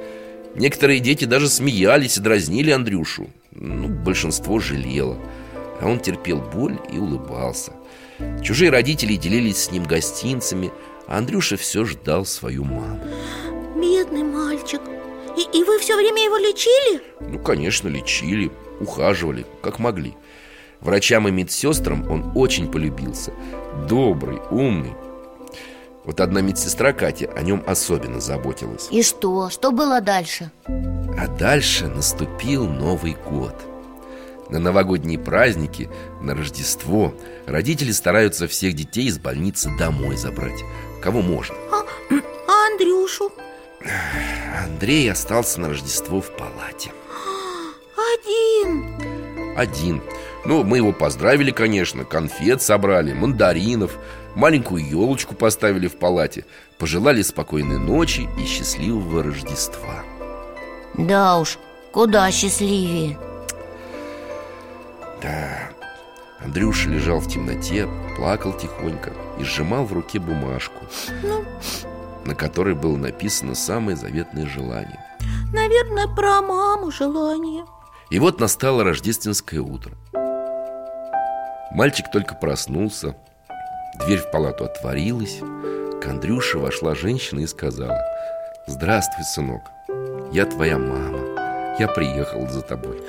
Некоторые 0.54 1.00
дети 1.00 1.24
даже 1.24 1.48
смеялись 1.48 2.16
и 2.16 2.20
дразнили 2.20 2.70
Андрюшу. 2.70 3.28
Ну, 3.50 3.88
большинство 3.88 4.60
жалело. 4.60 5.18
А 5.80 5.88
он 5.88 5.98
терпел 5.98 6.40
боль 6.40 6.78
и 6.92 6.98
улыбался. 6.98 7.72
Чужие 8.42 8.70
родители 8.70 9.16
делились 9.16 9.64
с 9.64 9.70
ним 9.70 9.84
гостинцами 9.84 10.72
А 11.06 11.18
Андрюша 11.18 11.58
все 11.58 11.84
ждал 11.84 12.24
свою 12.24 12.64
маму 12.64 12.98
мальчик 14.66 14.80
и, 15.36 15.58
и 15.58 15.64
вы 15.64 15.78
все 15.78 15.96
время 15.96 16.24
его 16.24 16.38
лечили? 16.38 17.02
Ну, 17.20 17.38
конечно, 17.38 17.88
лечили, 17.88 18.50
ухаживали, 18.80 19.46
как 19.62 19.78
могли 19.78 20.14
Врачам 20.80 21.28
и 21.28 21.30
медсестрам 21.30 22.10
он 22.10 22.32
очень 22.34 22.70
полюбился 22.70 23.32
Добрый, 23.88 24.38
умный 24.50 24.94
Вот 26.04 26.20
одна 26.20 26.40
медсестра 26.40 26.92
Катя 26.92 27.30
о 27.36 27.42
нем 27.42 27.62
особенно 27.66 28.20
заботилась 28.20 28.88
И 28.90 29.02
что? 29.02 29.50
Что 29.50 29.72
было 29.72 30.00
дальше? 30.00 30.50
А 30.66 31.28
дальше 31.28 31.86
наступил 31.86 32.66
Новый 32.66 33.16
год 33.28 33.54
на 34.48 34.60
новогодние 34.60 35.18
праздники, 35.18 35.90
на 36.20 36.32
Рождество 36.32 37.12
Родители 37.46 37.90
стараются 37.90 38.46
всех 38.46 38.74
детей 38.74 39.06
из 39.06 39.18
больницы 39.18 39.70
домой 39.76 40.16
забрать 40.16 40.62
Кого 41.02 41.20
можно 41.20 41.56
А, 41.72 41.82
а 42.46 42.66
Андрюшу? 42.70 43.32
Андрей 44.64 45.10
остался 45.10 45.60
на 45.60 45.68
Рождество 45.68 46.20
в 46.20 46.30
палате. 46.36 46.92
Один! 47.96 49.56
Один. 49.56 50.02
Ну, 50.44 50.62
мы 50.64 50.78
его 50.78 50.92
поздравили, 50.92 51.50
конечно. 51.50 52.04
Конфет 52.04 52.62
собрали, 52.62 53.12
мандаринов 53.12 53.98
Маленькую 54.36 54.86
елочку 54.86 55.34
поставили 55.34 55.88
в 55.88 55.96
палате. 55.96 56.44
Пожелали 56.78 57.22
спокойной 57.22 57.78
ночи 57.78 58.28
и 58.38 58.44
счастливого 58.44 59.22
Рождества. 59.22 60.04
Да 60.94 61.38
уж, 61.38 61.58
куда 61.90 62.30
счастливее. 62.30 63.18
Да, 65.22 65.70
Андрюша 66.38 66.90
лежал 66.90 67.20
в 67.20 67.28
темноте, 67.28 67.88
плакал 68.16 68.52
тихонько 68.52 69.14
И 69.40 69.42
сжимал 69.42 69.86
в 69.86 69.94
руке 69.94 70.18
бумажку. 70.18 70.84
Ну, 71.22 71.42
На 72.26 72.34
которой 72.34 72.74
было 72.74 72.96
написано 72.96 73.54
самое 73.54 73.96
заветное 73.96 74.46
желание 74.46 75.06
наверное, 75.52 76.06
про 76.06 76.42
маму 76.42 76.90
желание. 76.90 77.64
И 78.10 78.18
вот 78.18 78.40
настало 78.40 78.84
рождественское 78.84 79.60
утро. 79.60 79.92
Мальчик 81.72 82.06
только 82.10 82.34
проснулся 82.36 83.16
Дверь 83.98 84.20
в 84.20 84.30
палату 84.30 84.64
отворилась 84.64 85.40
К 86.00 86.06
Андрюше 86.06 86.58
вошла 86.58 86.94
женщина 86.94 87.40
и 87.40 87.46
сказала 87.46 88.00
Здравствуй, 88.66 89.24
сынок 89.24 89.62
Я 90.32 90.46
твоя 90.46 90.78
мама 90.78 91.18
Я 91.78 91.88
приехал 91.88 92.48
за 92.48 92.62
тобой 92.62 93.02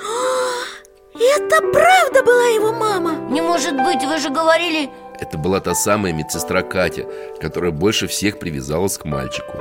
Это 1.13 1.61
правда 1.71 2.23
была 2.23 2.47
его 2.47 2.73
мама? 2.73 3.15
Не 3.29 3.41
может 3.41 3.75
быть, 3.75 4.03
вы 4.03 4.17
же 4.17 4.31
говорили 4.31 4.89
Это 5.19 5.37
была 5.37 5.59
та 5.59 5.73
самая 5.73 6.13
медсестра 6.13 6.61
Катя 6.61 7.05
Которая 7.41 7.71
больше 7.71 8.07
всех 8.07 8.39
привязалась 8.39 8.97
к 8.97 9.05
мальчику. 9.05 9.57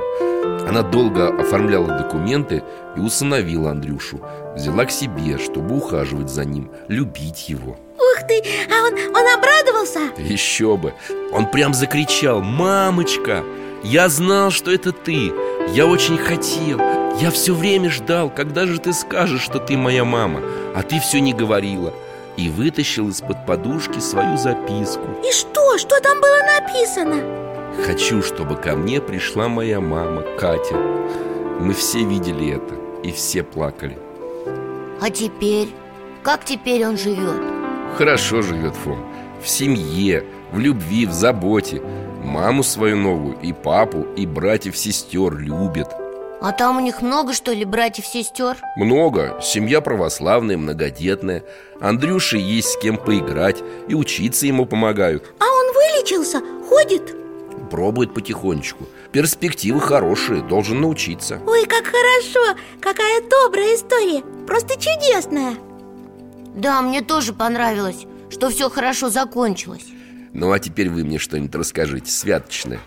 Она 0.67 0.81
долго 0.81 1.29
оформляла 1.29 1.87
документы 1.97 2.63
и 2.95 2.99
усыновила 2.99 3.71
Андрюшу. 3.71 4.19
Взяла 4.55 4.85
к 4.85 4.91
себе, 4.91 5.37
чтобы 5.37 5.77
ухаживать 5.77 6.29
за 6.29 6.45
ним, 6.45 6.71
любить 6.87 7.49
его. 7.49 7.77
Ух 7.97 8.27
ты, 8.27 8.43
а 8.69 8.85
он, 8.85 8.93
он 8.93 9.37
обрадовался? 9.37 9.99
Еще 10.17 10.77
бы! 10.77 10.93
Он 11.31 11.49
прям 11.49 11.73
закричал 11.73 12.41
Мамочка, 12.41 13.43
я 13.83 14.09
знал, 14.09 14.51
что 14.51 14.71
это 14.71 14.91
ты. 14.91 15.31
Я 15.73 15.85
очень 15.85 16.17
хотел. 16.17 16.79
Я 17.19 17.31
все 17.31 17.53
время 17.53 17.89
ждал, 17.89 18.29
когда 18.29 18.65
же 18.65 18.79
ты 18.79 18.91
скажешь, 18.93 19.41
что 19.41 19.59
ты 19.59 19.77
моя 19.77 20.03
мама? 20.03 20.41
А 20.75 20.81
ты 20.81 20.99
все 20.99 21.19
не 21.19 21.33
говорила 21.33 21.93
И 22.37 22.49
вытащил 22.49 23.09
из-под 23.09 23.45
подушки 23.45 23.99
свою 23.99 24.37
записку 24.37 25.07
И 25.27 25.31
что? 25.31 25.77
Что 25.77 25.99
там 25.99 26.21
было 26.21 26.59
написано? 26.59 27.23
Хочу, 27.85 28.21
чтобы 28.21 28.55
ко 28.55 28.75
мне 28.75 29.01
пришла 29.01 29.47
моя 29.47 29.79
мама, 29.81 30.23
Катя 30.39 30.75
Мы 31.59 31.73
все 31.73 32.03
видели 32.03 32.55
это 32.55 32.75
И 33.03 33.11
все 33.11 33.43
плакали 33.43 33.97
А 35.01 35.09
теперь? 35.09 35.69
Как 36.23 36.45
теперь 36.45 36.85
он 36.85 36.97
живет? 36.97 37.41
Хорошо 37.97 38.41
живет 38.41 38.75
Фом 38.75 39.03
В 39.41 39.47
семье, 39.47 40.23
в 40.51 40.59
любви, 40.59 41.05
в 41.05 41.11
заботе 41.13 41.81
Маму 42.23 42.61
свою 42.63 42.97
новую, 42.97 43.37
и 43.41 43.53
папу, 43.53 44.05
и 44.15 44.25
братьев-сестер 44.25 45.37
любит 45.37 45.87
А 46.39 46.51
там 46.51 46.77
у 46.77 46.79
них 46.79 47.01
много, 47.01 47.33
что 47.33 47.51
ли, 47.51 47.65
братьев-сестер? 47.65 48.57
Много, 48.75 49.39
семья 49.41 49.81
православная, 49.81 50.55
многодетная 50.57 51.43
Андрюше 51.81 52.37
есть 52.37 52.69
с 52.69 52.77
кем 52.77 52.97
поиграть 52.97 53.63
И 53.87 53.95
учиться 53.95 54.45
ему 54.45 54.65
помогают 54.67 55.33
А 55.39 55.45
он 55.45 55.73
вылечился? 55.73 56.41
Ходит? 56.69 57.15
Пробует 57.71 58.13
потихонечку 58.13 58.87
Перспективы 59.11 59.81
хорошие, 59.81 60.43
должен 60.43 60.79
научиться 60.81 61.41
Ой, 61.47 61.65
как 61.65 61.85
хорошо! 61.85 62.59
Какая 62.81 63.21
добрая 63.21 63.75
история! 63.75 64.21
Просто 64.45 64.75
чудесная! 64.75 65.55
Да, 66.53 66.81
мне 66.81 67.01
тоже 67.01 67.33
понравилось, 67.33 68.05
что 68.29 68.49
все 68.49 68.69
хорошо 68.69 69.09
закончилось 69.09 69.85
Ну 70.33 70.51
а 70.51 70.59
теперь 70.59 70.89
вы 70.89 71.03
мне 71.03 71.17
что-нибудь 71.17 71.55
расскажите, 71.55 72.11
святочное 72.11 72.79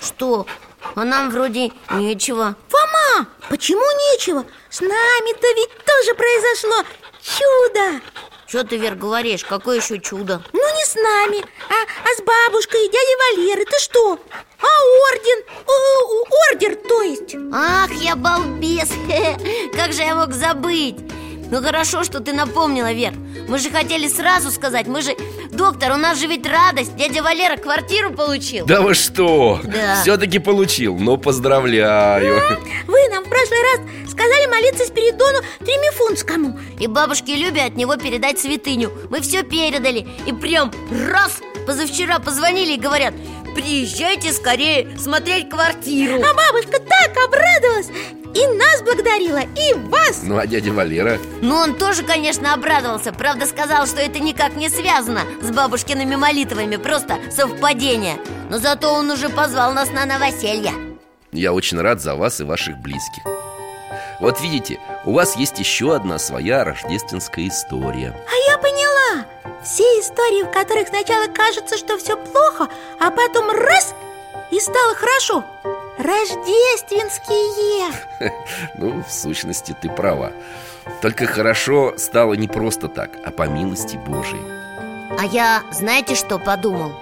Что? 0.00 0.46
А 0.94 1.04
нам 1.04 1.30
вроде 1.30 1.72
нечего 1.90 2.56
Фома, 2.68 3.28
почему 3.48 3.84
нечего? 4.12 4.44
С 4.70 4.80
нами-то 4.80 5.46
ведь 5.56 5.70
тоже 5.84 6.14
произошло 6.14 6.84
чудо 7.22 8.00
Что 8.46 8.64
ты, 8.64 8.76
Вер, 8.76 8.94
говоришь? 8.94 9.44
Какое 9.44 9.78
еще 9.78 9.98
чудо? 9.98 10.42
Ну 10.52 10.76
не 10.76 10.84
с 10.84 10.94
нами, 10.94 11.40
а, 11.40 11.82
а 12.04 12.14
с 12.16 12.22
бабушкой 12.22 12.84
и 12.86 12.90
дядей 12.90 13.36
Валерой 13.36 13.64
Ты 13.64 13.78
что? 13.80 14.18
А 14.60 15.12
орден? 15.12 15.44
О, 15.66 16.24
ордер, 16.52 16.76
то 16.76 17.02
есть 17.02 17.36
Ах, 17.52 17.92
я 17.92 18.16
балбес! 18.16 18.90
Как 19.74 19.92
же 19.92 20.02
я 20.02 20.14
мог 20.14 20.32
забыть? 20.32 20.96
Ну 21.50 21.62
хорошо, 21.62 22.04
что 22.04 22.20
ты 22.20 22.32
напомнила, 22.32 22.92
Вер. 22.92 23.14
Мы 23.48 23.58
же 23.58 23.70
хотели 23.70 24.08
сразу 24.08 24.50
сказать 24.50 24.86
Мы 24.86 25.02
же... 25.02 25.12
Доктор, 25.50 25.92
у 25.92 25.96
нас 25.96 26.18
же 26.18 26.26
ведь 26.26 26.46
радость. 26.46 26.94
Дядя 26.96 27.22
Валера 27.22 27.56
квартиру 27.56 28.12
получил. 28.12 28.66
Да 28.66 28.82
вы 28.82 28.94
что? 28.94 29.58
Да. 29.64 30.02
Все-таки 30.02 30.38
получил, 30.38 30.96
ну 30.98 31.16
поздравляю. 31.16 32.42
Вы 32.86 33.08
нам 33.10 33.24
в 33.24 33.28
прошлый 33.28 33.58
раз 33.62 33.80
сказали 34.10 34.46
молиться 34.46 34.84
Спиридону 34.84 35.38
Тремифунскому 35.60 36.58
И 36.78 36.86
бабушке 36.86 37.34
Любе 37.34 37.62
от 37.62 37.76
него 37.76 37.96
передать 37.96 38.38
святыню. 38.38 38.92
Мы 39.10 39.20
все 39.20 39.42
передали. 39.42 40.06
И 40.26 40.32
прям 40.32 40.70
раз 40.90 41.40
позавчера 41.66 42.18
позвонили 42.18 42.74
и 42.74 42.78
говорят 42.78 43.14
Приезжайте 43.58 44.32
скорее 44.32 44.96
смотреть 44.96 45.50
квартиру. 45.50 46.22
А 46.22 46.32
бабушка 46.32 46.78
так 46.78 47.10
обрадовалась 47.26 47.88
И 48.32 48.46
нас 48.56 48.82
благодарила, 48.82 49.40
и 49.40 49.74
вас. 49.88 50.20
Ну 50.22 50.38
а 50.38 50.46
дядя 50.46 50.72
Валера? 50.72 51.18
Ну, 51.42 51.56
он 51.56 51.74
тоже, 51.74 52.04
конечно, 52.04 52.54
обрадовался. 52.54 53.12
Правда, 53.12 53.46
сказал, 53.46 53.88
что 53.88 54.00
это 54.00 54.20
никак 54.20 54.54
не 54.54 54.68
связано 54.68 55.22
с 55.42 55.50
бабушкиными 55.50 56.14
молитвами. 56.14 56.76
Просто 56.76 57.18
совпадение. 57.32 58.18
Но 58.48 58.58
зато 58.58 58.94
он 58.94 59.10
уже 59.10 59.28
позвал 59.28 59.72
нас 59.72 59.90
на 59.90 60.06
новоселье. 60.06 60.70
Я 61.32 61.52
очень 61.52 61.80
рад 61.80 62.00
за 62.00 62.14
вас 62.14 62.40
и 62.40 62.44
ваших 62.44 62.78
близких. 62.78 63.24
Вот 64.20 64.40
видите, 64.40 64.78
у 65.04 65.14
вас 65.14 65.36
есть 65.36 65.58
еще 65.58 65.96
одна 65.96 66.20
своя 66.20 66.62
рождественская 66.62 67.48
история. 67.48 68.14
А 68.24 68.52
я 68.52 68.58
поняла 68.58 68.97
Все 69.62 69.82
истории, 70.00 70.44
в 70.44 70.50
которых 70.50 70.88
сначала 70.88 71.26
кажется, 71.26 71.76
что 71.76 71.98
все 71.98 72.16
плохо 72.16 72.68
А 73.00 73.10
потом 73.10 73.50
раз 73.50 73.94
и 74.50 74.60
стало 74.60 74.94
хорошо. 74.94 75.44
Рождественские! 75.98 77.92
Ну, 78.74 79.02
в 79.06 79.12
сущности, 79.12 79.76
ты 79.78 79.90
права. 79.90 80.32
Только 81.02 81.26
хорошо 81.26 81.94
стало 81.98 82.34
не 82.34 82.48
просто 82.48 82.88
так, 82.88 83.10
а 83.24 83.30
по 83.30 83.46
милости 83.48 83.96
Божией. 83.96 84.42
А 85.18 85.26
я, 85.26 85.62
знаете, 85.70 86.14
что 86.14 86.38
подумал? 86.38 86.92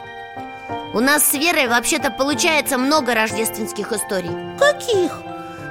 У 0.93 1.01
нас 1.01 1.25
с 1.25 1.35
Верой 1.35 1.69
вообще-то 1.69 2.11
получается 2.11 2.79
много 2.79 3.15
рождественских 3.15 3.93
историй. 3.93 4.31
Каких? 4.59 5.13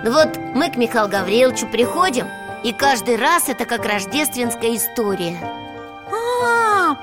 Ну 0.03 0.11
вот 0.11 0.37
мы 0.37 0.69
к 0.69 0.77
Михаилу 0.77 1.09
Гавриловичу 1.09 1.67
приходим 1.67 2.27
И 2.63 2.73
каждый 2.73 3.15
раз 3.15 3.49
это 3.49 3.65
как 3.65 3.85
рождественская 3.85 4.75
история 4.75 5.64
А, 6.11 6.95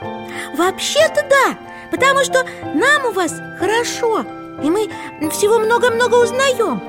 вообще-то 0.56 1.22
да 1.28 1.56
Потому 1.90 2.24
что 2.24 2.44
нам 2.74 3.06
у 3.06 3.12
вас 3.12 3.32
хорошо 3.58 4.24
И 4.62 4.70
мы 4.70 4.88
всего 5.30 5.58
много-много 5.58 6.14
узнаем. 6.16 6.82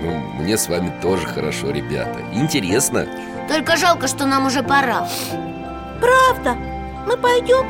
Ну, 0.00 0.42
мне 0.42 0.56
с 0.56 0.68
вами 0.68 0.92
тоже 1.02 1.26
хорошо, 1.26 1.70
ребята. 1.70 2.20
Интересно. 2.32 3.06
Только 3.48 3.76
жалко, 3.76 4.08
что 4.08 4.26
нам 4.26 4.46
уже 4.46 4.62
пора. 4.62 5.08
Правда? 6.00 6.54
Мы 7.06 7.16
пойдем? 7.16 7.66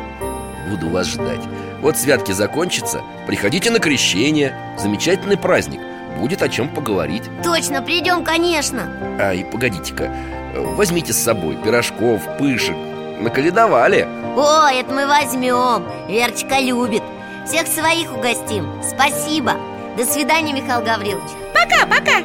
Буду 0.71 0.91
вас 0.91 1.07
ждать. 1.07 1.41
Вот 1.81 1.97
святки 1.97 2.33
закончатся 2.33 3.03
Приходите 3.27 3.71
на 3.71 3.79
крещение. 3.79 4.57
Замечательный 4.79 5.37
праздник 5.37 5.81
Будет 6.19 6.43
о 6.43 6.49
чем 6.49 6.69
поговорить. 6.69 7.25
Точно, 7.45 7.83
придем, 7.83 8.25
конечно. 8.25 8.91
А, 9.21 9.35
и 9.35 9.45
погодите-ка 9.45 10.11
Возьмите 10.55 11.13
с 11.13 11.19
собой 11.19 11.57
пирожков, 11.57 12.23
пышек 12.39 12.77
Наколедовали. 13.21 14.07
О, 14.37 14.69
это 14.69 14.93
мы 14.93 15.07
возьмем. 15.07 15.85
Верочка 16.09 16.59
любит. 16.61 17.03
Всех 17.47 17.67
своих 17.67 18.13
угостим. 18.13 18.69
Спасибо. 18.83 19.53
До 19.97 20.05
свидания, 20.05 20.53
Михаил 20.53 20.85
Гаврилович. 20.85 21.31
Пока-пока 21.55 22.19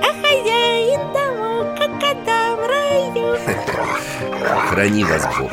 А 0.00 0.12
хозяин 0.20 1.00
домов, 1.12 1.66
как 1.78 1.92
кота 2.00 2.56
в 2.56 2.66
раю 2.66 3.38
Храни 4.70 5.04
вас 5.04 5.24
Бог 5.38 5.52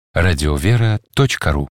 дети.радиовера.ру. 0.13 1.67